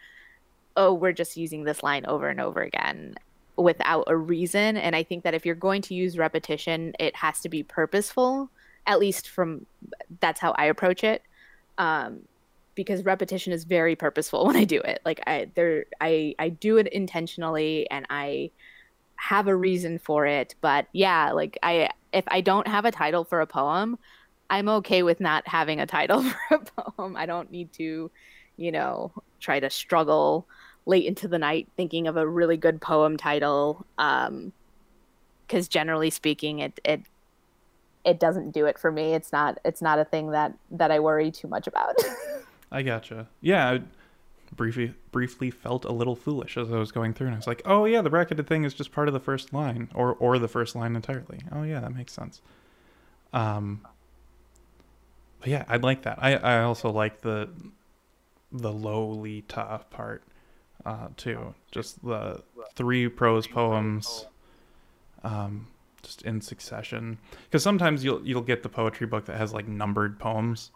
oh 0.76 0.92
we're 0.92 1.12
just 1.12 1.36
using 1.36 1.64
this 1.64 1.82
line 1.82 2.04
over 2.06 2.28
and 2.28 2.40
over 2.40 2.60
again 2.60 3.14
without 3.56 4.04
a 4.08 4.16
reason. 4.16 4.76
And 4.76 4.94
I 4.96 5.02
think 5.02 5.24
that 5.24 5.34
if 5.34 5.46
you're 5.46 5.54
going 5.54 5.82
to 5.82 5.94
use 5.94 6.18
repetition, 6.18 6.94
it 6.98 7.16
has 7.16 7.40
to 7.40 7.48
be 7.48 7.62
purposeful. 7.62 8.50
At 8.86 9.00
least 9.00 9.28
from 9.28 9.66
that's 10.20 10.40
how 10.40 10.52
I 10.52 10.66
approach 10.66 11.04
it. 11.04 11.22
um, 11.78 12.22
because 12.74 13.04
repetition 13.04 13.52
is 13.52 13.64
very 13.64 13.96
purposeful 13.96 14.46
when 14.48 14.56
I 14.56 14.64
do 14.64 14.80
it. 14.80 15.00
Like 15.04 15.20
I 15.26 15.50
there 15.54 15.86
I 16.00 16.34
I 16.38 16.50
do 16.50 16.76
it 16.78 16.88
intentionally 16.88 17.88
and 17.90 18.06
I 18.10 18.50
have 19.16 19.48
a 19.48 19.56
reason 19.56 19.98
for 19.98 20.26
it. 20.26 20.54
But 20.60 20.88
yeah, 20.92 21.32
like 21.32 21.58
I 21.62 21.90
if 22.12 22.24
I 22.28 22.40
don't 22.40 22.68
have 22.68 22.84
a 22.84 22.90
title 22.92 23.24
for 23.24 23.40
a 23.40 23.46
poem, 23.46 23.98
I'm 24.50 24.68
okay 24.68 25.02
with 25.02 25.20
not 25.20 25.46
having 25.48 25.80
a 25.80 25.86
title 25.86 26.22
for 26.48 26.56
a 26.56 26.58
poem. 26.82 27.16
I 27.16 27.26
don't 27.26 27.50
need 27.50 27.72
to, 27.74 28.10
you 28.56 28.72
know, 28.72 29.12
try 29.40 29.60
to 29.60 29.70
struggle 29.70 30.46
late 30.86 31.04
into 31.04 31.28
the 31.28 31.38
night 31.38 31.68
thinking 31.76 32.06
of 32.06 32.16
a 32.16 32.26
really 32.26 32.56
good 32.56 32.80
poem 32.80 33.16
title. 33.16 33.84
Um, 33.98 34.52
because 35.46 35.68
generally 35.68 36.10
speaking, 36.10 36.58
it 36.58 36.80
it 36.84 37.02
it 38.04 38.20
doesn't 38.20 38.52
do 38.52 38.66
it 38.66 38.78
for 38.78 38.90
me. 38.90 39.14
It's 39.14 39.32
not 39.32 39.58
it's 39.64 39.82
not 39.82 39.98
a 39.98 40.04
thing 40.04 40.30
that 40.30 40.54
that 40.70 40.90
I 40.90 41.00
worry 41.00 41.30
too 41.30 41.48
much 41.48 41.66
about. 41.66 41.96
I 42.72 42.82
gotcha. 42.82 43.28
Yeah, 43.40 43.70
I 43.70 43.80
briefly 44.54 44.94
briefly 45.12 45.50
felt 45.50 45.84
a 45.84 45.92
little 45.92 46.16
foolish 46.16 46.56
as 46.56 46.72
I 46.72 46.78
was 46.78 46.92
going 46.92 47.14
through, 47.14 47.28
and 47.28 47.34
I 47.34 47.38
was 47.38 47.46
like, 47.46 47.62
"Oh 47.64 47.84
yeah, 47.84 48.02
the 48.02 48.10
bracketed 48.10 48.46
thing 48.46 48.64
is 48.64 48.74
just 48.74 48.92
part 48.92 49.08
of 49.08 49.14
the 49.14 49.20
first 49.20 49.52
line, 49.52 49.88
or 49.94 50.14
or 50.14 50.38
the 50.38 50.48
first 50.48 50.74
line 50.74 50.96
entirely." 50.96 51.40
Oh 51.52 51.62
yeah, 51.62 51.80
that 51.80 51.94
makes 51.94 52.12
sense. 52.12 52.40
Um, 53.32 53.86
but 55.40 55.48
yeah, 55.48 55.64
I'd 55.68 55.82
like 55.82 56.02
that. 56.02 56.18
I 56.20 56.34
I 56.36 56.62
also 56.62 56.90
like 56.90 57.20
the 57.20 57.50
the 58.52 58.72
Lolita 58.72 59.84
part 59.90 60.22
uh, 60.86 61.08
too. 61.16 61.54
Just 61.72 62.02
the 62.04 62.42
three 62.74 63.08
prose 63.08 63.46
poems, 63.46 64.26
um, 65.24 65.66
just 66.02 66.22
in 66.22 66.40
succession. 66.40 67.18
Because 67.44 67.62
sometimes 67.62 68.04
you'll 68.04 68.26
you'll 68.26 68.40
get 68.40 68.62
the 68.62 68.68
poetry 68.68 69.06
book 69.06 69.26
that 69.26 69.36
has 69.36 69.52
like 69.52 69.66
numbered 69.66 70.18
poems, 70.18 70.70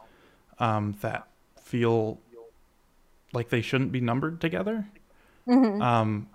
um, 0.58 0.96
that 1.00 1.28
feel 1.62 2.18
like 3.32 3.48
they 3.48 3.62
shouldn't 3.62 3.92
be 3.92 4.00
numbered 4.00 4.40
together. 4.40 4.88
Mhm. 5.46 5.80
Um, 5.80 6.28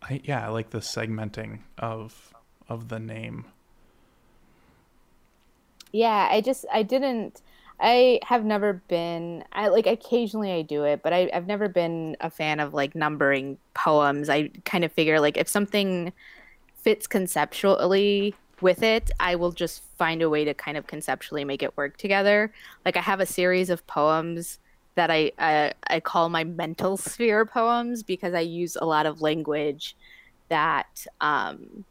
I 0.00 0.20
yeah, 0.24 0.46
I 0.46 0.48
like 0.50 0.70
the 0.70 0.78
segmenting 0.78 1.58
of 1.76 2.32
of 2.68 2.88
the 2.88 3.00
name. 3.00 3.46
Yeah, 5.92 6.28
I 6.30 6.40
just 6.40 6.64
I 6.72 6.84
didn't 6.84 7.42
I 7.80 8.20
have 8.24 8.44
never 8.44 8.74
been 8.88 9.44
I 9.52 9.68
like 9.68 9.86
occasionally 9.86 10.52
I 10.52 10.62
do 10.62 10.84
it, 10.84 11.02
but 11.02 11.12
I, 11.12 11.30
I've 11.32 11.46
never 11.46 11.68
been 11.68 12.16
a 12.20 12.30
fan 12.30 12.60
of 12.60 12.74
like 12.74 12.94
numbering 12.94 13.58
poems. 13.74 14.28
I 14.28 14.50
kind 14.64 14.84
of 14.84 14.92
figure 14.92 15.18
like 15.20 15.36
if 15.36 15.48
something 15.48 16.12
fits 16.74 17.06
conceptually 17.06 18.34
with 18.60 18.82
it, 18.82 19.10
I 19.18 19.34
will 19.36 19.52
just 19.52 19.82
find 19.96 20.20
a 20.22 20.28
way 20.28 20.44
to 20.44 20.52
kind 20.54 20.76
of 20.76 20.86
conceptually 20.86 21.44
make 21.44 21.62
it 21.62 21.76
work 21.76 21.96
together. 21.96 22.52
Like 22.84 22.96
I 22.96 23.00
have 23.00 23.20
a 23.20 23.26
series 23.26 23.70
of 23.70 23.86
poems 23.86 24.58
that 24.94 25.10
I 25.10 25.32
I, 25.38 25.72
I 25.88 26.00
call 26.00 26.28
my 26.28 26.44
mental 26.44 26.96
sphere 26.98 27.46
poems 27.46 28.02
because 28.02 28.34
I 28.34 28.40
use 28.40 28.76
a 28.76 28.84
lot 28.84 29.06
of 29.06 29.22
language 29.22 29.96
that 30.50 31.06
um, 31.20 31.84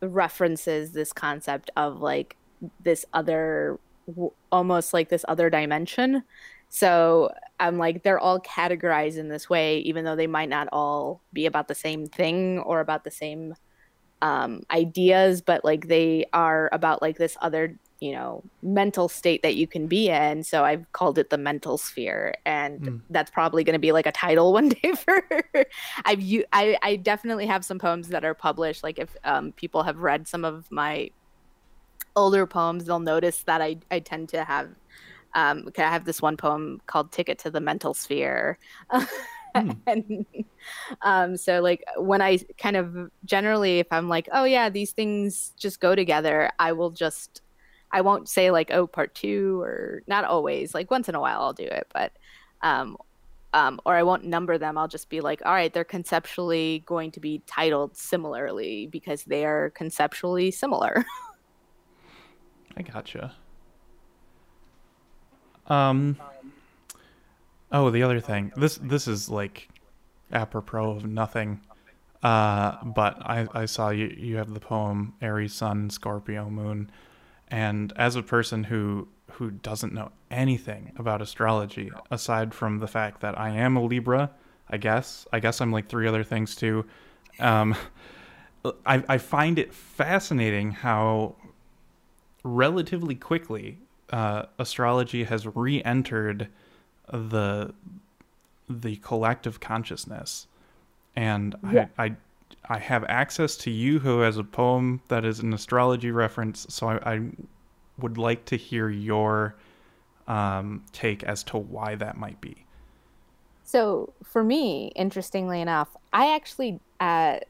references 0.00 0.92
this 0.92 1.12
concept 1.12 1.70
of 1.76 2.00
like 2.00 2.36
this 2.82 3.04
other 3.12 3.78
w- 4.06 4.32
almost 4.52 4.92
like 4.92 5.08
this 5.08 5.24
other 5.28 5.50
dimension 5.50 6.22
so 6.68 7.30
i'm 7.60 7.78
like 7.78 8.02
they're 8.02 8.18
all 8.18 8.40
categorized 8.40 9.16
in 9.16 9.28
this 9.28 9.48
way 9.48 9.78
even 9.78 10.04
though 10.04 10.16
they 10.16 10.26
might 10.26 10.48
not 10.48 10.68
all 10.72 11.22
be 11.32 11.46
about 11.46 11.68
the 11.68 11.74
same 11.74 12.06
thing 12.06 12.58
or 12.60 12.80
about 12.80 13.04
the 13.04 13.10
same 13.10 13.54
um, 14.22 14.62
ideas 14.70 15.42
but 15.42 15.64
like 15.64 15.88
they 15.88 16.24
are 16.32 16.70
about 16.72 17.02
like 17.02 17.18
this 17.18 17.36
other 17.42 17.78
you 18.00 18.12
know 18.12 18.42
mental 18.62 19.08
state 19.08 19.42
that 19.42 19.54
you 19.54 19.66
can 19.66 19.86
be 19.86 20.08
in 20.08 20.42
so 20.42 20.64
i've 20.64 20.90
called 20.92 21.18
it 21.18 21.30
the 21.30 21.38
mental 21.38 21.76
sphere 21.76 22.34
and 22.46 22.80
Hmm. 22.84 22.96
that's 23.10 23.30
probably 23.30 23.64
going 23.64 23.74
to 23.74 23.78
be 23.78 23.92
like 23.92 24.06
a 24.06 24.12
title 24.12 24.52
one 24.52 24.70
day 24.70 24.92
for 25.04 25.22
i've 26.04 26.22
I, 26.52 26.78
I 26.82 26.96
definitely 26.96 27.46
have 27.46 27.64
some 27.64 27.78
poems 27.78 28.08
that 28.08 28.24
are 28.24 28.34
published 28.34 28.82
like 28.82 28.98
if 28.98 29.14
um, 29.24 29.52
people 29.52 29.82
have 29.82 29.98
read 29.98 30.26
some 30.26 30.44
of 30.44 30.70
my 30.70 31.10
older 32.16 32.46
poems 32.46 32.84
they'll 32.84 33.00
notice 33.00 33.42
that 33.42 33.60
i, 33.60 33.76
I 33.90 34.00
tend 34.00 34.28
to 34.30 34.44
have 34.44 34.68
um, 35.36 35.68
I 35.76 35.80
have 35.80 36.04
this 36.04 36.22
one 36.22 36.36
poem 36.36 36.80
called 36.86 37.10
"Ticket 37.10 37.40
to 37.40 37.50
the 37.50 37.58
Mental 37.58 37.92
Sphere," 37.92 38.56
Hmm. 39.54 39.70
and 39.86 40.26
um, 41.02 41.36
so 41.36 41.60
like 41.60 41.84
when 41.96 42.20
I 42.20 42.38
kind 42.58 42.76
of 42.76 43.10
generally, 43.24 43.78
if 43.78 43.86
I'm 43.92 44.08
like, 44.08 44.28
oh 44.32 44.44
yeah, 44.44 44.68
these 44.68 44.92
things 44.92 45.52
just 45.56 45.80
go 45.80 45.94
together, 45.94 46.50
I 46.58 46.72
will 46.72 46.90
just, 46.90 47.40
I 47.92 48.00
won't 48.00 48.28
say 48.28 48.50
like, 48.50 48.72
oh, 48.72 48.86
part 48.86 49.14
two, 49.14 49.60
or 49.62 50.02
not 50.08 50.24
always. 50.24 50.74
Like 50.74 50.90
once 50.90 51.08
in 51.08 51.14
a 51.14 51.20
while, 51.20 51.40
I'll 51.40 51.52
do 51.52 51.64
it, 51.64 51.86
but, 51.94 52.12
um, 52.62 52.96
um, 53.52 53.80
or 53.86 53.94
I 53.94 54.02
won't 54.02 54.24
number 54.24 54.58
them. 54.58 54.76
I'll 54.76 54.88
just 54.88 55.08
be 55.08 55.20
like, 55.20 55.40
all 55.46 55.52
right, 55.52 55.72
they're 55.72 55.84
conceptually 55.84 56.82
going 56.86 57.12
to 57.12 57.20
be 57.20 57.40
titled 57.46 57.96
similarly 57.96 58.88
because 58.88 59.22
they 59.22 59.44
are 59.44 59.70
conceptually 59.70 60.50
similar. 60.50 61.04
I 62.76 62.82
gotcha. 62.82 63.34
Um. 65.66 66.16
Oh, 67.72 67.90
the 67.90 68.02
other 68.02 68.20
thing. 68.20 68.52
This 68.56 68.76
this 68.76 69.08
is 69.08 69.28
like 69.28 69.68
apropos 70.32 70.90
of 70.90 71.06
nothing. 71.06 71.60
Uh, 72.22 72.82
but 72.84 73.18
I 73.20 73.46
I 73.52 73.64
saw 73.66 73.90
you 73.90 74.14
you 74.16 74.36
have 74.36 74.52
the 74.52 74.60
poem 74.60 75.14
Aries 75.20 75.52
Sun 75.52 75.90
Scorpio 75.90 76.48
Moon, 76.48 76.90
and 77.48 77.92
as 77.96 78.16
a 78.16 78.22
person 78.22 78.64
who 78.64 79.08
who 79.32 79.50
doesn't 79.50 79.92
know 79.92 80.12
anything 80.30 80.92
about 80.96 81.20
astrology 81.20 81.90
aside 82.10 82.54
from 82.54 82.78
the 82.78 82.86
fact 82.86 83.20
that 83.20 83.38
I 83.38 83.50
am 83.50 83.76
a 83.76 83.82
Libra, 83.82 84.30
I 84.68 84.76
guess 84.78 85.26
I 85.32 85.40
guess 85.40 85.60
I'm 85.60 85.72
like 85.72 85.88
three 85.88 86.08
other 86.08 86.24
things 86.24 86.56
too. 86.56 86.86
Um, 87.38 87.74
I 88.86 89.04
I 89.08 89.18
find 89.18 89.58
it 89.58 89.74
fascinating 89.74 90.70
how 90.70 91.36
relatively 92.44 93.16
quickly, 93.16 93.78
uh, 94.10 94.44
astrology 94.58 95.24
has 95.24 95.46
re-entered 95.46 96.48
the 97.12 97.74
the 98.68 98.96
collective 98.96 99.60
consciousness, 99.60 100.46
and 101.16 101.54
Yeah. 101.72 101.88
I, 101.98 102.04
I 102.04 102.16
I 102.66 102.78
have 102.78 103.04
access 103.04 103.56
to 103.58 103.70
you 103.70 103.98
who 103.98 104.20
has 104.20 104.38
a 104.38 104.44
poem 104.44 105.02
that 105.08 105.24
is 105.24 105.40
an 105.40 105.52
astrology 105.52 106.10
reference, 106.10 106.66
so 106.70 106.88
I, 106.88 107.14
I 107.14 107.20
would 107.98 108.16
like 108.16 108.46
to 108.46 108.56
hear 108.56 108.88
your 108.88 109.56
um, 110.26 110.82
take 110.92 111.22
as 111.24 111.42
to 111.44 111.58
why 111.58 111.94
that 111.96 112.16
might 112.16 112.40
be. 112.40 112.64
So 113.64 114.12
for 114.22 114.42
me, 114.42 114.92
interestingly 114.94 115.60
enough, 115.60 115.88
I 116.12 116.34
actually 116.34 116.80
uh, 117.00 117.40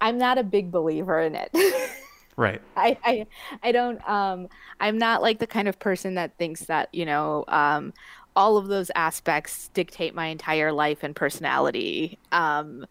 I'm 0.00 0.18
not 0.18 0.38
a 0.38 0.42
big 0.42 0.70
believer 0.70 1.20
in 1.20 1.34
it. 1.34 1.50
Right. 2.36 2.62
I, 2.76 2.98
I 3.04 3.26
I 3.62 3.72
don't 3.72 4.06
um 4.08 4.48
I'm 4.80 4.98
not 4.98 5.22
like 5.22 5.38
the 5.38 5.46
kind 5.46 5.68
of 5.68 5.78
person 5.78 6.14
that 6.14 6.36
thinks 6.38 6.66
that, 6.66 6.88
you 6.92 7.06
know, 7.06 7.44
um 7.48 7.92
all 8.34 8.58
of 8.58 8.66
those 8.68 8.90
aspects 8.94 9.68
dictate 9.68 10.14
my 10.14 10.26
entire 10.26 10.72
life 10.72 11.02
and 11.02 11.16
personality. 11.16 12.18
Um 12.32 12.84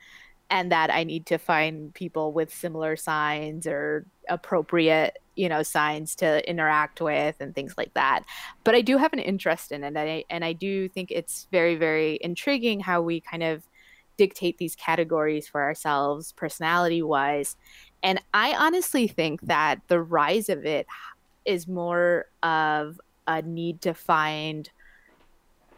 and 0.49 0.71
that 0.71 0.91
I 0.93 1.03
need 1.03 1.27
to 1.27 1.37
find 1.39 1.93
people 1.93 2.33
with 2.33 2.53
similar 2.53 2.95
signs 2.95 3.67
or 3.67 4.07
appropriate, 4.29 5.17
you 5.35 5.49
know, 5.49 5.63
signs 5.63 6.15
to 6.17 6.49
interact 6.49 7.01
with 7.01 7.35
and 7.41 7.53
things 7.55 7.75
like 7.77 7.93
that. 7.95 8.23
But 8.63 8.75
I 8.75 8.81
do 8.81 8.97
have 8.97 9.13
an 9.13 9.19
interest 9.19 9.71
in 9.73 9.83
it 9.83 9.87
and 9.89 9.99
I 9.99 10.25
and 10.29 10.45
I 10.45 10.53
do 10.53 10.89
think 10.89 11.11
it's 11.11 11.47
very 11.51 11.75
very 11.75 12.19
intriguing 12.21 12.79
how 12.81 13.01
we 13.01 13.21
kind 13.21 13.43
of 13.43 13.67
dictate 14.17 14.57
these 14.57 14.75
categories 14.75 15.47
for 15.47 15.61
ourselves 15.61 16.31
personality 16.33 17.01
wise 17.01 17.57
and 18.05 18.21
I 18.33 18.53
honestly 18.53 19.07
think 19.07 19.41
that 19.41 19.81
the 19.87 19.99
rise 19.99 20.47
of 20.47 20.63
it 20.63 20.85
is 21.43 21.67
more 21.67 22.25
of 22.43 23.01
a 23.27 23.41
need 23.41 23.81
to 23.81 23.95
find 23.95 24.69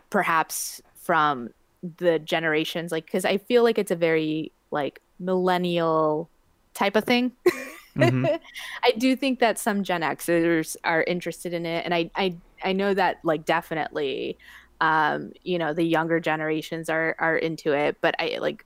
perhaps 0.09 0.81
from 0.95 1.49
the 1.97 2.19
generations 2.19 2.91
like 2.91 3.05
because 3.05 3.23
I 3.23 3.37
feel 3.37 3.63
like 3.63 3.77
it's 3.77 3.91
a 3.91 3.95
very 3.95 4.51
like 4.71 4.99
millennial 5.19 6.29
type 6.73 6.97
of 6.97 7.05
thing. 7.05 7.31
Mhm. 7.95 8.39
I 8.83 8.91
do 8.97 9.15
think 9.15 9.39
that 9.39 9.57
some 9.57 9.83
Gen 9.83 10.01
Xers 10.01 10.75
are 10.83 11.03
interested 11.03 11.53
in 11.53 11.65
it 11.65 11.85
and 11.85 11.93
I 11.93 12.11
I 12.15 12.35
I 12.61 12.73
know 12.73 12.93
that 12.93 13.17
like 13.23 13.45
definitely 13.45 14.37
um 14.81 15.31
you 15.43 15.57
know 15.57 15.73
the 15.73 15.83
younger 15.83 16.19
generations 16.19 16.89
are 16.89 17.15
are 17.19 17.37
into 17.37 17.71
it 17.71 17.97
but 18.01 18.15
I 18.19 18.37
like 18.39 18.65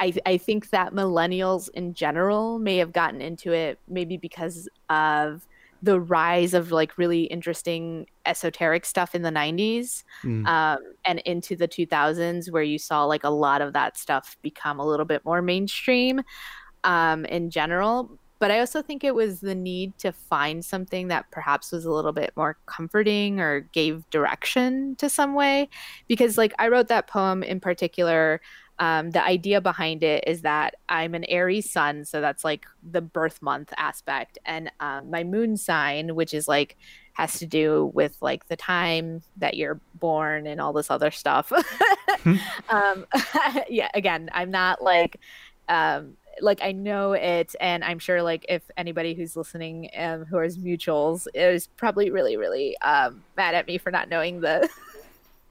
I, 0.00 0.12
I 0.26 0.36
think 0.36 0.70
that 0.70 0.92
millennials 0.92 1.68
in 1.74 1.94
general 1.94 2.58
may 2.58 2.76
have 2.78 2.92
gotten 2.92 3.20
into 3.20 3.52
it 3.52 3.78
maybe 3.88 4.16
because 4.16 4.68
of 4.90 5.46
the 5.82 6.00
rise 6.00 6.54
of 6.54 6.72
like 6.72 6.96
really 6.98 7.24
interesting 7.24 8.06
esoteric 8.24 8.84
stuff 8.84 9.14
in 9.14 9.22
the 9.22 9.30
90s 9.30 10.02
Mm. 10.24 10.46
um, 10.46 10.78
and 11.04 11.20
into 11.20 11.54
the 11.54 11.68
2000s 11.68 12.50
where 12.50 12.62
you 12.62 12.78
saw 12.78 13.04
like 13.04 13.24
a 13.24 13.30
lot 13.30 13.60
of 13.60 13.72
that 13.74 13.96
stuff 13.96 14.36
become 14.42 14.80
a 14.80 14.86
little 14.86 15.04
bit 15.06 15.24
more 15.24 15.42
mainstream 15.42 16.22
um, 16.84 17.24
in 17.26 17.50
general 17.50 18.18
but 18.38 18.50
I 18.50 18.60
also 18.60 18.82
think 18.82 19.02
it 19.02 19.14
was 19.14 19.40
the 19.40 19.54
need 19.54 19.96
to 19.98 20.12
find 20.12 20.62
something 20.62 21.08
that 21.08 21.30
perhaps 21.30 21.72
was 21.72 21.86
a 21.86 21.90
little 21.90 22.12
bit 22.12 22.32
more 22.36 22.58
comforting 22.66 23.40
or 23.40 23.60
gave 23.72 24.04
direction 24.10 24.94
to 24.96 25.08
some 25.08 25.32
way. 25.32 25.70
Because, 26.06 26.36
like, 26.36 26.52
I 26.58 26.68
wrote 26.68 26.88
that 26.88 27.06
poem 27.06 27.42
in 27.42 27.60
particular. 27.60 28.42
Um, 28.78 29.10
the 29.10 29.24
idea 29.24 29.60
behind 29.60 30.02
it 30.02 30.24
is 30.26 30.42
that 30.42 30.74
I'm 30.88 31.14
an 31.14 31.24
Aries 31.24 31.70
sun, 31.70 32.04
so 32.04 32.20
that's 32.20 32.44
like 32.44 32.66
the 32.82 33.00
birth 33.00 33.40
month 33.40 33.72
aspect, 33.78 34.38
and 34.44 34.70
um, 34.80 35.10
my 35.10 35.24
moon 35.24 35.56
sign, 35.56 36.14
which 36.14 36.34
is 36.34 36.46
like 36.46 36.76
has 37.14 37.38
to 37.38 37.46
do 37.46 37.90
with 37.94 38.16
like 38.20 38.46
the 38.48 38.56
time 38.56 39.22
that 39.38 39.56
you're 39.56 39.80
born 39.94 40.46
and 40.46 40.60
all 40.60 40.74
this 40.74 40.90
other 40.90 41.10
stuff. 41.10 41.50
hmm. 42.22 42.36
um, 42.68 43.06
yeah, 43.70 43.88
again, 43.94 44.28
I'm 44.32 44.50
not 44.50 44.82
like 44.82 45.18
um, 45.68 46.16
like 46.40 46.60
I 46.62 46.72
know 46.72 47.12
it, 47.12 47.54
and 47.60 47.82
I'm 47.82 47.98
sure 47.98 48.22
like 48.22 48.44
if 48.48 48.62
anybody 48.76 49.14
who's 49.14 49.36
listening 49.36 49.88
um, 49.96 50.26
who 50.26 50.38
is 50.40 50.58
mutuals 50.58 51.26
is 51.34 51.66
probably 51.66 52.10
really 52.10 52.36
really 52.36 52.76
um, 52.80 53.22
mad 53.36 53.54
at 53.54 53.66
me 53.66 53.78
for 53.78 53.90
not 53.90 54.10
knowing 54.10 54.40
the 54.42 54.68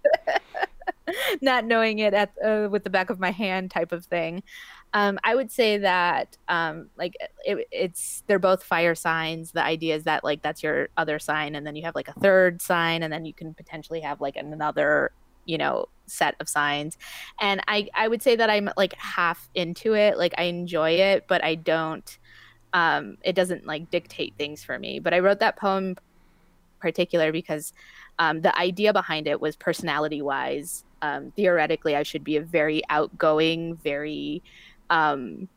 not 1.41 1.65
knowing 1.65 1.99
it 1.99 2.13
at 2.13 2.33
uh, 2.43 2.67
with 2.69 2.83
the 2.83 2.89
back 2.89 3.09
of 3.09 3.19
my 3.19 3.31
hand 3.31 3.71
type 3.71 3.91
of 3.91 4.05
thing. 4.05 4.43
Um, 4.93 5.19
I 5.23 5.35
would 5.35 5.51
say 5.51 5.77
that 5.79 6.37
um, 6.47 6.89
like 6.97 7.15
it, 7.45 7.67
it's 7.71 8.23
they're 8.27 8.39
both 8.39 8.63
fire 8.63 8.95
signs. 8.95 9.51
The 9.51 9.63
idea 9.63 9.95
is 9.95 10.03
that 10.05 10.23
like 10.23 10.41
that's 10.41 10.63
your 10.63 10.89
other 10.97 11.19
sign, 11.19 11.55
and 11.55 11.65
then 11.65 11.75
you 11.75 11.83
have 11.83 11.95
like 11.95 12.07
a 12.07 12.13
third 12.13 12.61
sign, 12.61 13.03
and 13.03 13.11
then 13.11 13.25
you 13.25 13.33
can 13.33 13.53
potentially 13.53 14.01
have 14.01 14.21
like 14.21 14.35
another 14.35 15.11
you 15.45 15.57
know 15.57 15.85
set 16.07 16.35
of 16.39 16.49
signs 16.49 16.97
and 17.39 17.61
i 17.67 17.87
i 17.95 18.07
would 18.07 18.21
say 18.21 18.35
that 18.35 18.49
i'm 18.49 18.69
like 18.77 18.93
half 18.95 19.47
into 19.55 19.93
it 19.93 20.17
like 20.17 20.33
i 20.37 20.43
enjoy 20.43 20.89
it 20.91 21.25
but 21.27 21.43
i 21.43 21.55
don't 21.55 22.17
um 22.73 23.15
it 23.23 23.33
doesn't 23.33 23.65
like 23.65 23.89
dictate 23.89 24.33
things 24.37 24.63
for 24.63 24.77
me 24.77 24.99
but 24.99 25.13
i 25.13 25.19
wrote 25.19 25.39
that 25.39 25.55
poem 25.55 25.95
particular 26.79 27.31
because 27.31 27.73
um, 28.19 28.41
the 28.41 28.57
idea 28.57 28.93
behind 28.93 29.27
it 29.27 29.41
was 29.41 29.55
personality 29.55 30.21
wise 30.21 30.83
um, 31.01 31.31
theoretically 31.35 31.95
i 31.95 32.03
should 32.03 32.23
be 32.23 32.37
a 32.37 32.41
very 32.41 32.81
outgoing 32.89 33.75
very 33.77 34.41
um, 34.89 35.47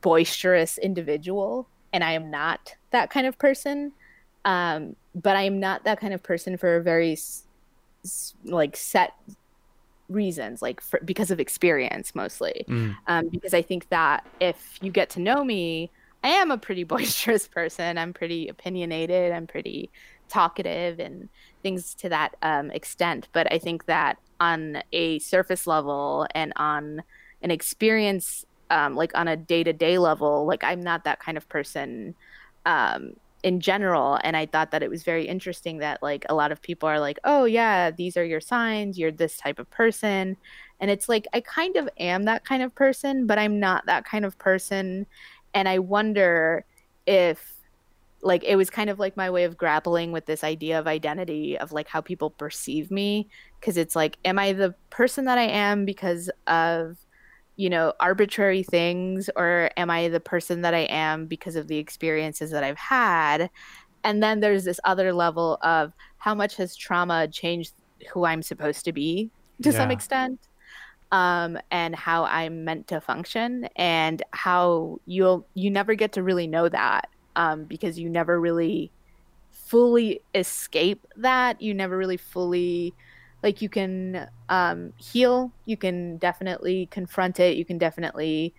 boisterous 0.00 0.78
individual 0.78 1.68
and 1.92 2.02
i 2.02 2.12
am 2.12 2.30
not 2.30 2.74
that 2.90 3.10
kind 3.10 3.26
of 3.26 3.38
person. 3.38 3.92
Um, 4.44 4.94
but 5.14 5.36
i 5.36 5.42
am 5.42 5.58
not 5.58 5.84
that 5.84 6.00
kind 6.00 6.14
of 6.14 6.22
person 6.22 6.56
for 6.56 6.76
a 6.76 6.82
very 6.82 7.16
like 8.44 8.76
set 8.76 9.14
reasons 10.08 10.62
like 10.62 10.80
for, 10.80 11.00
because 11.04 11.32
of 11.32 11.40
experience 11.40 12.14
mostly. 12.14 12.64
Mm. 12.68 12.96
um, 13.08 13.28
because 13.28 13.52
i 13.54 13.62
think 13.62 13.88
that 13.88 14.24
if 14.40 14.78
you 14.80 14.92
get 14.92 15.10
to 15.10 15.20
know 15.20 15.42
me 15.42 15.90
i 16.26 16.28
am 16.28 16.50
a 16.50 16.58
pretty 16.58 16.84
boisterous 16.94 17.46
person. 17.48 17.98
I'm 17.98 18.12
pretty 18.12 18.48
opinionated. 18.48 19.32
I'm 19.32 19.46
pretty 19.46 19.90
talkative 20.28 20.98
and 20.98 21.28
things 21.66 21.94
to 21.96 22.08
that 22.08 22.36
um, 22.42 22.70
extent 22.70 23.26
but 23.32 23.52
i 23.52 23.58
think 23.58 23.86
that 23.86 24.18
on 24.38 24.80
a 24.92 25.18
surface 25.18 25.66
level 25.66 26.24
and 26.32 26.52
on 26.54 27.02
an 27.42 27.50
experience 27.50 28.46
um, 28.70 28.94
like 28.94 29.10
on 29.16 29.26
a 29.26 29.36
day-to-day 29.36 29.98
level 29.98 30.46
like 30.46 30.62
i'm 30.62 30.80
not 30.80 31.02
that 31.02 31.18
kind 31.18 31.36
of 31.36 31.48
person 31.48 32.14
um, 32.66 33.14
in 33.42 33.60
general. 33.60 34.18
And 34.24 34.36
i 34.36 34.44
thought 34.46 34.70
that 34.72 34.82
it 34.82 34.90
was 34.90 35.04
very 35.04 35.26
interesting 35.26 35.78
that 35.78 36.02
like 36.02 36.24
a 36.28 36.34
lot 36.34 36.52
of 36.52 36.60
people 36.60 36.88
are 36.88 36.98
like 36.98 37.18
oh 37.24 37.44
yeah 37.44 37.90
these 37.90 38.16
are 38.16 38.24
your 38.24 38.40
signs. 38.40 38.98
You're 38.98 39.12
this 39.12 39.36
type 39.36 39.58
of 39.58 39.70
person. 39.70 40.36
And 40.80 40.90
it's 40.90 41.08
like 41.08 41.26
i 41.32 41.40
kind 41.40 41.76
of 41.76 41.88
am 41.98 42.24
that 42.24 42.44
kind 42.44 42.62
of 42.62 42.74
person 42.74 43.26
but 43.26 43.38
i'm 43.38 43.60
not 43.60 43.86
that 43.86 44.04
kind 44.04 44.24
of 44.24 44.38
person. 44.38 45.06
And 45.54 45.68
i 45.68 45.78
wonder 45.78 46.64
if 47.06 47.55
like 48.26 48.44
it 48.44 48.56
was 48.56 48.68
kind 48.70 48.90
of 48.90 48.98
like 48.98 49.16
my 49.16 49.30
way 49.30 49.44
of 49.44 49.56
grappling 49.56 50.12
with 50.12 50.26
this 50.26 50.42
idea 50.42 50.78
of 50.78 50.86
identity 50.86 51.56
of 51.58 51.72
like 51.72 51.88
how 51.88 52.00
people 52.00 52.30
perceive 52.30 52.90
me 52.90 53.28
because 53.60 53.76
it's 53.76 53.96
like 53.96 54.18
am 54.24 54.38
i 54.38 54.52
the 54.52 54.74
person 54.90 55.24
that 55.24 55.38
i 55.38 55.44
am 55.44 55.84
because 55.84 56.28
of 56.46 56.96
you 57.56 57.70
know, 57.70 57.92
arbitrary 58.00 58.62
things 58.62 59.30
or 59.34 59.70
am 59.76 59.90
I 59.90 60.08
the 60.08 60.20
person 60.20 60.60
that 60.62 60.74
I 60.74 60.80
am 60.90 61.26
because 61.26 61.56
of 61.56 61.68
the 61.68 61.78
experiences 61.78 62.50
that 62.50 62.62
I've 62.62 62.76
had? 62.76 63.50
And 64.04 64.22
then 64.22 64.40
there's 64.40 64.64
this 64.64 64.78
other 64.84 65.12
level 65.12 65.58
of 65.62 65.92
how 66.18 66.34
much 66.34 66.56
has 66.56 66.76
trauma 66.76 67.28
changed 67.28 67.72
who 68.12 68.24
I'm 68.24 68.42
supposed 68.42 68.84
to 68.84 68.92
be 68.92 69.30
to 69.62 69.70
yeah. 69.70 69.76
some 69.76 69.90
extent. 69.90 70.40
Um, 71.12 71.56
and 71.70 71.94
how 71.94 72.24
I'm 72.24 72.64
meant 72.64 72.88
to 72.88 73.00
function 73.00 73.68
and 73.76 74.22
how 74.32 74.98
you'll 75.06 75.46
you 75.54 75.70
never 75.70 75.94
get 75.94 76.12
to 76.14 76.22
really 76.22 76.48
know 76.48 76.68
that 76.68 77.08
um, 77.36 77.64
because 77.64 77.98
you 77.98 78.10
never 78.10 78.40
really 78.40 78.90
fully 79.52 80.20
escape 80.34 81.06
that. 81.16 81.62
You 81.62 81.72
never 81.72 81.96
really 81.96 82.16
fully 82.16 82.92
like 83.42 83.62
you 83.62 83.68
can 83.68 84.28
um, 84.48 84.92
heal. 84.96 85.52
You 85.64 85.76
can 85.76 86.16
definitely 86.16 86.88
confront 86.90 87.38
it. 87.38 87.56
You 87.56 87.64
can 87.64 87.78
definitely 87.78 88.54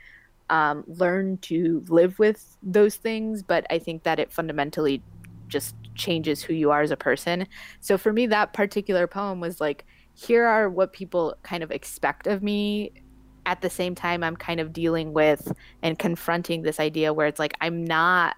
um, 0.49 0.86
learn 0.88 1.38
to 1.39 1.84
live 1.89 2.19
with 2.19 2.55
those 2.63 2.95
things 2.95 3.43
but 3.43 3.65
i 3.69 3.78
think 3.78 4.03
that 4.03 4.17
it 4.17 4.32
fundamentally 4.32 5.03
just 5.47 5.75
changes 5.95 6.41
who 6.41 6.53
you 6.53 6.71
are 6.71 6.82
as 6.82 6.91
a 6.91 6.97
person. 6.97 7.47
So 7.80 7.97
for 7.97 8.13
me 8.13 8.28
that 8.28 8.53
particular 8.53 9.07
poem 9.07 9.39
was 9.39 9.59
like 9.59 9.86
here 10.13 10.45
are 10.45 10.69
what 10.69 10.93
people 10.93 11.36
kind 11.43 11.63
of 11.63 11.71
expect 11.71 12.28
of 12.28 12.41
me. 12.41 12.91
At 13.45 13.61
the 13.61 13.69
same 13.69 13.95
time 13.95 14.23
i'm 14.23 14.36
kind 14.36 14.59
of 14.59 14.73
dealing 14.73 15.13
with 15.13 15.53
and 15.82 15.97
confronting 15.97 16.63
this 16.63 16.82
idea 16.82 17.13
where 17.13 17.28
it's 17.28 17.39
like 17.39 17.53
i'm 17.61 17.86
not 17.86 18.36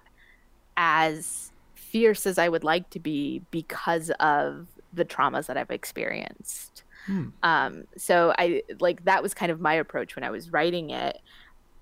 as 0.82 1.52
fierce 1.74 2.24
as 2.24 2.38
i 2.38 2.48
would 2.48 2.64
like 2.64 2.88
to 2.88 2.98
be 2.98 3.42
because 3.50 4.10
of 4.20 4.66
the 4.92 5.04
traumas 5.04 5.46
that 5.46 5.56
I've 5.56 5.70
experienced. 5.70 6.84
Hmm. 7.06 7.28
Um, 7.42 7.84
so 7.96 8.34
I 8.38 8.62
like 8.80 9.04
that 9.04 9.22
was 9.22 9.34
kind 9.34 9.50
of 9.50 9.60
my 9.60 9.74
approach 9.74 10.16
when 10.16 10.24
I 10.24 10.30
was 10.30 10.52
writing 10.52 10.90
it. 10.90 11.18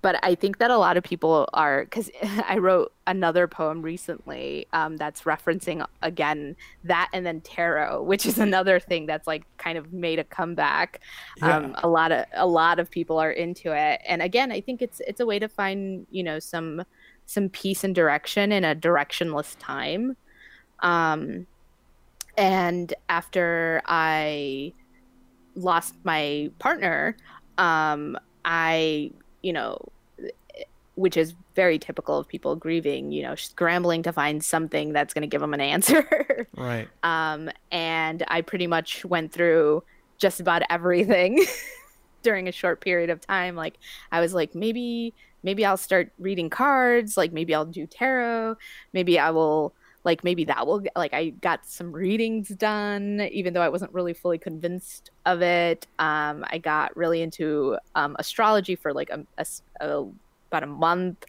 But 0.01 0.17
I 0.23 0.33
think 0.33 0.59
that 0.59 0.71
a 0.71 0.77
lot 0.77 0.95
of 0.95 1.03
people 1.03 1.49
are 1.53 1.83
because 1.83 2.09
I 2.47 2.57
wrote 2.57 2.93
another 3.05 3.47
poem 3.47 3.81
recently 3.81 4.65
um, 4.71 4.95
that's 4.95 5.23
referencing 5.23 5.85
again 6.01 6.55
that 6.85 7.09
and 7.11 7.25
then 7.25 7.41
tarot, 7.41 8.03
which 8.03 8.25
is 8.25 8.37
another 8.39 8.79
thing 8.79 9.07
that's 9.07 9.27
like 9.27 9.43
kind 9.57 9.77
of 9.77 9.91
made 9.91 10.19
a 10.19 10.23
comeback. 10.23 11.01
Yeah. 11.37 11.57
Um, 11.57 11.75
a 11.79 11.89
lot 11.89 12.13
of 12.13 12.25
a 12.33 12.47
lot 12.47 12.79
of 12.79 12.89
people 12.89 13.17
are 13.17 13.31
into 13.31 13.73
it, 13.75 14.01
and 14.07 14.21
again, 14.21 14.51
I 14.51 14.61
think 14.61 14.81
it's 14.81 15.01
it's 15.05 15.19
a 15.19 15.25
way 15.25 15.39
to 15.39 15.49
find 15.49 16.07
you 16.11 16.23
know 16.23 16.39
some 16.39 16.85
some 17.29 17.47
peace 17.47 17.83
and 17.83 17.93
direction 17.93 18.51
in 18.51 18.65
a 18.65 18.73
directionless 18.73 19.55
time. 19.59 20.17
Um, 20.79 21.45
and 22.35 22.91
after 23.07 23.83
I 23.85 24.73
lost 25.53 25.93
my 26.03 26.49
partner, 26.57 27.15
um, 27.59 28.17
I, 28.43 29.11
you 29.43 29.53
know, 29.53 29.77
which 30.95 31.17
is 31.17 31.35
very 31.53 31.77
typical 31.77 32.17
of 32.17 32.27
people 32.27 32.55
grieving, 32.55 33.11
you 33.11 33.21
know, 33.21 33.35
scrambling 33.35 34.01
to 34.03 34.11
find 34.11 34.43
something 34.43 34.91
that's 34.91 35.13
going 35.13 35.21
to 35.21 35.27
give 35.27 35.39
them 35.39 35.53
an 35.53 35.61
answer. 35.61 36.47
right. 36.57 36.87
Um, 37.03 37.51
and 37.71 38.23
I 38.27 38.41
pretty 38.41 38.65
much 38.65 39.05
went 39.05 39.31
through 39.31 39.83
just 40.17 40.39
about 40.39 40.63
everything 40.71 41.45
during 42.23 42.47
a 42.47 42.51
short 42.51 42.81
period 42.81 43.11
of 43.11 43.21
time. 43.21 43.55
Like, 43.55 43.77
I 44.11 44.19
was 44.19 44.33
like, 44.33 44.55
maybe, 44.55 45.13
maybe 45.43 45.65
I'll 45.65 45.77
start 45.77 46.11
reading 46.19 46.49
cards. 46.49 47.17
Like, 47.17 47.31
maybe 47.33 47.53
I'll 47.55 47.65
do 47.65 47.87
tarot. 47.87 48.55
Maybe 48.93 49.19
I 49.19 49.31
will 49.31 49.73
like 50.03 50.23
maybe 50.23 50.45
that 50.45 50.65
will 50.65 50.81
like 50.95 51.13
i 51.13 51.29
got 51.29 51.65
some 51.65 51.91
readings 51.91 52.49
done 52.49 53.27
even 53.31 53.53
though 53.53 53.61
i 53.61 53.69
wasn't 53.69 53.91
really 53.93 54.13
fully 54.13 54.37
convinced 54.37 55.11
of 55.25 55.41
it 55.41 55.87
um, 55.99 56.45
i 56.49 56.57
got 56.57 56.95
really 56.95 57.21
into 57.21 57.77
um, 57.95 58.15
astrology 58.19 58.75
for 58.75 58.93
like 58.93 59.09
a, 59.09 59.25
a, 59.37 59.45
a, 59.81 60.05
about 60.49 60.63
a 60.63 60.67
month 60.67 61.25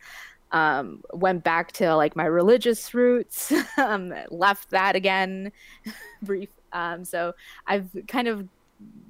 um, 0.53 1.03
went 1.13 1.45
back 1.45 1.71
to 1.73 1.95
like 1.95 2.17
my 2.17 2.25
religious 2.25 2.93
roots 2.95 3.53
um, 3.79 4.13
left 4.31 4.71
that 4.71 4.97
again 4.97 5.51
brief 6.23 6.51
um, 6.73 7.05
so 7.05 7.33
i've 7.67 7.89
kind 8.09 8.29
of 8.29 8.47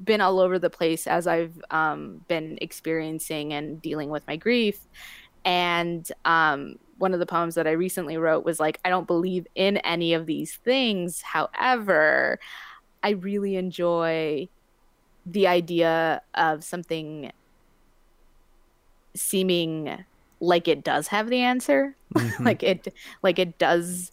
been 0.03 0.21
all 0.21 0.41
over 0.41 0.59
the 0.59 0.71
place 0.71 1.07
as 1.07 1.27
i've 1.27 1.61
um, 1.71 2.25
been 2.29 2.59
experiencing 2.61 3.53
and 3.53 3.81
dealing 3.83 4.11
with 4.11 4.27
my 4.27 4.37
grief 4.37 4.81
and 5.45 6.11
one 7.01 7.15
of 7.15 7.19
the 7.19 7.27
poems 7.27 7.55
that 7.55 7.67
I 7.67 7.73
recently 7.73 8.19
wrote 8.19 8.45
was 8.45 8.61
like, 8.61 8.79
I 8.85 8.91
don't 8.91 9.07
believe 9.07 9.47
in 9.55 9.79
any 9.79 10.13
of 10.13 10.27
these 10.27 10.57
things. 10.57 11.23
However, 11.23 12.39
I 13.03 13.11
really 13.11 13.57
enjoy 13.57 14.49
the 15.25 15.47
idea 15.47 16.21
of 16.35 16.63
something 16.63 17.33
seeming 19.15 20.05
like 20.41 20.69
it 20.69 20.85
does 20.85 21.09
have 21.09 21.29
the 21.29 21.41
answer. 21.41 21.97
Mm-hmm. 22.11 22.45
like 22.45 22.65
it 22.65 22.89
like 23.23 23.39
it 23.39 23.57
does 23.57 24.11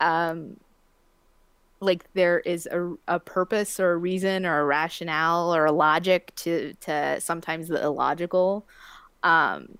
um 0.00 0.56
like 1.80 2.04
there 2.14 2.40
is 2.40 2.66
a, 2.66 2.94
a 3.06 3.20
purpose 3.20 3.78
or 3.78 3.92
a 3.92 3.96
reason 3.96 4.46
or 4.46 4.60
a 4.60 4.64
rationale 4.64 5.54
or 5.54 5.66
a 5.66 5.72
logic 5.72 6.34
to 6.36 6.74
to 6.80 7.20
sometimes 7.20 7.68
the 7.68 7.82
illogical 7.82 8.66
um 9.22 9.76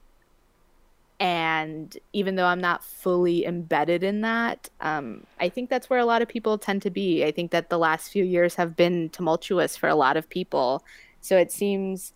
and 1.19 1.97
even 2.13 2.37
though 2.37 2.45
I'm 2.45 2.61
not 2.61 2.85
fully 2.85 3.47
embedded 3.47 4.03
in 4.03 4.21
that, 4.21 4.69
um, 4.81 5.25
I 5.41 5.49
think 5.49 5.71
that's 5.71 5.89
where 5.89 5.99
a 5.99 6.05
lot 6.05 6.21
of 6.21 6.29
people 6.29 6.59
tend 6.59 6.83
to 6.83 6.91
be. 6.91 7.25
I 7.25 7.31
think 7.33 7.53
that 7.53 7.71
the 7.71 7.79
last 7.79 8.11
few 8.11 8.23
years 8.23 8.57
have 8.57 8.77
been 8.77 9.09
tumultuous 9.09 9.77
for 9.77 9.89
a 9.89 9.95
lot 9.95 10.19
of 10.19 10.29
people. 10.29 10.85
So 11.23 11.39
it 11.39 11.51
seems, 11.51 12.13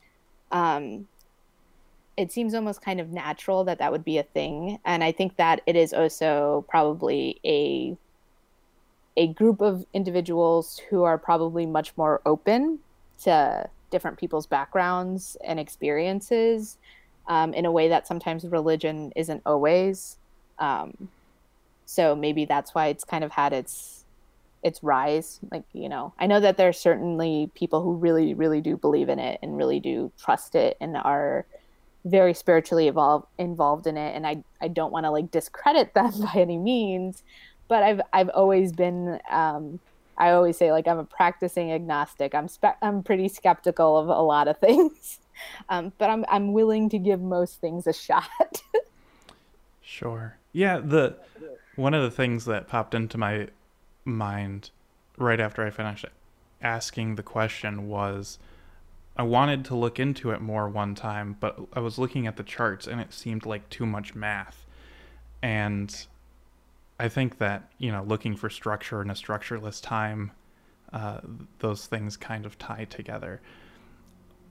um, 0.53 1.09
it 2.19 2.31
seems 2.31 2.55
almost 2.55 2.83
kind 2.83 3.01
of 3.01 3.11
natural 3.11 3.65
that 3.65 3.79
that 3.79 3.91
would 3.91 4.05
be 4.05 4.19
a 4.19 4.23
thing. 4.23 4.79
And 4.85 5.03
I 5.03 5.13
think 5.13 5.37
that 5.37 5.63
it 5.67 5.77
is 5.77 5.95
also 5.95 6.67
probably 6.69 7.41
a 7.43 7.97
a 9.21 9.27
group 9.27 9.61
of 9.61 9.85
individuals 9.93 10.81
who 10.89 11.03
are 11.03 11.19
probably 11.19 11.67
much 11.67 11.95
more 11.99 12.23
open 12.25 12.79
to 13.23 13.69
different 13.91 14.17
people's 14.17 14.47
backgrounds 14.47 15.37
and 15.45 15.61
experiences 15.61 16.79
um, 17.29 17.53
in 17.53 17.67
a 17.67 17.71
way 17.71 17.89
that 17.89 18.07
sometimes 18.07 18.47
religion 18.47 19.13
isn't 19.15 19.43
always. 19.45 20.17
Um, 20.59 21.11
so 21.85 22.17
maybe 22.17 22.47
that's 22.47 22.75
why 22.75 22.87
it's 22.87 23.05
kind 23.05 23.23
of 23.23 23.31
had 23.33 23.53
its 23.53 24.07
its 24.63 24.83
rise. 24.83 25.39
Like 25.51 25.65
you 25.75 25.91
know, 25.91 26.15
I 26.19 26.27
know 26.27 26.41
that 26.41 26.57
there 26.57 26.69
are 26.69 26.73
certainly 26.73 27.51
people 27.55 27.83
who 27.83 27.97
really, 27.97 28.33
really 28.33 28.63
do 28.63 28.79
believe 28.79 29.11
in 29.11 29.19
it 29.19 29.39
and 29.43 29.55
really 29.55 29.81
do 29.81 30.11
trust 30.19 30.55
it 30.55 30.79
and 30.81 30.97
are 30.97 31.45
very 32.07 32.33
spiritually 32.33 32.89
evolved 32.89 33.27
involved 33.37 33.87
in 33.87 33.99
it. 33.99 34.17
And 34.17 34.27
I 34.27 34.45
I 34.63 34.69
don't 34.69 34.93
want 34.93 35.05
to 35.05 35.11
like 35.11 35.31
discredit 35.31 35.93
them 35.95 36.13
by 36.23 36.41
any 36.41 36.57
means, 36.57 37.23
but 37.71 37.83
I've 37.83 38.03
I've 38.13 38.29
always 38.31 38.73
been. 38.73 39.19
Um, 39.31 39.81
I 40.19 40.33
always 40.33 40.59
say 40.59 40.71
like 40.71 40.87
I'm 40.87 40.99
a 40.99 41.05
practicing 41.05 41.73
agnostic. 41.73 42.35
I'm 42.35 42.47
spe- 42.47 42.77
I'm 42.83 43.03
pretty 43.03 43.29
skeptical 43.29 43.97
of 43.97 44.09
a 44.09 44.21
lot 44.21 44.49
of 44.49 44.59
things 44.67 45.21
um, 45.69 45.93
but 45.99 46.11
I'm 46.11 46.25
I'm 46.29 46.53
willing 46.53 46.89
to 46.91 46.99
give 46.99 47.21
most 47.21 47.61
things 47.61 47.87
a 47.87 47.93
shot. 47.93 48.29
sure. 49.81 50.37
Yeah. 50.53 50.79
The 50.79 51.17
one 51.77 51.95
of 51.95 52.03
the 52.03 52.11
things 52.11 52.45
that 52.47 52.69
popped 52.69 52.95
into 52.95 53.19
my 53.19 53.49
mind 54.05 54.71
right 55.17 55.41
after 55.41 55.65
I 55.65 55.71
finished 55.71 56.07
asking 56.63 57.15
the 57.15 57.23
question 57.23 57.89
was 57.89 58.39
I 59.17 59.23
wanted 59.23 59.65
to 59.67 59.75
look 59.75 59.99
into 59.99 60.31
it 60.31 60.41
more 60.41 60.69
one 60.69 60.95
time, 60.95 61.37
but 61.41 61.59
I 61.73 61.81
was 61.81 61.99
looking 61.99 62.27
at 62.27 62.37
the 62.37 62.43
charts 62.43 62.87
and 62.87 63.01
it 63.01 63.13
seemed 63.13 63.47
like 63.47 63.69
too 63.71 63.87
much 63.87 64.15
math. 64.15 64.67
And 65.43 66.07
I 67.01 67.09
think 67.09 67.39
that, 67.39 67.71
you 67.79 67.91
know, 67.91 68.03
looking 68.03 68.37
for 68.37 68.51
structure 68.51 69.01
in 69.01 69.09
a 69.09 69.15
structureless 69.15 69.81
time, 69.81 70.33
uh, 70.93 71.21
those 71.59 71.87
things 71.87 72.19
kind 72.19 72.45
of 72.45 72.59
tie 72.59 72.85
together. 72.85 73.41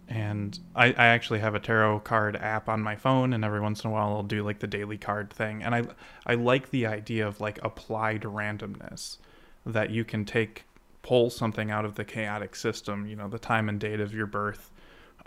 And 0.07 0.57
I, 0.75 0.87
I 0.87 1.05
actually 1.05 1.39
have 1.41 1.53
a 1.53 1.59
tarot 1.59 1.99
card 1.99 2.35
app 2.35 2.67
on 2.67 2.81
my 2.81 2.95
phone 2.95 3.33
and 3.33 3.45
every 3.45 3.59
once 3.59 3.83
in 3.83 3.91
a 3.91 3.93
while 3.93 4.07
i'll 4.07 4.23
do 4.23 4.41
like 4.43 4.57
the 4.57 4.65
daily 4.65 4.97
card 4.97 5.31
thing. 5.31 5.61
And 5.61 5.75
i 5.75 5.83
i 6.25 6.33
like 6.33 6.71
the 6.71 6.87
idea 6.87 7.27
of 7.27 7.39
like 7.39 7.59
applied 7.63 8.23
randomness 8.23 9.17
that 9.63 9.91
you 9.91 10.03
can 10.03 10.25
take 10.25 10.63
pull 11.03 11.29
something 11.29 11.69
out 11.69 11.85
of 11.85 11.93
the 11.95 12.03
chaotic 12.03 12.55
system 12.55 13.05
you 13.05 13.15
know 13.15 13.27
the 13.27 13.39
time 13.39 13.69
and 13.69 13.79
date 13.79 13.99
of 13.99 14.13
your 14.13 14.25
birth 14.25 14.71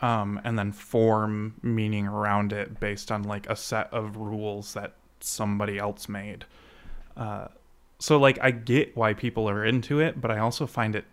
um, 0.00 0.40
and 0.44 0.58
then 0.58 0.72
form 0.72 1.54
meaning 1.62 2.06
around 2.06 2.52
it 2.52 2.80
based 2.80 3.12
on 3.12 3.22
like 3.22 3.48
a 3.48 3.56
set 3.56 3.92
of 3.92 4.16
rules 4.16 4.74
that 4.74 4.94
somebody 5.20 5.78
else 5.78 6.08
made 6.08 6.44
uh, 7.16 7.48
so 7.98 8.18
like 8.18 8.38
i 8.42 8.50
get 8.50 8.96
why 8.96 9.14
people 9.14 9.48
are 9.48 9.64
into 9.64 10.00
it 10.00 10.20
but 10.20 10.30
i 10.30 10.38
also 10.38 10.66
find 10.66 10.96
it 10.96 11.04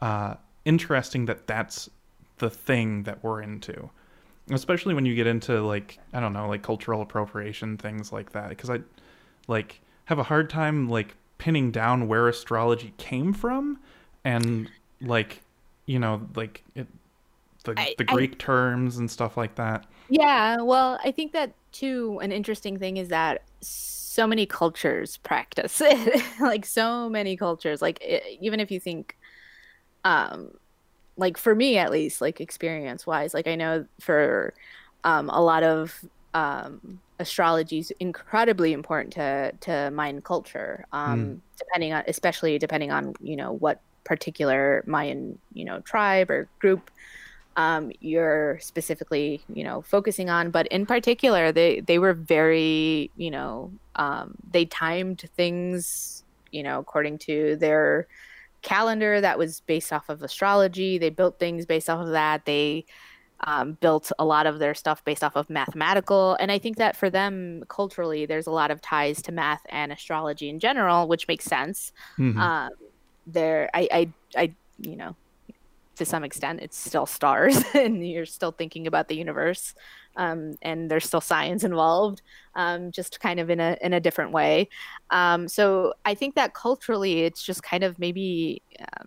uh, 0.00 0.34
interesting 0.64 1.26
that 1.26 1.46
that's 1.46 1.90
the 2.38 2.50
thing 2.50 3.04
that 3.04 3.22
we're 3.22 3.42
into. 3.42 3.90
Especially 4.50 4.94
when 4.94 5.04
you 5.04 5.14
get 5.14 5.28
into 5.28 5.60
like 5.60 5.98
i 6.12 6.18
don't 6.18 6.32
know 6.32 6.48
like 6.48 6.62
cultural 6.62 7.02
appropriation 7.02 7.76
things 7.76 8.12
like 8.12 8.32
that 8.32 8.48
because 8.48 8.68
i 8.68 8.80
like 9.46 9.80
have 10.06 10.18
a 10.18 10.24
hard 10.24 10.50
time 10.50 10.88
like 10.88 11.14
pinning 11.38 11.70
down 11.70 12.08
where 12.08 12.26
astrology 12.26 12.92
came 12.96 13.32
from 13.32 13.78
and 14.24 14.68
like 15.00 15.42
you 15.86 16.00
know 16.00 16.26
like 16.34 16.64
it 16.74 16.88
the, 17.62 17.74
I, 17.76 17.94
the 17.96 18.02
greek 18.02 18.32
I, 18.32 18.36
terms 18.38 18.96
and 18.96 19.08
stuff 19.08 19.36
like 19.36 19.54
that. 19.54 19.86
Yeah 20.08 20.62
well 20.62 20.98
i 21.04 21.12
think 21.12 21.30
that 21.32 21.52
too 21.70 22.18
an 22.20 22.32
interesting 22.32 22.76
thing 22.76 22.96
is 22.96 23.08
that 23.08 23.42
so 23.60 23.99
many 24.26 24.46
cultures 24.46 25.18
practice 25.18 25.80
it 25.80 26.22
like 26.40 26.64
so 26.64 27.08
many 27.08 27.36
cultures 27.36 27.80
like 27.80 27.98
it, 28.02 28.22
even 28.40 28.60
if 28.60 28.70
you 28.70 28.80
think 28.80 29.16
um 30.04 30.50
like 31.16 31.36
for 31.36 31.54
me 31.54 31.76
at 31.76 31.90
least 31.90 32.20
like 32.20 32.40
experience 32.40 33.06
wise 33.06 33.34
like 33.34 33.46
i 33.46 33.54
know 33.54 33.84
for 34.00 34.54
um, 35.04 35.30
a 35.30 35.40
lot 35.40 35.62
of 35.62 36.04
um, 36.34 37.00
astrology 37.18 37.78
is 37.78 37.92
incredibly 38.00 38.72
important 38.72 39.12
to 39.14 39.52
to 39.60 39.90
Mayan 39.90 40.20
culture. 40.20 40.86
Um, 40.92 41.20
mm. 41.20 41.40
Depending 41.58 41.92
on, 41.92 42.04
especially 42.08 42.58
depending 42.58 42.90
on 42.90 43.14
you 43.20 43.36
know 43.36 43.52
what 43.52 43.80
particular 44.04 44.82
Mayan 44.86 45.38
you 45.52 45.64
know 45.64 45.80
tribe 45.80 46.30
or 46.30 46.48
group 46.58 46.90
um, 47.56 47.92
you're 48.00 48.58
specifically 48.60 49.42
you 49.52 49.64
know 49.64 49.82
focusing 49.82 50.30
on. 50.30 50.50
But 50.50 50.66
in 50.68 50.86
particular, 50.86 51.52
they 51.52 51.80
they 51.80 51.98
were 51.98 52.14
very 52.14 53.10
you 53.16 53.30
know 53.30 53.72
um, 54.00 54.34
they 54.50 54.64
timed 54.64 55.22
things 55.36 56.24
you 56.50 56.62
know 56.64 56.80
according 56.80 57.18
to 57.18 57.54
their 57.56 58.08
calendar 58.62 59.20
that 59.20 59.38
was 59.38 59.60
based 59.60 59.92
off 59.92 60.08
of 60.08 60.22
astrology. 60.22 60.98
They 60.98 61.10
built 61.10 61.38
things 61.38 61.66
based 61.66 61.88
off 61.88 62.00
of 62.00 62.10
that. 62.10 62.44
They 62.44 62.84
um, 63.44 63.74
built 63.80 64.12
a 64.18 64.24
lot 64.24 64.46
of 64.46 64.58
their 64.58 64.74
stuff 64.74 65.04
based 65.04 65.24
off 65.24 65.36
of 65.36 65.48
mathematical. 65.48 66.36
And 66.40 66.52
I 66.52 66.58
think 66.58 66.76
that 66.76 66.96
for 66.96 67.08
them 67.08 67.64
culturally, 67.68 68.26
there's 68.26 68.46
a 68.46 68.50
lot 68.50 68.70
of 68.70 68.82
ties 68.82 69.22
to 69.22 69.32
math 69.32 69.62
and 69.70 69.92
astrology 69.92 70.48
in 70.48 70.58
general, 70.58 71.08
which 71.08 71.26
makes 71.26 71.44
sense. 71.44 71.92
Mm-hmm. 72.18 72.38
Um, 72.38 72.70
there, 73.26 73.70
I, 73.72 73.88
I, 73.92 74.12
I, 74.36 74.54
you 74.80 74.96
know, 74.96 75.16
to 76.00 76.04
some 76.04 76.24
extent, 76.24 76.60
it's 76.60 76.76
still 76.76 77.06
stars, 77.06 77.62
and 77.74 78.06
you're 78.06 78.26
still 78.26 78.52
thinking 78.52 78.88
about 78.88 79.06
the 79.06 79.16
universe 79.16 79.74
um, 80.16 80.56
and 80.62 80.90
there's 80.90 81.06
still 81.06 81.20
science 81.20 81.64
involved, 81.64 82.22
um, 82.54 82.90
just 82.90 83.20
kind 83.20 83.40
of 83.40 83.50
in 83.50 83.60
a 83.60 83.76
in 83.80 83.92
a 83.92 84.00
different 84.00 84.32
way. 84.32 84.68
Um, 85.10 85.48
so 85.48 85.94
I 86.04 86.14
think 86.14 86.34
that 86.34 86.54
culturally, 86.54 87.22
it's 87.22 87.42
just 87.42 87.62
kind 87.62 87.84
of 87.84 87.98
maybe. 87.98 88.62
Uh, 88.78 89.04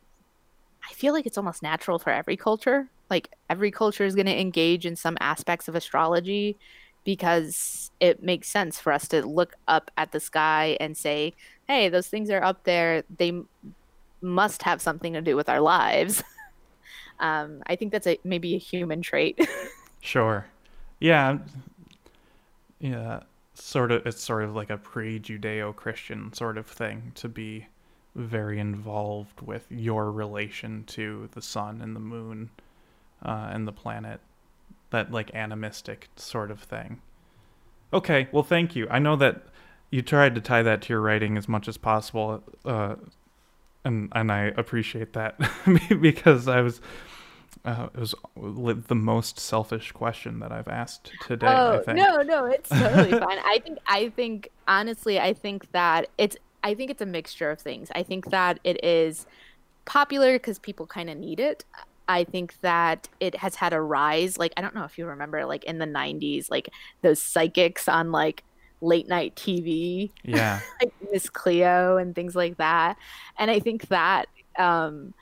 I 0.90 0.94
feel 0.94 1.14
like 1.14 1.26
it's 1.26 1.38
almost 1.38 1.64
natural 1.64 1.98
for 1.98 2.12
every 2.12 2.38
culture. 2.38 2.90
Like 3.10 3.30
every 3.50 3.72
culture 3.72 4.06
is 4.06 4.16
going 4.16 4.26
to 4.26 4.40
engage 4.40 4.86
in 4.86 4.96
some 4.96 5.18
aspects 5.20 5.68
of 5.68 5.76
astrology 5.76 6.58
because 7.06 7.92
it 8.00 8.24
makes 8.24 8.48
sense 8.48 8.80
for 8.80 8.92
us 8.92 9.08
to 9.10 9.26
look 9.26 9.56
up 9.68 9.92
at 9.98 10.12
the 10.12 10.20
sky 10.20 10.78
and 10.80 10.96
say, 10.96 11.34
"Hey, 11.68 11.90
those 11.90 12.08
things 12.08 12.30
are 12.30 12.44
up 12.44 12.64
there. 12.64 13.04
They 13.18 13.42
must 14.22 14.64
have 14.64 14.82
something 14.82 15.14
to 15.14 15.22
do 15.22 15.36
with 15.36 15.50
our 15.50 15.62
lives." 15.62 16.24
um, 17.20 17.62
I 17.68 17.76
think 17.76 17.92
that's 17.92 18.08
a 18.08 18.20
maybe 18.24 18.56
a 18.56 18.58
human 18.58 19.02
trait. 19.02 19.40
sure. 20.02 20.46
Yeah. 21.00 21.40
Yeah. 22.80 23.22
Sort 23.56 23.92
of, 23.92 24.06
it's 24.06 24.22
sort 24.22 24.44
of 24.44 24.56
like 24.56 24.70
a 24.70 24.78
pre 24.78 25.20
Judeo 25.20 25.76
Christian 25.76 26.34
sort 26.34 26.58
of 26.58 26.66
thing 26.66 27.12
to 27.16 27.30
be 27.30 27.68
very 28.16 28.60
involved 28.60 29.42
with 29.42 29.66
your 29.70 30.12
relation 30.12 30.84
to 30.86 31.30
the 31.34 31.42
sun 31.42 31.82
and 31.82 31.96
the 31.96 32.00
moon 32.00 32.50
uh, 33.24 33.50
and 33.52 33.68
the 33.68 33.72
planet. 33.72 34.20
That 34.90 35.12
like 35.12 35.34
animistic 35.34 36.10
sort 36.16 36.52
of 36.52 36.60
thing. 36.60 37.02
Okay, 37.92 38.28
well, 38.32 38.44
thank 38.44 38.76
you. 38.76 38.88
I 38.90 39.00
know 39.00 39.16
that 39.18 39.44
you 39.92 40.02
tried 40.02 40.34
to 40.34 40.42
tie 40.42 40.64
that 40.64 40.82
to 40.84 40.94
your 40.94 41.02
writing 41.02 41.38
as 41.38 41.48
much 41.48 41.68
as 41.68 41.78
possible, 41.78 42.44
uh, 42.66 42.96
and 43.86 44.12
and 44.14 44.32
I 44.32 44.46
appreciate 44.46 45.14
that 45.14 45.38
because 46.02 46.48
I 46.48 46.62
was 46.62 46.82
uh, 47.66 47.88
it 47.96 48.16
was 48.36 48.76
the 48.88 48.96
most 48.96 49.40
selfish 49.40 49.92
question 49.92 50.40
that 50.40 50.52
I've 50.52 50.68
asked 50.68 51.12
today. 51.22 51.48
Oh 51.48 51.82
no, 51.88 52.22
no, 52.22 52.46
it's 52.46 52.70
totally 52.70 53.12
fine. 53.20 53.40
I 53.46 53.60
think 53.64 53.80
I 53.88 54.10
think 54.10 54.50
honestly, 54.68 55.20
I 55.20 55.34
think 55.34 55.72
that 55.72 56.10
it's 56.18 56.36
I 56.64 56.74
think 56.74 56.92
it's 56.92 57.02
a 57.02 57.06
mixture 57.06 57.52
of 57.52 57.60
things. 57.60 57.90
I 57.96 58.04
think 58.04 58.32
that 58.32 58.60
it 58.64 58.84
is 58.84 59.26
popular 59.86 60.34
because 60.34 60.60
people 60.60 60.88
kind 60.88 61.10
of 61.10 61.18
need 61.18 61.40
it. 61.40 61.64
I 62.08 62.26
think 62.26 62.60
that 62.62 63.08
it 63.22 63.36
has 63.36 63.56
had 63.56 63.72
a 63.72 63.80
rise. 63.80 64.38
Like 64.38 64.52
I 64.58 64.62
don't 64.62 64.76
know 64.76 64.84
if 64.84 64.98
you 64.98 65.06
remember, 65.06 65.46
like 65.46 65.64
in 65.64 65.78
the 65.78 65.86
'90s, 65.86 66.52
like 66.52 66.70
those 67.02 67.22
psychics 67.22 67.88
on 67.88 68.12
like 68.12 68.44
late 68.84 69.08
night 69.08 69.36
TV, 69.36 70.12
yeah, 70.24 70.60
like 70.82 70.94
Miss 71.12 71.30
Cleo 71.30 71.98
and 71.98 72.14
things 72.14 72.36
like 72.36 72.58
that. 72.58 72.98
And 73.38 73.50
I 73.50 73.60
think 73.60 73.88
that 73.88 74.28
um, 74.58 75.14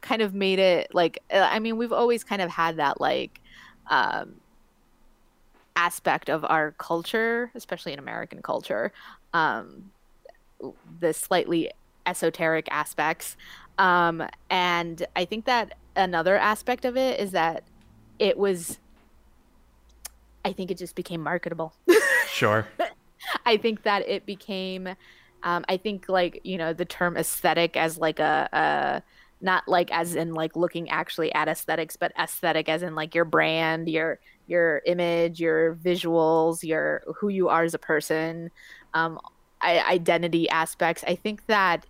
kind 0.00 0.22
of 0.22 0.34
made 0.34 0.58
it 0.58 0.94
like 0.94 1.22
uh, 1.32 1.48
I 1.50 1.58
mean 1.58 1.76
we've 1.76 1.92
always 1.92 2.24
kind 2.24 2.42
of 2.42 2.50
had 2.50 2.76
that 2.76 3.00
like 3.00 3.40
um, 3.88 4.36
aspect 5.76 6.28
of 6.28 6.44
our 6.44 6.72
culture, 6.72 7.50
especially 7.54 7.92
in 7.92 7.98
American 7.98 8.42
culture, 8.42 8.92
um, 9.32 9.90
the 11.00 11.12
slightly 11.12 11.70
esoteric 12.06 12.68
aspects. 12.70 13.36
Um, 13.78 14.22
and 14.50 15.06
I 15.16 15.24
think 15.24 15.46
that 15.46 15.74
another 15.96 16.36
aspect 16.36 16.84
of 16.84 16.96
it 16.96 17.18
is 17.18 17.30
that 17.32 17.64
it 18.18 18.36
was, 18.36 18.78
I 20.44 20.52
think 20.52 20.70
it 20.70 20.78
just 20.78 20.94
became 20.94 21.22
marketable. 21.22 21.74
Sure. 22.28 22.66
I 23.46 23.56
think 23.56 23.82
that 23.84 24.08
it 24.08 24.26
became, 24.26 24.88
um, 25.42 25.64
I 25.68 25.76
think 25.76 26.08
like 26.08 26.40
you 26.44 26.58
know 26.58 26.72
the 26.72 26.84
term 26.84 27.16
aesthetic 27.16 27.76
as 27.76 27.98
like 27.98 28.18
a, 28.18 28.48
a 28.52 29.02
not 29.42 29.66
like 29.66 29.90
as 29.90 30.14
in 30.14 30.34
like 30.34 30.56
looking 30.56 30.90
actually 30.90 31.32
at 31.34 31.48
aesthetics, 31.48 31.96
but 31.96 32.12
aesthetic 32.18 32.68
as 32.68 32.82
in 32.82 32.94
like 32.94 33.14
your 33.14 33.24
brand, 33.24 33.88
your 33.88 34.20
your 34.46 34.82
image, 34.86 35.40
your 35.40 35.76
visuals, 35.76 36.62
your 36.62 37.02
who 37.16 37.28
you 37.28 37.48
are 37.48 37.62
as 37.62 37.74
a 37.74 37.78
person, 37.78 38.50
um, 38.94 39.18
identity 39.62 40.48
aspects. 40.48 41.04
I 41.06 41.14
think 41.14 41.46
that 41.46 41.86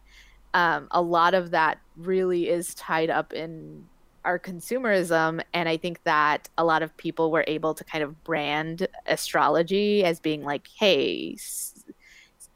um, 0.54 0.88
a 0.90 1.00
lot 1.00 1.34
of 1.34 1.52
that 1.52 1.78
really 1.96 2.48
is 2.48 2.74
tied 2.74 3.10
up 3.10 3.32
in 3.32 3.86
our 4.30 4.38
consumerism 4.38 5.42
and 5.52 5.68
i 5.68 5.76
think 5.76 6.02
that 6.04 6.48
a 6.56 6.64
lot 6.64 6.82
of 6.82 6.96
people 6.96 7.30
were 7.30 7.44
able 7.46 7.74
to 7.74 7.84
kind 7.84 8.02
of 8.04 8.22
brand 8.24 8.86
astrology 9.06 10.04
as 10.04 10.20
being 10.20 10.42
like 10.44 10.68
hey 10.78 11.36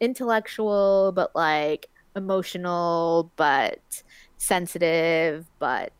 intellectual 0.01 1.13
but 1.15 1.35
like 1.35 1.89
emotional 2.17 3.31
but 3.37 4.03
sensitive 4.39 5.47
but 5.59 5.93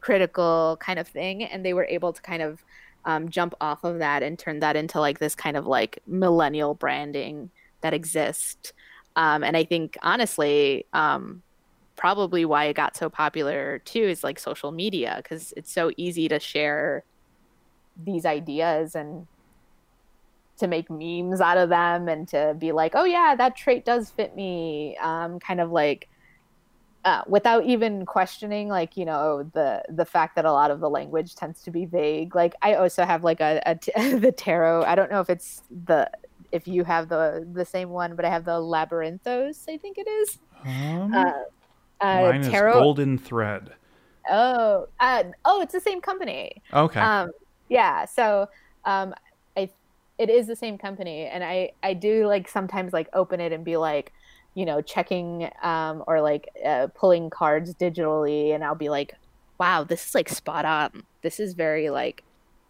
critical 0.00 0.78
kind 0.80 0.98
of 0.98 1.06
thing. 1.06 1.44
And 1.44 1.64
they 1.64 1.74
were 1.74 1.84
able 1.84 2.12
to 2.12 2.22
kind 2.22 2.42
of 2.42 2.64
um, 3.04 3.28
jump 3.28 3.54
off 3.60 3.84
of 3.84 3.98
that 3.98 4.22
and 4.22 4.38
turn 4.38 4.60
that 4.60 4.76
into 4.76 5.00
like 5.00 5.18
this 5.18 5.34
kind 5.34 5.56
of 5.56 5.66
like 5.66 6.00
millennial 6.06 6.74
branding 6.74 7.50
that 7.80 7.94
exists. 7.94 8.72
Um, 9.16 9.42
and 9.42 9.56
i 9.56 9.64
think 9.64 9.98
honestly 10.02 10.86
um, 10.92 11.42
probably 12.00 12.46
why 12.46 12.64
it 12.64 12.72
got 12.72 12.96
so 12.96 13.10
popular 13.10 13.78
too 13.80 14.00
is 14.02 14.24
like 14.24 14.38
social 14.38 14.72
media 14.72 15.20
because 15.22 15.52
it's 15.54 15.70
so 15.70 15.90
easy 15.98 16.28
to 16.28 16.40
share 16.40 17.04
these 18.02 18.24
ideas 18.24 18.94
and 18.94 19.26
to 20.56 20.66
make 20.66 20.88
memes 20.88 21.42
out 21.42 21.58
of 21.58 21.68
them 21.68 22.08
and 22.08 22.26
to 22.26 22.56
be 22.58 22.72
like 22.72 22.92
oh 22.94 23.04
yeah 23.04 23.34
that 23.36 23.54
trait 23.54 23.84
does 23.84 24.08
fit 24.10 24.34
me 24.34 24.96
um, 25.02 25.38
kind 25.40 25.60
of 25.60 25.70
like 25.70 26.08
uh, 27.04 27.20
without 27.26 27.66
even 27.66 28.06
questioning 28.06 28.68
like 28.68 28.96
you 28.96 29.04
know 29.04 29.42
the 29.52 29.82
the 29.90 30.06
fact 30.06 30.36
that 30.36 30.46
a 30.46 30.52
lot 30.52 30.70
of 30.70 30.80
the 30.80 30.88
language 30.88 31.34
tends 31.34 31.62
to 31.62 31.70
be 31.70 31.84
vague. 31.84 32.34
Like 32.34 32.54
i 32.62 32.74
also 32.74 33.04
have 33.04 33.24
like 33.24 33.40
a, 33.40 33.60
a 33.66 33.74
t- 33.74 33.92
the 34.18 34.32
tarot. 34.32 34.84
I 34.84 34.94
don't 34.94 35.10
know 35.10 35.20
if 35.20 35.28
it's 35.28 35.62
the 35.84 36.10
if 36.50 36.66
you 36.66 36.82
have 36.84 37.10
the 37.10 37.46
the 37.52 37.64
same 37.64 37.90
one 37.90 38.16
but 38.16 38.24
i 38.24 38.28
have 38.28 38.44
the 38.44 38.58
labyrinthos 38.58 39.68
i 39.68 39.76
think 39.76 39.98
it 39.98 40.08
is. 40.08 40.38
Um, 40.64 41.12
uh, 41.14 41.32
uh, 42.00 42.22
Mine 42.22 42.42
tarot... 42.42 42.70
is 42.70 42.76
Golden 42.76 43.18
Thread. 43.18 43.72
Oh, 44.30 44.88
uh, 45.00 45.24
oh, 45.44 45.60
it's 45.60 45.72
the 45.72 45.80
same 45.80 46.00
company. 46.00 46.62
Okay. 46.72 47.00
Um, 47.00 47.30
yeah. 47.68 48.04
So, 48.04 48.48
um, 48.84 49.14
I, 49.56 49.70
it 50.18 50.30
is 50.30 50.46
the 50.46 50.56
same 50.56 50.78
company, 50.78 51.26
and 51.26 51.42
I, 51.42 51.72
I 51.82 51.94
do 51.94 52.26
like 52.26 52.48
sometimes 52.48 52.92
like 52.92 53.08
open 53.12 53.40
it 53.40 53.52
and 53.52 53.64
be 53.64 53.76
like, 53.76 54.12
you 54.54 54.64
know, 54.64 54.80
checking, 54.82 55.50
um, 55.62 56.04
or 56.06 56.20
like 56.20 56.48
uh, 56.64 56.88
pulling 56.94 57.30
cards 57.30 57.74
digitally, 57.74 58.54
and 58.54 58.64
I'll 58.64 58.74
be 58.74 58.88
like, 58.88 59.16
wow, 59.58 59.84
this 59.84 60.06
is 60.06 60.14
like 60.14 60.28
spot 60.28 60.64
on. 60.64 61.04
This 61.22 61.40
is 61.40 61.54
very 61.54 61.90
like 61.90 62.24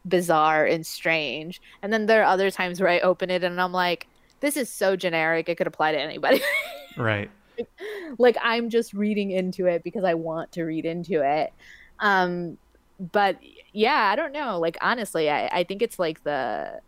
bizarre 0.07 0.65
and 0.65 0.87
strange. 0.87 1.61
And 1.83 1.93
then 1.93 2.07
there 2.07 2.23
are 2.23 2.33
other 2.33 2.51
times 2.51 2.81
where 2.81 2.91
I 2.91 3.01
open 3.01 3.31
it 3.31 3.45
and 3.45 3.61
I'm 3.61 3.73
like, 3.73 4.09
this 4.41 4.57
is 4.57 4.69
so 4.71 4.97
generic. 4.97 5.49
It 5.49 5.57
could 5.57 5.67
apply 5.67 5.93
to 5.93 6.01
anybody. 6.01 6.41
right 6.97 7.31
like 8.19 8.37
I'm 8.43 8.71
just 8.71 8.93
reading 8.95 9.31
into 9.31 9.67
it 9.67 9.83
because 9.83 10.05
I 10.05 10.15
want 10.15 10.53
to 10.53 10.65
read 10.65 10.85
into 10.85 11.23
it. 11.23 11.53
Um, 11.99 12.59
but 13.13 13.39
yeah, 13.73 14.11
I 14.13 14.17
don't 14.17 14.33
know. 14.33 14.59
Like 14.59 14.77
honestly, 14.81 15.31
I, 15.31 15.47
I 15.47 15.65
think 15.65 15.83
it's 15.83 15.99
like 15.99 16.23
the 16.25 16.81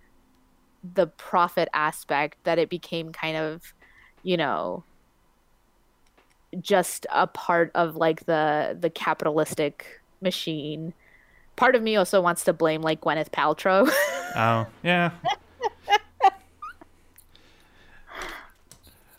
the 0.95 1.07
profit 1.07 1.69
aspect 1.73 2.39
that 2.45 2.59
it 2.59 2.69
became 2.69 3.13
kind 3.13 3.37
of, 3.37 3.73
you 4.23 4.37
know, 4.37 4.85
just 6.61 7.07
a 7.13 7.27
part 7.27 7.71
of 7.75 7.97
like 7.97 8.27
the 8.27 8.77
the 8.79 8.91
capitalistic 8.91 10.01
machine. 10.21 10.93
Part 11.57 11.75
of 11.75 11.83
me 11.83 11.97
also 11.97 12.21
wants 12.21 12.45
to 12.45 12.53
blame 12.53 12.83
like 12.83 13.01
Gwyneth 13.01 13.31
Paltrow. 13.31 13.89
oh, 14.37 14.67
yeah. 14.83 15.11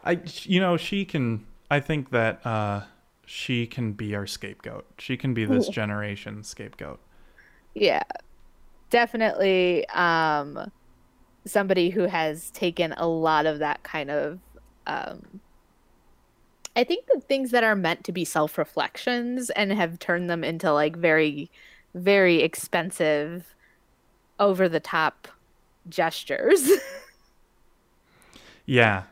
I 0.03 0.21
you 0.43 0.59
know, 0.59 0.77
she 0.77 1.05
can 1.05 1.45
I 1.69 1.79
think 1.79 2.11
that 2.11 2.45
uh, 2.45 2.81
she 3.25 3.65
can 3.67 3.93
be 3.93 4.15
our 4.15 4.27
scapegoat. 4.27 4.85
She 4.99 5.17
can 5.17 5.33
be 5.33 5.45
this 5.45 5.67
generation 5.69 6.43
scapegoat. 6.43 6.99
Yeah, 7.73 8.03
definitely. 8.89 9.87
Um, 9.89 10.71
somebody 11.45 11.89
who 11.89 12.03
has 12.03 12.51
taken 12.51 12.93
a 12.93 13.07
lot 13.07 13.45
of 13.45 13.59
that 13.59 13.83
kind 13.83 14.11
of. 14.11 14.39
Um, 14.85 15.39
I 16.75 16.83
think 16.83 17.05
the 17.07 17.21
things 17.21 17.51
that 17.51 17.63
are 17.63 17.75
meant 17.75 18.03
to 18.05 18.11
be 18.11 18.25
self 18.25 18.57
reflections 18.57 19.49
and 19.51 19.71
have 19.71 19.99
turned 19.99 20.29
them 20.29 20.43
into 20.43 20.71
like 20.73 20.95
very, 20.95 21.49
very 21.93 22.41
expensive, 22.41 23.53
over 24.39 24.67
the 24.67 24.79
top 24.79 25.27
gestures. 25.89 26.69
yeah. 28.65 29.03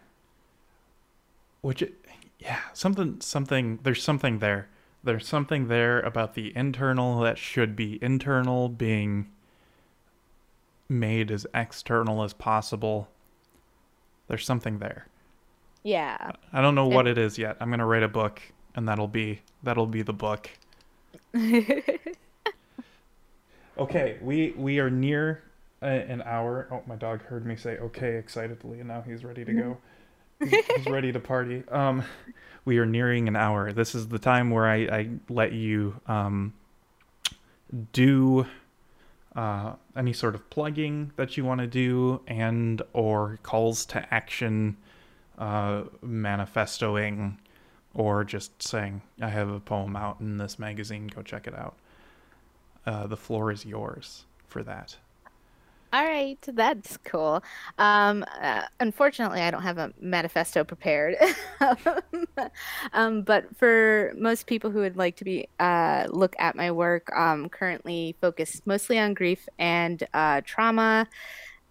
Which 1.61 1.83
yeah, 2.39 2.59
something 2.73 3.21
something 3.21 3.79
there's 3.83 4.03
something 4.03 4.39
there. 4.39 4.67
There's 5.03 5.27
something 5.27 5.67
there 5.67 5.99
about 6.01 6.35
the 6.35 6.55
internal 6.55 7.19
that 7.21 7.37
should 7.37 7.75
be 7.75 7.97
internal 8.03 8.69
being 8.69 9.31
made 10.87 11.31
as 11.31 11.47
external 11.53 12.23
as 12.23 12.33
possible. 12.33 13.07
There's 14.27 14.45
something 14.45 14.79
there. 14.79 15.07
Yeah. 15.83 16.31
I 16.53 16.61
don't 16.61 16.75
know 16.75 16.87
what 16.87 17.07
it 17.07 17.17
is 17.17 17.37
yet. 17.39 17.57
I'm 17.59 17.69
going 17.69 17.79
to 17.79 17.85
write 17.85 18.03
a 18.03 18.07
book 18.07 18.41
and 18.75 18.87
that'll 18.87 19.07
be 19.07 19.41
that'll 19.63 19.87
be 19.87 20.01
the 20.01 20.13
book. 20.13 20.49
okay, 23.77 24.17
we 24.21 24.53
we 24.55 24.79
are 24.79 24.89
near 24.89 25.43
a, 25.81 25.87
an 25.87 26.21
hour. 26.23 26.67
Oh, 26.71 26.83
my 26.87 26.95
dog 26.95 27.23
heard 27.23 27.45
me 27.45 27.55
say 27.55 27.77
okay 27.77 28.15
excitedly 28.15 28.79
and 28.79 28.87
now 28.87 29.01
he's 29.01 29.23
ready 29.23 29.43
to 29.45 29.53
go. 29.53 29.77
he's 30.49 30.85
ready 30.87 31.11
to 31.11 31.19
party. 31.19 31.63
Um, 31.69 32.03
we 32.65 32.77
are 32.77 32.85
nearing 32.85 33.27
an 33.27 33.35
hour. 33.35 33.71
This 33.71 33.95
is 33.95 34.07
the 34.07 34.19
time 34.19 34.49
where 34.49 34.67
I, 34.67 34.75
I 34.75 35.09
let 35.29 35.53
you 35.53 35.99
um, 36.07 36.53
do 37.93 38.45
uh, 39.35 39.73
any 39.95 40.13
sort 40.13 40.35
of 40.35 40.49
plugging 40.49 41.11
that 41.15 41.37
you 41.37 41.45
want 41.45 41.61
to 41.61 41.67
do 41.67 42.21
and 42.27 42.81
or 42.93 43.39
calls 43.43 43.85
to 43.87 44.13
action, 44.13 44.77
uh, 45.37 45.83
manifestoing, 46.05 47.37
or 47.93 48.23
just 48.23 48.61
saying 48.61 49.01
I 49.21 49.29
have 49.29 49.49
a 49.49 49.59
poem 49.59 49.95
out 49.95 50.19
in 50.19 50.37
this 50.37 50.59
magazine. 50.59 51.07
Go 51.07 51.21
check 51.21 51.47
it 51.47 51.55
out. 51.55 51.75
Uh, 52.85 53.07
the 53.07 53.17
floor 53.17 53.51
is 53.51 53.65
yours 53.65 54.25
for 54.47 54.63
that. 54.63 54.97
All 55.93 56.05
right, 56.05 56.37
that's 56.47 56.95
cool. 57.03 57.43
Um, 57.77 58.23
uh, 58.41 58.63
unfortunately, 58.79 59.41
I 59.41 59.51
don't 59.51 59.63
have 59.63 59.77
a 59.77 59.91
manifesto 59.99 60.63
prepared. 60.63 61.15
um, 62.93 63.23
but 63.23 63.53
for 63.57 64.13
most 64.17 64.47
people 64.47 64.71
who 64.71 64.79
would 64.79 64.95
like 64.95 65.17
to 65.17 65.25
be 65.25 65.49
uh, 65.59 66.07
look 66.09 66.33
at 66.39 66.55
my 66.55 66.71
work, 66.71 67.13
um, 67.13 67.49
currently 67.49 68.15
focused 68.21 68.65
mostly 68.65 68.97
on 68.99 69.13
grief 69.13 69.49
and 69.59 70.01
uh, 70.13 70.39
trauma. 70.45 71.07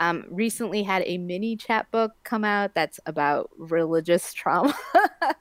Um, 0.01 0.25
recently 0.31 0.83
had 0.83 1.03
a 1.07 1.19
mini 1.19 1.57
chapbook 1.57 2.13
come 2.25 2.45
out 2.45 2.75
that's 2.75 3.01
about 3.07 3.51
religious 3.59 4.33
trauma, 4.35 4.75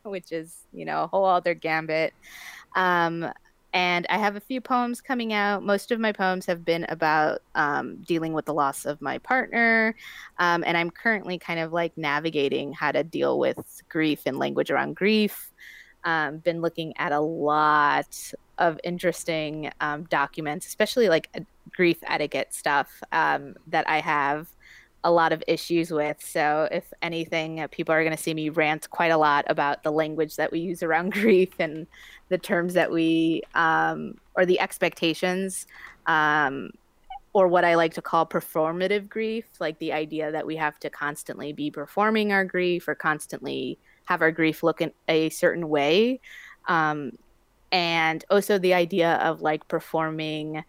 which 0.03 0.31
is 0.31 0.65
you 0.71 0.85
know 0.85 1.03
a 1.03 1.07
whole 1.07 1.25
other 1.25 1.53
gambit. 1.53 2.13
Um, 2.75 3.31
and 3.73 4.05
I 4.09 4.17
have 4.17 4.35
a 4.35 4.39
few 4.39 4.61
poems 4.61 5.01
coming 5.01 5.31
out. 5.33 5.63
Most 5.63 5.91
of 5.91 5.99
my 5.99 6.11
poems 6.11 6.45
have 6.47 6.65
been 6.65 6.85
about 6.89 7.41
um, 7.55 7.97
dealing 7.97 8.33
with 8.33 8.45
the 8.45 8.53
loss 8.53 8.85
of 8.85 9.01
my 9.01 9.19
partner. 9.19 9.95
Um, 10.39 10.63
and 10.65 10.75
I'm 10.75 10.89
currently 10.89 11.37
kind 11.37 11.59
of 11.59 11.71
like 11.71 11.95
navigating 11.97 12.73
how 12.73 12.91
to 12.91 13.03
deal 13.03 13.37
with 13.37 13.83
grief 13.89 14.21
and 14.25 14.39
language 14.39 14.71
around 14.71 14.95
grief. 14.95 15.51
Um, 16.03 16.37
been 16.37 16.61
looking 16.61 16.93
at 16.97 17.11
a 17.11 17.19
lot 17.19 18.33
of 18.57 18.79
interesting 18.83 19.71
um, 19.81 20.03
documents, 20.03 20.65
especially 20.65 21.09
like 21.09 21.29
grief 21.71 21.97
etiquette 22.07 22.53
stuff 22.53 23.03
um, 23.11 23.55
that 23.67 23.87
I 23.87 23.99
have 23.99 24.47
a 25.03 25.11
lot 25.11 25.31
of 25.31 25.43
issues 25.47 25.91
with. 25.91 26.17
So, 26.23 26.67
if 26.71 26.91
anything, 27.01 27.61
uh, 27.61 27.67
people 27.67 27.93
are 27.93 28.03
going 28.03 28.15
to 28.15 28.21
see 28.21 28.33
me 28.33 28.49
rant 28.49 28.89
quite 28.89 29.11
a 29.11 29.17
lot 29.17 29.45
about 29.47 29.83
the 29.83 29.91
language 29.91 30.35
that 30.35 30.51
we 30.51 30.59
use 30.59 30.83
around 30.83 31.11
grief 31.13 31.53
and 31.59 31.87
the 32.29 32.37
terms 32.37 32.73
that 32.73 32.91
we, 32.91 33.43
um, 33.55 34.15
or 34.35 34.45
the 34.45 34.59
expectations, 34.59 35.67
um, 36.07 36.71
or 37.33 37.47
what 37.47 37.63
I 37.63 37.75
like 37.75 37.93
to 37.93 38.01
call 38.01 38.25
performative 38.25 39.07
grief, 39.07 39.45
like 39.59 39.77
the 39.79 39.93
idea 39.93 40.31
that 40.31 40.45
we 40.45 40.55
have 40.55 40.79
to 40.79 40.89
constantly 40.89 41.53
be 41.53 41.69
performing 41.69 42.31
our 42.31 42.43
grief 42.43 42.87
or 42.87 42.95
constantly 42.95 43.77
have 44.05 44.21
our 44.21 44.31
grief 44.31 44.63
look 44.63 44.81
in 44.81 44.91
a 45.07 45.29
certain 45.29 45.69
way. 45.69 46.19
Um, 46.67 47.11
and 47.71 48.25
also 48.29 48.57
the 48.57 48.73
idea 48.73 49.13
of 49.17 49.41
like 49.41 49.67
performing 49.67 50.63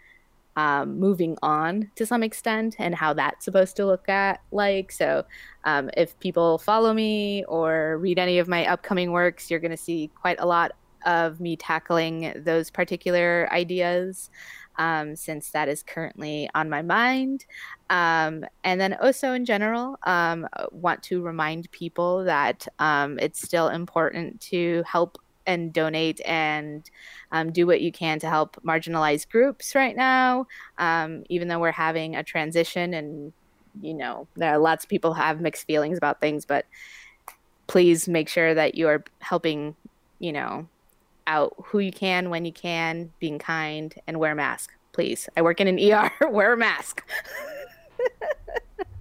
um, 0.57 0.99
moving 0.99 1.37
on 1.43 1.91
to 1.95 2.05
some 2.05 2.23
extent 2.23 2.77
and 2.79 2.95
how 2.95 3.13
that's 3.13 3.45
supposed 3.45 3.77
to 3.77 3.87
look 3.87 4.09
at 4.09 4.41
like 4.51 4.91
so 4.93 5.25
um, 5.65 5.91
if 5.97 6.19
people 6.21 6.59
follow 6.59 6.93
me 6.93 7.45
or 7.45 7.99
read 7.99 8.19
any 8.19 8.39
of 8.39 8.49
my 8.49 8.67
upcoming 8.67 9.13
works 9.13 9.51
you're 9.51 9.61
going 9.61 9.71
to 9.71 9.77
see 9.77 10.11
quite 10.21 10.41
a 10.41 10.47
lot 10.47 10.73
of 11.07 11.41
me 11.41 11.57
tackling 11.57 12.33
those 12.45 12.71
particular 12.71 13.49
ideas 13.53 14.31
um, 14.81 15.15
since 15.15 15.51
that 15.51 15.69
is 15.69 15.83
currently 15.83 16.49
on 16.55 16.71
my 16.71 16.81
mind. 16.83 17.45
Um, 17.91 18.45
and 18.65 18.81
then 18.81 18.95
also 18.95 19.33
in 19.35 19.45
general 19.45 19.99
um, 20.05 20.49
want 20.73 21.03
to 21.05 21.23
remind 21.23 21.71
people 21.71 22.25
that 22.25 22.67
um, 22.79 23.19
it's 23.19 23.43
still 23.43 23.69
important 23.69 24.41
to 24.43 24.83
help 24.87 25.19
and 25.47 25.73
donate 25.73 26.21
and 26.25 26.91
um, 27.33 27.53
do 27.53 27.67
what 27.67 27.81
you 27.81 27.93
can 27.93 28.19
to 28.21 28.29
help 28.29 28.57
marginalized 28.65 29.29
groups 29.31 29.75
right 29.75 29.97
now. 29.97 30.47
Um, 30.79 31.25
even 31.29 31.49
though 31.49 31.59
we're 31.59 31.73
having 31.73 32.17
a 32.17 32.23
transition, 32.23 32.95
and 32.95 33.33
you 33.81 33.95
know, 33.95 34.27
there 34.37 34.53
are 34.53 34.59
lots 34.59 34.85
of 34.85 34.91
people 34.91 35.15
have 35.15 35.41
mixed 35.41 35.67
feelings 35.67 35.99
about 35.99 36.21
things, 36.21 36.45
but 36.45 36.67
please 37.67 38.09
make 38.09 38.29
sure 38.29 38.55
that 38.55 38.75
you 38.75 38.89
are 38.89 39.05
helping, 39.21 39.77
you 40.19 40.33
know, 40.33 40.67
out 41.27 41.55
who 41.67 41.79
you 41.79 41.93
can 41.93 42.29
when 42.31 42.45
you 42.45 42.53
can, 42.53 43.13
being 43.21 43.39
kind, 43.39 43.95
and 44.07 44.19
wear 44.19 44.33
a 44.33 44.37
mask. 44.37 44.73
Please, 44.93 45.29
I 45.37 45.43
work 45.43 45.61
in 45.61 45.69
an 45.69 45.79
ER. 45.79 46.11
wear 46.31 46.53
a 46.53 46.57
mask. 46.57 47.05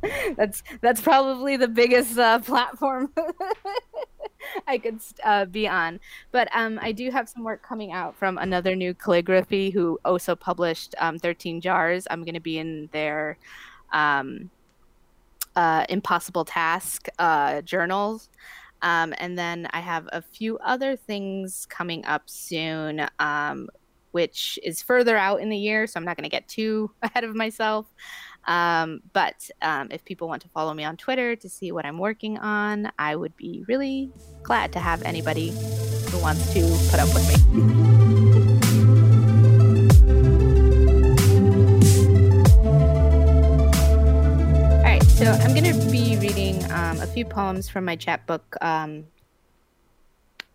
that's 0.37 0.63
that's 0.81 1.01
probably 1.01 1.57
the 1.57 1.67
biggest 1.67 2.17
uh, 2.17 2.39
platform 2.39 3.11
I 4.67 4.77
could 4.77 4.99
uh, 5.23 5.45
be 5.45 5.67
on. 5.67 5.99
But 6.31 6.49
um, 6.53 6.79
I 6.81 6.91
do 6.91 7.11
have 7.11 7.29
some 7.29 7.43
work 7.43 7.61
coming 7.63 7.91
out 7.91 8.15
from 8.15 8.37
another 8.37 8.75
new 8.75 8.93
calligraphy 8.93 9.69
who 9.69 9.99
also 10.05 10.35
published 10.35 10.95
um, 10.99 11.19
13 11.19 11.61
Jars. 11.61 12.07
I'm 12.09 12.23
going 12.23 12.35
to 12.35 12.39
be 12.39 12.57
in 12.57 12.89
their 12.91 13.37
um, 13.91 14.49
uh, 15.55 15.85
Impossible 15.89 16.45
Task 16.45 17.07
uh, 17.19 17.61
journals. 17.61 18.29
Um, 18.81 19.13
and 19.17 19.37
then 19.37 19.67
I 19.71 19.81
have 19.81 20.07
a 20.13 20.21
few 20.21 20.57
other 20.59 20.95
things 20.95 21.65
coming 21.69 22.05
up 22.05 22.29
soon, 22.29 23.05
um, 23.19 23.69
which 24.11 24.57
is 24.63 24.81
further 24.81 25.17
out 25.17 25.41
in 25.41 25.49
the 25.49 25.57
year. 25.57 25.85
So 25.85 25.97
I'm 25.97 26.05
not 26.05 26.15
going 26.15 26.23
to 26.23 26.29
get 26.29 26.47
too 26.47 26.91
ahead 27.01 27.23
of 27.23 27.35
myself. 27.35 27.87
Um, 28.45 29.01
but 29.13 29.49
um, 29.61 29.89
if 29.91 30.03
people 30.05 30.27
want 30.27 30.41
to 30.43 30.49
follow 30.49 30.73
me 30.73 30.83
on 30.83 30.97
Twitter 30.97 31.35
to 31.35 31.49
see 31.49 31.71
what 31.71 31.85
I'm 31.85 31.97
working 31.97 32.37
on, 32.37 32.91
I 32.97 33.15
would 33.15 33.35
be 33.37 33.63
really 33.67 34.11
glad 34.43 34.73
to 34.73 34.79
have 34.79 35.03
anybody 35.03 35.49
who 35.49 36.19
wants 36.19 36.51
to 36.53 36.61
put 36.89 36.99
up 36.99 37.13
with 37.13 37.27
me. 37.27 37.35
All 44.71 44.83
right, 44.83 45.03
so 45.03 45.25
I'm 45.25 45.53
going 45.53 45.71
to 45.71 45.91
be 45.91 46.17
reading 46.17 46.63
um, 46.71 46.99
a 47.01 47.07
few 47.07 47.25
poems 47.25 47.69
from 47.69 47.85
my 47.85 47.95
chapbook, 47.95 48.55
um, 48.61 49.05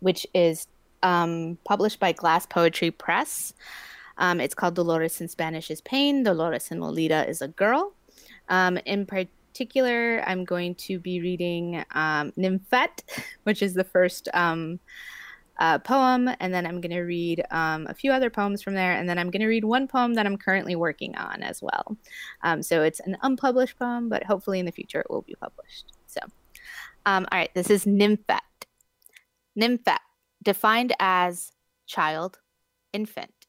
which 0.01 0.26
is 0.35 0.66
um, 1.05 1.59
published 1.64 2.01
by 2.01 2.12
Glass 2.12 2.47
Poetry 2.47 2.91
Press. 2.91 3.55
Um, 4.19 4.41
it's 4.41 4.55
called 4.55 4.75
Dolores 4.75 5.21
in 5.21 5.29
Spanish 5.29 5.71
is 5.71 5.81
Pain. 5.81 6.23
Dolores 6.23 6.71
in 6.71 6.81
Lolita 6.81 7.29
is 7.29 7.43
a 7.43 7.49
girl. 7.49 7.93
Um, 8.49 8.79
in 8.85 9.07
particular, 9.07 10.23
I'm 10.27 10.45
going 10.45 10.75
to 10.77 10.99
be 10.99 11.21
reading 11.21 11.85
um, 11.93 12.33
Nymphet, 12.37 13.03
which 13.45 13.62
is 13.62 13.75
the 13.75 13.85
first 13.85 14.29
um, 14.35 14.79
uh, 15.59 15.79
poem, 15.79 16.29
and 16.41 16.53
then 16.53 16.67
I'm 16.67 16.81
going 16.81 16.93
to 16.93 17.03
read 17.03 17.45
um, 17.51 17.87
a 17.89 17.95
few 17.95 18.12
other 18.12 18.31
poems 18.31 18.62
from 18.62 18.75
there, 18.75 18.93
and 18.93 19.09
then 19.09 19.19
I'm 19.19 19.31
going 19.31 19.43
to 19.43 19.47
read 19.47 19.65
one 19.65 19.87
poem 19.87 20.15
that 20.15 20.27
I'm 20.27 20.37
currently 20.37 20.77
working 20.77 21.17
on 21.17 21.43
as 21.43 21.62
well. 21.62 21.97
Um, 22.43 22.62
so 22.62 22.83
it's 22.83 23.01
an 23.01 23.17
unpublished 23.23 23.79
poem, 23.79 24.09
but 24.09 24.25
hopefully 24.25 24.59
in 24.59 24.67
the 24.67 24.73
future 24.73 25.01
it 25.01 25.11
will 25.11 25.23
be 25.23 25.37
published. 25.37 25.93
So, 26.07 26.21
all 27.07 27.25
right, 27.33 27.55
this 27.55 27.71
is 27.71 27.85
Nymphet. 27.85 28.41
Nymphet, 29.57 30.01
defined 30.43 30.93
as 30.99 31.53
child, 31.87 32.41
infant 32.93 33.43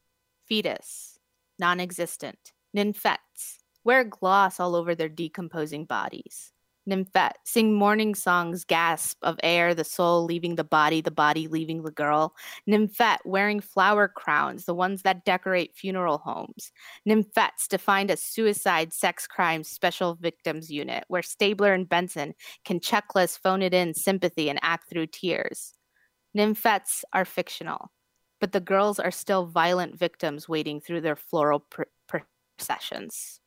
fetus, 0.48 1.20
non 1.60 1.80
existent, 1.80 2.54
nymphets, 2.76 3.58
wear 3.84 4.04
gloss 4.04 4.60
all 4.60 4.76
over 4.76 4.96
their 4.96 5.10
decomposing 5.10 5.86
bodies. 5.86 6.52
Nymphet, 6.88 7.32
sing 7.46 7.74
morning 7.74 8.14
songs, 8.14 8.64
gasp 8.64 9.18
of 9.24 9.40
air, 9.42 9.74
the 9.74 9.84
soul 9.84 10.24
leaving 10.24 10.56
the 10.56 10.64
body, 10.64 11.02
the 11.02 11.10
body 11.10 11.48
leaving 11.48 11.82
the 11.82 11.92
girl. 11.92 12.36
Nymphet, 12.70 13.18
wearing 13.26 13.60
flower 13.60 14.08
crowns, 14.08 14.66
the 14.66 14.76
ones 14.76 15.02
that 15.02 15.26
decorate 15.26 15.76
funeral 15.76 16.20
homes. 16.20 16.72
Nymphets, 17.08 17.68
defined 17.68 18.12
as 18.12 18.22
suicide, 18.22 18.94
sex 18.94 19.26
crimes, 19.26 19.68
special 19.68 20.14
victims 20.14 20.70
unit, 20.70 21.06
where 21.08 21.24
Stabler 21.24 21.74
and 21.74 21.90
Benson 21.90 22.36
can 22.66 22.80
checklist, 22.80 23.40
phone 23.40 23.64
it 23.64 23.74
in, 23.74 23.96
sympathy, 23.96 24.48
and 24.48 24.60
act 24.62 24.88
through 24.88 25.08
tears. 25.08 25.74
Nymphets 26.38 27.04
are 27.14 27.26
fictional 27.26 27.90
but 28.40 28.52
the 28.52 28.60
girls 28.60 29.00
are 29.00 29.12
still 29.12 29.46
violent 29.46 29.98
victims 29.98 30.50
wading 30.50 30.82
through 30.82 31.02
their 31.02 31.16
floral 31.16 31.60
pr- 31.60 31.84
processions. 32.58 33.40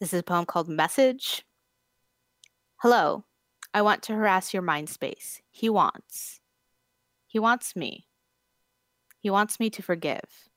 This 0.00 0.12
is 0.12 0.20
a 0.20 0.24
poem 0.24 0.44
called 0.44 0.68
Message. 0.68 1.44
Hello, 2.76 3.24
I 3.72 3.82
want 3.82 4.02
to 4.04 4.14
harass 4.14 4.52
your 4.52 4.62
mind 4.62 4.88
space. 4.88 5.40
He 5.50 5.68
wants. 5.70 6.40
He 7.26 7.38
wants 7.38 7.74
me. 7.74 8.06
He 9.20 9.30
wants 9.30 9.58
me 9.58 9.70
to 9.70 9.82
forgive. 9.82 10.48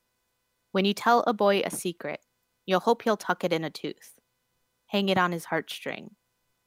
When 0.72 0.84
you 0.84 0.92
tell 0.92 1.20
a 1.20 1.32
boy 1.32 1.62
a 1.64 1.70
secret, 1.70 2.20
you'll 2.66 2.80
hope 2.80 3.02
he'll 3.02 3.16
tuck 3.16 3.44
it 3.44 3.52
in 3.52 3.64
a 3.64 3.70
tooth, 3.70 4.18
hang 4.86 5.08
it 5.08 5.16
on 5.16 5.32
his 5.32 5.46
heartstring, 5.46 6.10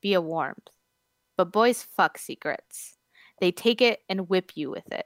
be 0.02 0.14
a 0.14 0.22
warmth. 0.22 0.70
But 1.38 1.52
boys 1.52 1.84
fuck 1.84 2.18
secrets. 2.18 2.98
They 3.42 3.52
take 3.52 3.82
it 3.82 4.00
and 4.08 4.30
whip 4.30 4.52
you 4.56 4.70
with 4.72 4.90
it. 4.92 5.06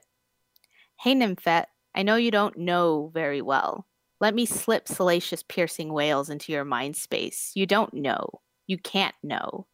Hey, 1.00 1.14
Nymphet, 1.14 1.66
I 1.94 2.02
know 2.02 2.16
you 2.16 2.30
don't 2.30 2.58
know 2.58 3.10
very 3.12 3.42
well. 3.42 3.86
Let 4.20 4.34
me 4.34 4.46
slip 4.46 4.86
salacious 4.86 5.42
piercing 5.42 5.92
wails 5.92 6.30
into 6.30 6.52
your 6.52 6.64
mind 6.64 6.96
space. 6.96 7.50
You 7.54 7.66
don't 7.66 7.92
know. 7.92 8.28
You 8.66 8.78
can't 8.78 9.14
know. 9.22 9.66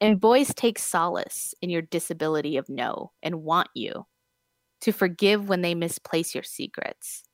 And 0.00 0.20
boys 0.20 0.52
take 0.52 0.78
solace 0.78 1.54
in 1.62 1.70
your 1.70 1.82
disability 1.82 2.56
of 2.56 2.68
no 2.68 3.12
and 3.22 3.42
want 3.42 3.68
you 3.74 4.06
to 4.82 4.92
forgive 4.92 5.48
when 5.48 5.62
they 5.62 5.74
misplace 5.74 6.34
your 6.34 6.44
secrets 6.44 7.24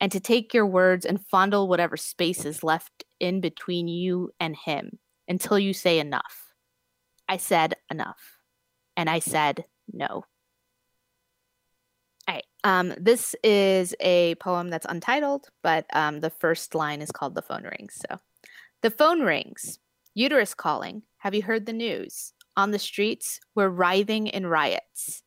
and 0.00 0.12
to 0.12 0.20
take 0.20 0.54
your 0.54 0.66
words 0.66 1.04
and 1.04 1.24
fondle 1.26 1.68
whatever 1.68 1.96
space 1.96 2.44
is 2.44 2.62
left 2.62 3.04
in 3.18 3.40
between 3.40 3.88
you 3.88 4.30
and 4.38 4.56
him 4.56 4.98
until 5.28 5.58
you 5.58 5.72
say 5.72 5.98
enough. 5.98 6.52
I 7.28 7.36
said 7.36 7.74
enough. 7.90 8.38
And 8.96 9.08
I 9.08 9.18
said, 9.18 9.64
no. 9.92 10.24
All 12.28 12.34
right. 12.34 12.44
Um, 12.64 12.94
this 12.98 13.34
is 13.42 13.94
a 14.00 14.34
poem 14.36 14.68
that's 14.68 14.86
untitled, 14.88 15.48
but 15.62 15.86
um, 15.92 16.20
the 16.20 16.30
first 16.30 16.74
line 16.74 17.02
is 17.02 17.10
called 17.10 17.34
The 17.34 17.42
Phone 17.42 17.64
Rings. 17.64 18.00
So, 18.08 18.18
The 18.82 18.90
phone 18.90 19.22
rings. 19.22 19.78
Uterus 20.14 20.54
calling. 20.54 21.02
Have 21.18 21.34
you 21.34 21.42
heard 21.42 21.66
the 21.66 21.72
news? 21.72 22.32
On 22.56 22.72
the 22.72 22.78
streets, 22.78 23.40
we're 23.54 23.68
writhing 23.68 24.26
in 24.26 24.46
riots. 24.46 25.22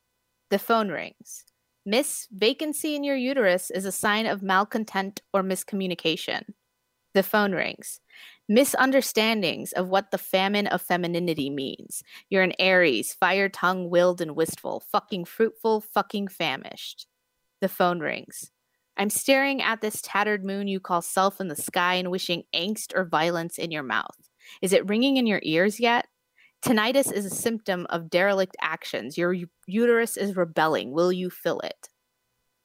The 0.49 0.59
phone 0.59 0.89
rings. 0.89 1.45
Miss, 1.85 2.27
vacancy 2.31 2.95
in 2.95 3.03
your 3.03 3.15
uterus 3.15 3.71
is 3.71 3.85
a 3.85 3.91
sign 3.91 4.25
of 4.25 4.41
malcontent 4.41 5.21
or 5.33 5.43
miscommunication. 5.43 6.43
The 7.13 7.23
phone 7.23 7.53
rings 7.53 7.99
misunderstandings 8.49 9.71
of 9.71 9.87
what 9.87 10.11
the 10.11 10.17
famine 10.17 10.67
of 10.67 10.81
femininity 10.81 11.49
means. 11.49 12.03
You're 12.29 12.43
an 12.43 12.53
Aries, 12.59 13.13
fire 13.13 13.49
tongue, 13.49 13.89
willed 13.89 14.21
and 14.21 14.35
wistful, 14.35 14.83
fucking 14.91 15.25
fruitful, 15.25 15.81
fucking 15.81 16.27
famished. 16.27 17.07
The 17.61 17.69
phone 17.69 17.99
rings. 17.99 18.51
I'm 18.97 19.09
staring 19.09 19.61
at 19.61 19.81
this 19.81 20.01
tattered 20.01 20.45
moon 20.45 20.67
you 20.67 20.79
call 20.79 21.01
self 21.01 21.41
in 21.41 21.47
the 21.47 21.55
sky 21.55 21.95
and 21.95 22.11
wishing 22.11 22.43
angst 22.53 22.95
or 22.95 23.05
violence 23.05 23.57
in 23.57 23.71
your 23.71 23.83
mouth. 23.83 24.29
Is 24.61 24.73
it 24.73 24.87
ringing 24.87 25.17
in 25.17 25.25
your 25.25 25.39
ears 25.43 25.79
yet? 25.79 26.07
Tinnitus 26.63 27.11
is 27.11 27.25
a 27.25 27.29
symptom 27.29 27.87
of 27.89 28.09
derelict 28.09 28.55
actions. 28.61 29.17
Your 29.17 29.35
uterus 29.67 30.15
is 30.15 30.35
rebelling. 30.35 30.91
Will 30.91 31.11
you 31.11 31.29
fill 31.29 31.59
it? 31.59 31.89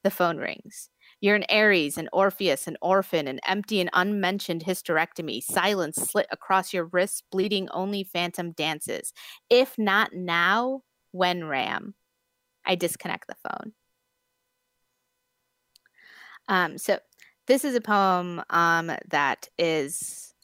The 0.05 0.11
phone 0.11 0.37
rings. 0.37 0.91
You're 1.21 1.37
an 1.37 1.45
Aries, 1.49 1.99
an 1.99 2.09
Orpheus, 2.13 2.69
an 2.69 2.77
orphan, 2.81 3.27
an 3.27 3.41
empty 3.47 3.81
and 3.81 3.91
unmentioned 3.93 4.65
hysterectomy, 4.65 5.43
silence 5.43 5.97
slit 5.97 6.27
across 6.31 6.73
your 6.73 6.85
wrists, 6.85 7.23
bleeding 7.33 7.69
only 7.71 8.05
phantom 8.05 8.53
dances. 8.53 9.13
If 9.51 9.77
not 9.79 10.13
now, 10.13 10.83
when 11.11 11.45
Ram? 11.45 11.95
I 12.65 12.75
disconnect 12.77 13.27
the 13.27 13.37
phone. 13.49 13.73
Um, 16.49 16.79
so 16.79 16.99
this 17.47 17.65
is 17.65 17.75
a 17.75 17.81
poem 17.81 18.43
um, 18.51 18.93
that 19.09 19.49
is 19.59 20.35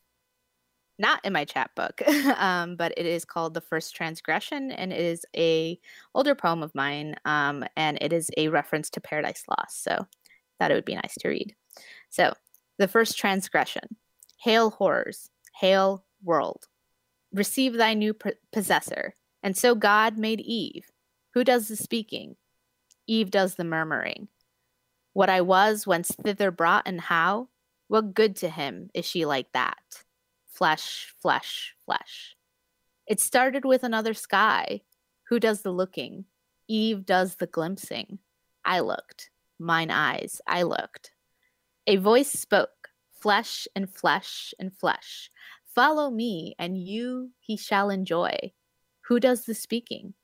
not 0.99 1.21
in 1.25 1.33
my 1.33 1.45
chapbook, 1.45 2.01
um, 2.39 2.77
but 2.77 2.93
it 2.97 3.07
is 3.07 3.25
called 3.25 3.55
"The 3.55 3.61
First 3.61 3.95
Transgression," 3.95 4.71
and 4.71 4.93
it 4.93 5.01
is 5.01 5.25
a 5.37 5.79
older 6.15 6.35
poem 6.35 6.63
of 6.63 6.75
mine, 6.75 7.17
um, 7.25 7.65
and 7.77 7.99
it 8.01 8.13
is 8.13 8.31
a 8.37 8.49
reference 8.49 8.91
to 8.91 9.01
Paradise 9.01 9.45
Lost. 9.49 9.83
So 9.83 10.07
thought 10.59 10.71
it 10.71 10.75
would 10.75 10.85
be 10.85 10.95
nice 10.95 11.15
to 11.21 11.29
read. 11.29 11.55
So, 12.11 12.35
the 12.79 12.89
first 12.89 13.19
transgression 13.19 13.97
Hail 14.45 14.71
horrors, 14.71 15.31
hail 15.59 16.05
world. 16.23 16.67
Receive 17.33 17.75
thy 17.75 17.95
new 17.95 18.15
possessor. 18.53 19.15
And 19.43 19.57
so 19.57 19.75
God 19.75 20.19
made 20.19 20.41
Eve. 20.41 20.91
Who 21.33 21.45
does 21.45 21.69
the 21.69 21.77
speaking? 21.77 22.37
Eve 23.07 23.31
does 23.31 23.55
the 23.55 23.65
murmuring. 23.65 24.29
What 25.15 25.31
I 25.31 25.41
was, 25.41 25.87
whence 25.87 26.15
thither 26.23 26.51
brought, 26.51 26.87
and 26.87 27.01
how? 27.01 27.49
What 27.89 28.15
good 28.15 28.37
to 28.37 28.49
him 28.49 28.91
is 28.95 29.05
she 29.05 29.25
like 29.25 29.53
that? 29.53 30.05
Flesh, 30.49 31.15
flesh, 31.21 31.75
flesh. 31.85 32.37
It 33.07 33.21
started 33.21 33.65
with 33.65 33.83
another 33.83 34.15
sky. 34.15 34.83
Who 35.29 35.41
does 35.41 35.63
the 35.63 35.73
looking? 35.73 36.25
Eve 36.69 37.05
does 37.05 37.37
the 37.37 37.47
glimpsing. 37.47 38.19
I 38.65 38.81
looked, 38.81 39.31
mine 39.59 39.91
eyes, 39.91 40.41
I 40.47 40.63
looked. 40.63 41.13
A 41.87 41.97
voice 41.97 42.31
spoke, 42.31 42.89
flesh 43.13 43.69
and 43.75 43.89
flesh 43.89 44.55
and 44.59 44.73
flesh. 44.73 45.31
Follow 45.75 46.11
me, 46.11 46.55
and 46.59 46.79
you 46.79 47.31
he 47.41 47.57
shall 47.57 47.91
enjoy. 47.91 48.53
Who 49.03 49.21
does 49.21 49.45
the 49.45 49.55
speaking? 49.55 50.15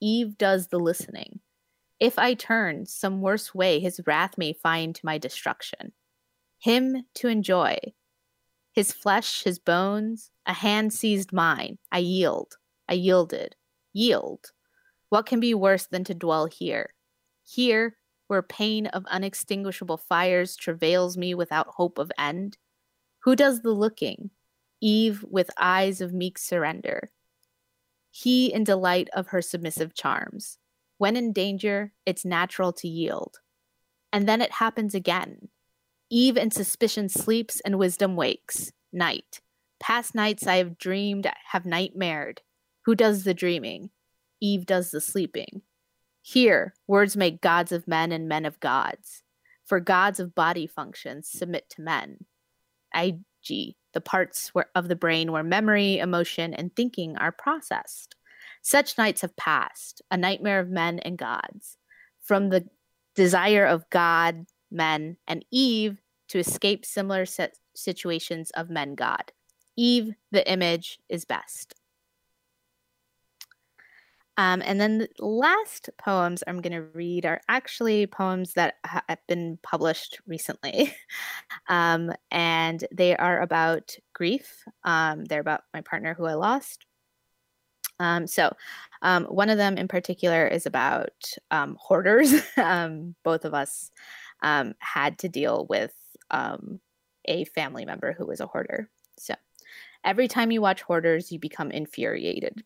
Eve 0.00 0.36
does 0.36 0.68
the 0.68 0.78
listening. 0.78 1.40
If 1.98 2.18
I 2.18 2.34
turn 2.34 2.86
some 2.86 3.22
worse 3.22 3.54
way, 3.54 3.80
his 3.80 4.00
wrath 4.06 4.36
may 4.36 4.52
find 4.52 4.94
to 4.94 5.06
my 5.06 5.16
destruction. 5.16 5.92
Him 6.58 7.04
to 7.14 7.28
enjoy. 7.28 7.78
His 8.72 8.92
flesh, 8.92 9.44
his 9.44 9.58
bones, 9.58 10.30
a 10.44 10.52
hand 10.52 10.92
seized 10.92 11.32
mine. 11.32 11.78
I 11.90 11.98
yield. 11.98 12.56
I 12.88 12.94
yielded. 12.94 13.56
Yield. 13.94 14.52
What 15.08 15.24
can 15.24 15.40
be 15.40 15.54
worse 15.54 15.86
than 15.86 16.04
to 16.04 16.14
dwell 16.14 16.46
here? 16.46 16.92
Here, 17.44 17.96
where 18.28 18.42
pain 18.42 18.86
of 18.86 19.04
unextinguishable 19.10 19.96
fires 19.96 20.56
travails 20.56 21.16
me 21.16 21.34
without 21.34 21.68
hope 21.68 21.98
of 21.98 22.12
end? 22.18 22.58
Who 23.20 23.36
does 23.36 23.62
the 23.62 23.72
looking? 23.72 24.30
Eve 24.80 25.24
with 25.28 25.50
eyes 25.58 26.00
of 26.00 26.12
meek 26.12 26.38
surrender. 26.38 27.10
He 28.10 28.52
in 28.52 28.64
delight 28.64 29.08
of 29.12 29.28
her 29.28 29.42
submissive 29.42 29.94
charms. 29.94 30.58
When 30.98 31.16
in 31.16 31.32
danger, 31.32 31.92
it's 32.06 32.24
natural 32.24 32.72
to 32.74 32.88
yield. 32.88 33.40
And 34.12 34.28
then 34.28 34.40
it 34.40 34.52
happens 34.52 34.94
again. 34.94 35.48
Eve 36.08 36.36
in 36.36 36.50
suspicion 36.50 37.08
sleeps 37.08 37.60
and 37.60 37.78
wisdom 37.78 38.16
wakes. 38.16 38.72
Night. 38.92 39.40
Past 39.80 40.14
nights 40.14 40.46
I 40.46 40.56
have 40.56 40.78
dreamed, 40.78 41.30
have 41.50 41.64
nightmared. 41.64 42.38
Who 42.86 42.94
does 42.94 43.24
the 43.24 43.34
dreaming? 43.34 43.90
Eve 44.40 44.64
does 44.64 44.90
the 44.90 45.00
sleeping. 45.00 45.62
Here, 46.28 46.74
words 46.88 47.16
make 47.16 47.40
gods 47.40 47.70
of 47.70 47.86
men 47.86 48.10
and 48.10 48.26
men 48.26 48.46
of 48.46 48.58
gods. 48.58 49.22
For 49.64 49.78
gods 49.78 50.18
of 50.18 50.34
body 50.34 50.66
functions 50.66 51.28
submit 51.28 51.70
to 51.70 51.82
men. 51.82 52.24
IG, 52.92 53.76
the 53.94 54.00
parts 54.00 54.48
where, 54.48 54.66
of 54.74 54.88
the 54.88 54.96
brain 54.96 55.30
where 55.30 55.44
memory, 55.44 55.98
emotion, 55.98 56.52
and 56.52 56.74
thinking 56.74 57.16
are 57.16 57.30
processed. 57.30 58.16
Such 58.60 58.98
nights 58.98 59.20
have 59.20 59.36
passed, 59.36 60.02
a 60.10 60.16
nightmare 60.16 60.58
of 60.58 60.68
men 60.68 60.98
and 60.98 61.16
gods, 61.16 61.78
from 62.20 62.48
the 62.48 62.68
desire 63.14 63.64
of 63.64 63.88
God, 63.90 64.46
men, 64.68 65.18
and 65.28 65.44
Eve 65.52 65.98
to 66.30 66.40
escape 66.40 66.84
similar 66.84 67.24
situations 67.76 68.50
of 68.50 68.68
men 68.68 68.96
God. 68.96 69.30
Eve, 69.76 70.10
the 70.32 70.50
image, 70.50 70.98
is 71.08 71.24
best. 71.24 71.76
Um, 74.38 74.62
and 74.64 74.80
then 74.80 74.98
the 74.98 75.08
last 75.24 75.88
poems 75.98 76.44
I'm 76.46 76.60
going 76.60 76.72
to 76.72 76.88
read 76.92 77.24
are 77.24 77.40
actually 77.48 78.06
poems 78.06 78.52
that 78.54 78.74
have 78.84 79.18
been 79.26 79.58
published 79.62 80.20
recently. 80.26 80.94
um, 81.68 82.12
and 82.30 82.84
they 82.92 83.16
are 83.16 83.40
about 83.40 83.96
grief. 84.12 84.64
Um, 84.84 85.24
they're 85.24 85.40
about 85.40 85.62
my 85.72 85.80
partner 85.80 86.14
who 86.14 86.26
I 86.26 86.34
lost. 86.34 86.84
Um, 87.98 88.26
so, 88.26 88.52
um, 89.00 89.24
one 89.24 89.48
of 89.48 89.56
them 89.56 89.78
in 89.78 89.88
particular 89.88 90.46
is 90.46 90.66
about 90.66 91.32
um, 91.50 91.78
hoarders. 91.80 92.34
Both 93.24 93.46
of 93.46 93.54
us 93.54 93.90
had 94.42 95.18
to 95.18 95.28
deal 95.30 95.66
with 95.70 95.94
a 96.30 97.44
family 97.46 97.86
member 97.86 98.12
who 98.12 98.26
was 98.26 98.40
a 98.40 98.46
hoarder. 98.46 98.90
So, 99.18 99.34
every 100.04 100.28
time 100.28 100.50
you 100.50 100.60
watch 100.60 100.82
Hoarders, 100.82 101.32
you 101.32 101.38
become 101.38 101.70
infuriated. 101.70 102.62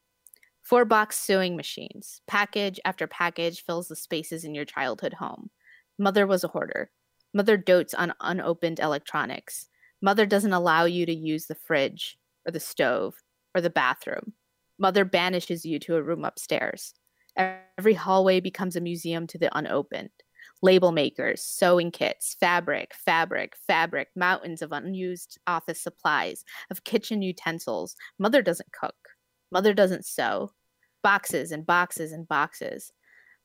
Four 0.71 0.85
box 0.85 1.19
sewing 1.19 1.57
machines, 1.57 2.23
package 2.29 2.79
after 2.85 3.09
package 3.09 3.65
fills 3.65 3.89
the 3.89 3.97
spaces 3.97 4.45
in 4.45 4.55
your 4.55 4.65
childhood 4.65 5.15
home. 5.15 5.51
Mother 5.99 6.29
was 6.29 6.45
a 6.45 6.47
hoarder. 6.47 6.93
Mother 7.35 7.57
dotes 7.57 7.93
on 7.93 8.15
unopened 8.21 8.79
electronics. 8.79 9.67
Mother 10.01 10.27
doesn't 10.27 10.53
allow 10.53 10.85
you 10.85 11.07
to 11.07 11.13
use 11.13 11.47
the 11.47 11.57
fridge 11.57 12.17
or 12.47 12.53
the 12.53 12.61
stove 12.61 13.17
or 13.53 13.61
the 13.61 13.69
bathroom. 13.69 14.35
Mother 14.79 15.05
banishes 15.05 15.65
you 15.65 15.81
to 15.81 15.97
a 15.97 16.03
room 16.05 16.25
upstairs. 16.25 16.95
Every 17.37 17.95
hallway 17.95 18.39
becomes 18.39 18.77
a 18.77 18.81
museum 18.81 19.27
to 19.27 19.39
the 19.39 19.51
unopened. 19.59 20.11
Label 20.63 20.93
makers, 20.93 21.43
sewing 21.43 21.91
kits, 21.91 22.37
fabric, 22.39 22.95
fabric, 22.95 23.57
fabric, 23.67 24.07
mountains 24.15 24.63
of 24.63 24.71
unused 24.71 25.37
office 25.49 25.81
supplies, 25.81 26.45
of 26.71 26.85
kitchen 26.85 27.23
utensils. 27.23 27.97
Mother 28.21 28.41
doesn't 28.41 28.71
cook. 28.71 28.95
Mother 29.51 29.75
doesn't 29.75 30.07
sew. 30.07 30.53
Boxes 31.03 31.53
and 31.53 31.65
boxes 31.67 32.13
and 32.13 32.27
boxes. 32.29 32.93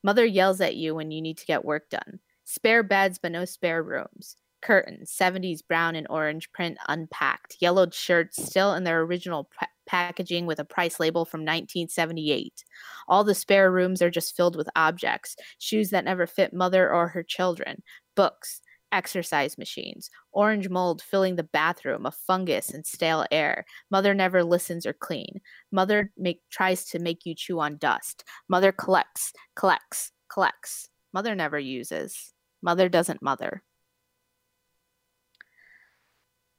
Mother 0.04 0.26
yells 0.26 0.62
at 0.62 0.76
you 0.76 0.96
when 0.96 1.12
you 1.12 1.22
need 1.22 1.38
to 1.38 1.46
get 1.46 1.66
work 1.66 1.90
done. 1.90 2.20
Spare 2.44 2.84
beds, 2.84 3.18
but 3.18 3.32
no 3.32 3.46
spare 3.46 3.82
rooms 3.82 4.36
curtains, 4.66 5.16
70s 5.16 5.62
brown 5.66 5.96
and 5.96 6.08
orange 6.10 6.52
print 6.52 6.78
unpacked, 6.88 7.58
yellowed 7.60 7.94
shirts 7.94 8.44
still 8.44 8.74
in 8.74 8.84
their 8.84 9.02
original 9.02 9.48
pa- 9.58 9.68
packaging 9.86 10.48
with 10.48 10.60
a 10.60 10.66
price 10.66 11.00
label 11.00 11.24
from 11.24 11.42
1978. 11.42 12.64
All 13.08 13.24
the 13.24 13.36
spare 13.36 13.72
rooms 13.72 14.02
are 14.02 14.10
just 14.10 14.36
filled 14.36 14.56
with 14.56 14.68
objects, 14.76 15.36
shoes 15.60 15.92
that 15.92 16.06
never 16.06 16.26
fit 16.26 16.52
mother 16.52 16.92
or 16.92 17.10
her 17.10 17.22
children, 17.22 17.84
books, 18.16 18.62
exercise 18.96 19.58
machines, 19.58 20.10
orange 20.32 20.70
mold 20.70 21.02
filling 21.02 21.36
the 21.36 21.44
bathroom 21.44 22.06
of 22.06 22.16
fungus 22.16 22.70
and 22.70 22.86
stale 22.86 23.26
air. 23.30 23.66
Mother 23.92 24.14
never 24.14 24.44
listens 24.44 24.86
or 24.86 24.94
clean. 24.94 25.42
Mother 25.72 26.12
make, 26.18 26.42
tries 26.50 26.86
to 26.86 27.00
make 27.00 27.26
you 27.26 27.36
chew 27.36 27.60
on 27.60 27.78
dust. 27.78 28.24
Mother 28.48 28.72
collects, 28.72 29.34
collects, 29.56 30.12
collects. 30.30 30.90
Mother 31.14 31.36
never 31.36 31.60
uses. 31.60 32.34
Mother 32.62 32.88
doesn't 32.88 33.22
mother. 33.22 33.62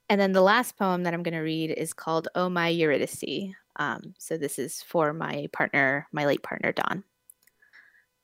And 0.09 0.21
then 0.21 0.31
the 0.31 0.41
last 0.41 0.77
poem 0.77 1.03
that 1.03 1.13
I'm 1.13 1.23
going 1.23 1.33
to 1.33 1.39
read 1.41 1.71
is 1.71 1.93
called 1.93 2.29
Oh 2.35 2.49
My 2.49 2.69
Eurydice. 2.69 3.53
Um, 3.75 4.13
so 4.17 4.37
this 4.37 4.57
is 4.57 4.81
for 4.81 5.11
my 5.11 5.47
partner, 5.51 6.07
my 6.11 6.25
late 6.25 6.43
partner, 6.43 6.71
Don. 6.71 7.03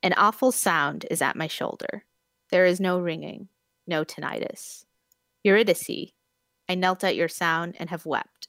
An 0.02 0.14
awful 0.14 0.52
sound 0.52 1.06
is 1.10 1.22
at 1.22 1.36
my 1.36 1.48
shoulder. 1.48 2.06
There 2.52 2.66
is 2.66 2.80
no 2.80 3.00
ringing, 3.00 3.50
no 3.88 4.04
tinnitus. 4.04 4.86
Eurydice, 5.44 6.12
I 6.70 6.76
knelt 6.76 7.04
at 7.04 7.16
your 7.16 7.28
sound 7.28 7.76
and 7.80 7.90
have 7.90 8.06
wept. 8.06 8.48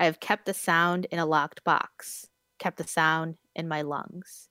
I 0.00 0.04
have 0.04 0.20
kept 0.20 0.46
the 0.46 0.54
sound 0.54 1.06
in 1.10 1.18
a 1.18 1.26
locked 1.26 1.64
box, 1.64 2.26
kept 2.58 2.78
the 2.78 2.86
sound 2.86 3.36
in 3.54 3.68
my 3.68 3.82
lungs. 3.82 4.48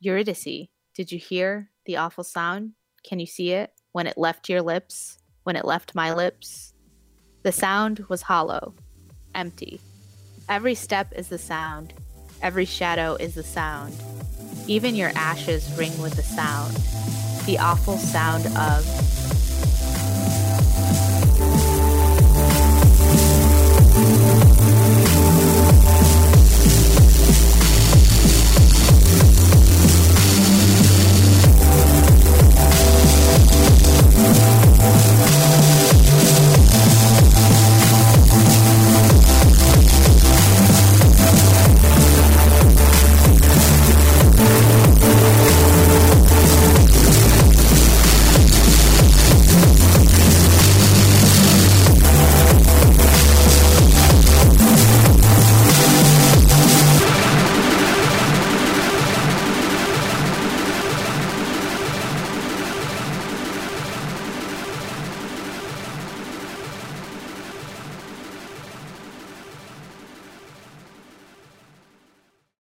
Eurydice, 0.00 0.68
did 0.94 1.12
you 1.12 1.18
hear 1.18 1.70
the 1.84 1.96
awful 1.96 2.24
sound? 2.24 2.72
Can 3.04 3.20
you 3.20 3.26
see 3.26 3.52
it 3.52 3.70
when 3.92 4.06
it 4.06 4.18
left 4.18 4.48
your 4.48 4.62
lips, 4.62 5.18
when 5.44 5.56
it 5.56 5.64
left 5.64 5.94
my 5.94 6.12
lips? 6.12 6.74
The 7.42 7.52
sound 7.52 8.00
was 8.08 8.22
hollow, 8.22 8.74
empty. 9.34 9.80
Every 10.48 10.74
step 10.74 11.12
is 11.14 11.28
the 11.28 11.38
sound, 11.38 11.94
every 12.42 12.64
shadow 12.64 13.14
is 13.14 13.34
the 13.34 13.42
sound. 13.42 13.94
Even 14.66 14.96
your 14.96 15.10
ashes 15.14 15.72
ring 15.78 15.96
with 16.02 16.14
the 16.14 16.22
sound, 16.22 16.74
the 17.46 17.58
awful 17.58 17.96
sound 17.96 18.46
of 18.56 19.35